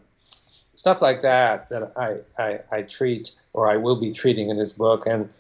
stuff 0.76 1.02
like 1.02 1.22
that 1.22 1.70
that 1.70 1.92
I, 1.96 2.18
I 2.42 2.60
I 2.72 2.82
treat 2.84 3.36
or 3.54 3.72
I 3.72 3.78
will 3.78 4.00
be 4.00 4.12
treating 4.12 4.50
in 4.50 4.58
this 4.58 4.74
book, 4.74 5.06
and 5.08 5.34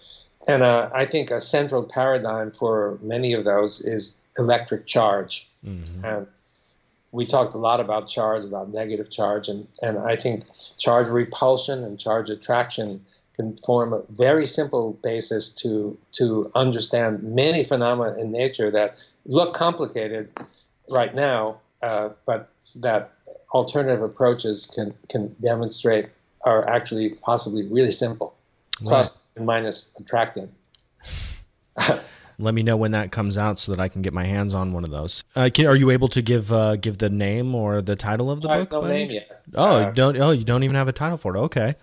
and 0.47 0.63
uh, 0.63 0.89
I 0.93 1.05
think 1.05 1.31
a 1.31 1.41
central 1.41 1.83
paradigm 1.83 2.51
for 2.51 2.97
many 3.01 3.33
of 3.33 3.43
those 3.43 3.81
is 3.81 4.17
electric 4.37 4.85
charge, 4.85 5.49
Mhm. 5.65 6.03
and 6.03 6.27
we 7.11 7.25
talked 7.25 7.53
a 7.53 7.57
lot 7.57 7.79
about 7.79 8.07
charge, 8.07 8.43
about 8.43 8.73
negative 8.73 9.09
charge, 9.09 9.47
and, 9.47 9.67
and 9.81 9.97
I 9.97 10.15
think 10.15 10.43
charge 10.77 11.07
repulsion 11.07 11.83
and 11.83 11.99
charge 11.99 12.29
attraction 12.29 13.05
can 13.35 13.55
form 13.57 13.93
a 13.93 14.01
very 14.09 14.47
simple 14.47 14.93
basis 15.03 15.53
to 15.53 15.97
to 16.13 16.51
understand 16.55 17.23
many 17.23 17.63
phenomena 17.63 18.19
in 18.19 18.31
nature 18.31 18.71
that 18.71 18.97
look 19.25 19.53
complicated 19.53 20.31
right 20.89 21.13
now, 21.13 21.57
uh, 21.81 22.09
but 22.25 22.49
that 22.75 23.13
alternative 23.53 24.01
approaches 24.01 24.65
can 24.65 24.93
can 25.09 25.35
demonstrate 25.41 26.09
are 26.41 26.67
actually 26.67 27.09
possibly 27.09 27.63
really 27.67 27.91
simple, 27.91 28.35
plus 28.83 29.23
and 29.35 29.45
minus 29.45 29.91
attracting. 29.99 30.51
Let 32.39 32.53
me 32.53 32.61
know 32.61 32.77
when 32.77 32.91
that 32.91 33.11
comes 33.11 33.35
out 33.37 33.57
so 33.57 33.71
that 33.71 33.81
I 33.81 33.87
can 33.87 34.03
get 34.03 34.13
my 34.13 34.23
hands 34.25 34.53
on 34.53 34.71
one 34.71 34.83
of 34.83 34.91
those. 34.91 35.23
Uh, 35.35 35.49
can, 35.51 35.65
are 35.65 35.75
you 35.75 35.89
able 35.89 36.07
to 36.09 36.21
give 36.21 36.53
uh, 36.53 36.75
give 36.75 36.99
the 36.99 37.09
name 37.09 37.55
or 37.55 37.81
the 37.81 37.95
title 37.95 38.29
of 38.29 38.41
the 38.41 38.47
book? 38.47 38.71
no 38.71 38.81
name 38.87 39.09
yet. 39.09 39.41
Oh, 39.55 39.77
Uh, 39.77 39.87
you 39.87 39.93
don't. 39.93 40.17
Oh, 40.19 40.29
you 40.31 40.43
don't 40.43 40.63
even 40.63 40.75
have 40.75 40.87
a 40.87 40.91
title 40.93 41.17
for 41.17 41.35
it. 41.35 41.39
Okay. 41.39 41.73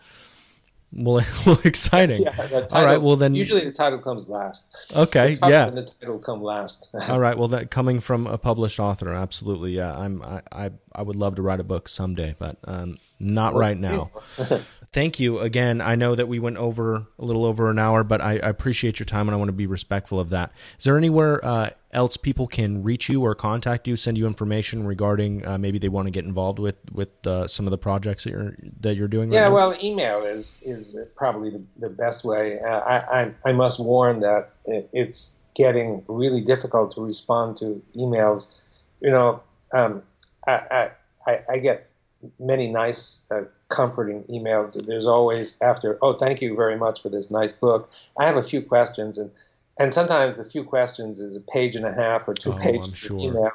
Well, 0.93 1.25
well 1.47 1.59
exciting. 1.65 2.23
yeah, 2.27 2.31
title- 2.37 2.69
right. 2.85 3.03
Well, 3.03 3.17
then. 3.17 3.35
usually 3.35 3.65
the 3.65 3.73
title 3.73 3.99
comes 3.99 4.31
last. 4.31 4.93
Okay. 4.95 5.35
The 5.35 5.49
Yeah. 5.49 5.67
and 5.67 5.77
the 5.77 5.83
title 5.83 6.21
come 6.21 6.41
last. 6.41 6.95
All 7.09 7.19
right. 7.19 7.37
Well, 7.37 7.49
that 7.49 7.73
coming 7.73 7.99
from 7.99 8.29
a 8.29 8.39
published 8.39 8.79
author, 8.79 9.13
absolutely. 9.13 9.73
Yeah. 9.73 9.93
I'm. 9.99 10.23
I. 10.23 10.43
I, 10.53 10.71
I 10.95 11.03
would 11.03 11.17
love 11.17 11.37
to 11.37 11.43
write 11.43 11.61
a 11.61 11.65
book 11.65 11.89
someday, 11.89 12.35
but 12.39 12.57
um, 12.65 12.99
not 13.19 13.55
right 13.55 13.79
now. 13.79 14.11
Thank 14.93 15.19
you 15.19 15.41
again. 15.41 15.81
I 15.81 15.97
know 15.97 16.15
that 16.15 16.29
we 16.29 16.39
went 16.39 16.57
over 16.57 17.07
a 17.19 17.25
little 17.25 17.45
over 17.45 17.69
an 17.69 17.81
hour, 17.81 18.05
but 18.05 18.21
I, 18.21 18.35
I 18.35 18.49
appreciate 18.49 19.01
your 19.01 19.07
time 19.07 19.27
and 19.27 19.35
I 19.35 19.39
want 19.39 19.49
to 19.49 19.53
be 19.53 19.67
respectful 19.67 20.21
of 20.21 20.29
that. 20.29 20.53
Is 20.79 20.85
there 20.85 20.97
anywhere 20.97 21.45
uh, 21.45 21.71
else 21.91 22.17
people 22.17 22.47
can 22.47 22.85
reach 22.85 23.09
you 23.09 23.21
or 23.23 23.35
contact 23.35 23.89
you, 23.89 23.97
send 23.97 24.17
you 24.17 24.29
information 24.29 24.87
regarding 24.87 25.45
uh, 25.45 25.59
maybe 25.59 25.81
they 25.81 25.89
want 25.89 26.07
to 26.07 26.13
get 26.13 26.25
involved 26.25 26.61
with 26.61 26.77
with 26.93 27.27
uh, 27.27 27.49
some 27.49 27.67
of 27.67 27.73
the 27.73 27.79
projects 27.79 28.23
that 28.23 28.31
you're 28.31 28.57
that 28.81 28.95
you're 28.95 29.09
doing? 29.09 29.33
Yeah, 29.33 29.43
right 29.43 29.49
now? 29.49 29.55
well, 29.55 29.79
email 29.83 30.23
is 30.23 30.63
is 30.65 30.97
probably 31.17 31.51
the, 31.51 31.63
the 31.79 31.89
best 31.89 32.25
way. 32.25 32.61
Uh, 32.61 32.79
I, 32.79 33.23
I 33.23 33.35
I 33.47 33.53
must 33.53 33.81
warn 33.81 34.21
that 34.21 34.51
it's 34.65 35.41
getting 35.57 36.05
really 36.07 36.41
difficult 36.41 36.93
to 36.93 37.01
respond 37.01 37.57
to 37.57 37.83
emails. 37.97 38.61
You 39.01 39.11
know, 39.11 39.43
um, 39.73 40.05
I, 40.47 40.53
I 40.53 40.91
I 41.27 41.45
I 41.51 41.59
get 41.59 41.91
many 42.39 42.71
nice, 42.71 43.27
uh, 43.31 43.43
comforting 43.69 44.25
emails. 44.25 44.83
There's 44.87 45.07
always 45.07 45.61
after, 45.61 45.99
oh, 46.03 46.13
thank 46.15 46.41
you 46.41 46.57
very 46.57 46.77
much 46.77 47.03
for 47.03 47.09
this 47.09 47.31
nice 47.31 47.53
book. 47.53 47.91
I 48.19 48.25
have 48.25 48.37
a 48.37 48.43
few 48.43 48.63
questions, 48.63 49.19
and 49.19 49.31
and 49.79 49.93
sometimes 49.93 50.37
the 50.37 50.45
few 50.45 50.65
questions 50.65 51.19
is 51.21 51.37
a 51.37 51.41
page 51.41 51.75
and 51.77 51.85
a 51.85 51.93
half 51.93 52.29
or 52.29 52.35
two 52.35 52.53
Oh, 52.53 52.59
pages 52.59 52.89
I'm 52.89 52.95
sure. 52.95 53.19
email. 53.19 53.51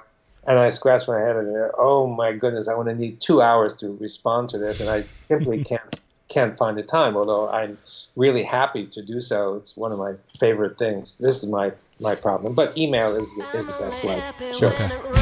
And 0.48 0.58
I 0.58 0.70
scratch 0.70 1.08
my 1.08 1.20
head 1.20 1.36
and 1.36 1.72
oh 1.78 2.08
my 2.08 2.34
goodness, 2.34 2.68
I 2.68 2.74
want 2.74 2.90
to 2.90 2.96
need 2.96 3.22
two 3.22 3.42
hours 3.42 3.76
to 3.78 3.96
respond 3.98 4.50
to 4.50 4.58
this, 4.58 4.80
and 4.80 4.90
I 4.90 5.04
simply 5.28 5.64
can't 5.72 6.00
can't 6.28 6.58
find 6.58 6.78
the 6.78 6.84
time. 6.84 7.18
Although 7.18 7.50
I'm 7.50 7.78
really 8.16 8.44
happy 8.44 8.86
to 8.88 9.02
do 9.02 9.20
so, 9.20 9.56
it's 9.56 9.76
one 9.76 9.92
of 9.92 10.00
my 10.00 10.14
favorite 10.40 10.78
things. 10.78 11.18
This 11.18 11.44
is 11.44 11.50
my 11.50 11.72
my 12.00 12.16
problem, 12.16 12.54
but 12.56 12.78
email 12.78 13.16
is 13.16 13.34
the, 13.36 13.58
is 13.58 13.66
the 13.68 13.74
best 13.74 14.04
way. 14.04 14.22
Sure. 14.58 14.72
Okay. 14.74 15.19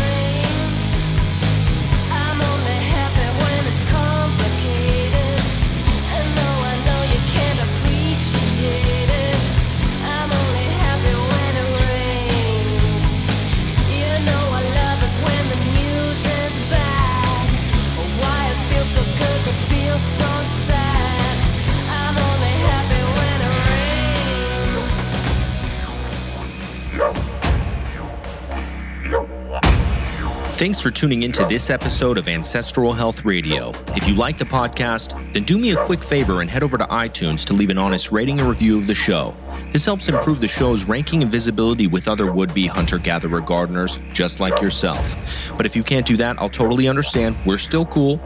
Thanks 30.67 30.81
for 30.81 30.91
tuning 30.91 31.23
into 31.23 31.45
this 31.45 31.69
episode 31.69 32.17
of 32.17 32.27
Ancestral 32.27 32.91
Health 32.91 33.23
Radio. 33.23 33.71
If 33.95 34.05
you 34.05 34.15
like 34.15 34.37
the 34.37 34.43
podcast, 34.43 35.13
then 35.31 35.45
do 35.45 35.57
me 35.57 35.71
a 35.71 35.85
quick 35.85 36.03
favor 36.03 36.41
and 36.41 36.49
head 36.49 36.61
over 36.61 36.77
to 36.77 36.83
iTunes 36.87 37.45
to 37.45 37.53
leave 37.53 37.69
an 37.69 37.77
honest 37.77 38.11
rating 38.11 38.41
and 38.41 38.49
review 38.49 38.75
of 38.75 38.85
the 38.85 38.93
show. 38.93 39.33
This 39.71 39.85
helps 39.85 40.09
improve 40.09 40.41
the 40.41 40.47
show's 40.49 40.83
ranking 40.83 41.21
and 41.21 41.31
visibility 41.31 41.87
with 41.87 42.09
other 42.09 42.29
would 42.33 42.53
be 42.53 42.67
hunter 42.67 42.97
gatherer 42.97 43.39
gardeners 43.39 43.97
just 44.11 44.41
like 44.41 44.59
yourself. 44.61 45.15
But 45.55 45.65
if 45.65 45.73
you 45.73 45.83
can't 45.83 46.05
do 46.05 46.17
that, 46.17 46.37
I'll 46.41 46.49
totally 46.49 46.89
understand. 46.89 47.37
We're 47.45 47.57
still 47.57 47.85
cool. 47.85 48.19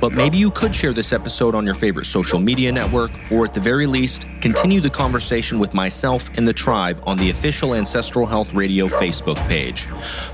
But 0.00 0.12
maybe 0.12 0.38
you 0.38 0.50
could 0.50 0.74
share 0.74 0.92
this 0.92 1.12
episode 1.12 1.54
on 1.54 1.64
your 1.64 1.74
favorite 1.74 2.06
social 2.06 2.38
media 2.38 2.72
network, 2.72 3.10
or 3.30 3.44
at 3.44 3.54
the 3.54 3.60
very 3.60 3.86
least, 3.86 4.26
continue 4.40 4.80
the 4.80 4.90
conversation 4.90 5.58
with 5.58 5.74
myself 5.74 6.30
and 6.36 6.46
the 6.46 6.52
tribe 6.52 7.02
on 7.06 7.16
the 7.16 7.30
official 7.30 7.74
Ancestral 7.74 8.26
Health 8.26 8.52
Radio 8.52 8.88
Facebook 8.88 9.36
page. 9.48 9.88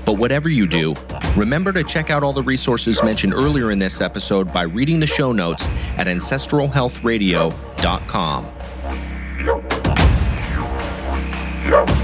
But 0.05 0.13
whatever 0.13 0.49
you 0.49 0.67
do, 0.67 0.95
remember 1.35 1.71
to 1.73 1.83
check 1.83 2.09
out 2.09 2.23
all 2.23 2.33
the 2.33 2.43
resources 2.43 3.01
mentioned 3.03 3.33
earlier 3.33 3.71
in 3.71 3.79
this 3.79 4.01
episode 4.01 4.51
by 4.51 4.63
reading 4.63 4.99
the 4.99 5.07
show 5.07 5.31
notes 5.31 5.67
at 5.97 6.07
ancestralhealthradio.com. 6.07 8.45
Yeah. 11.65 12.02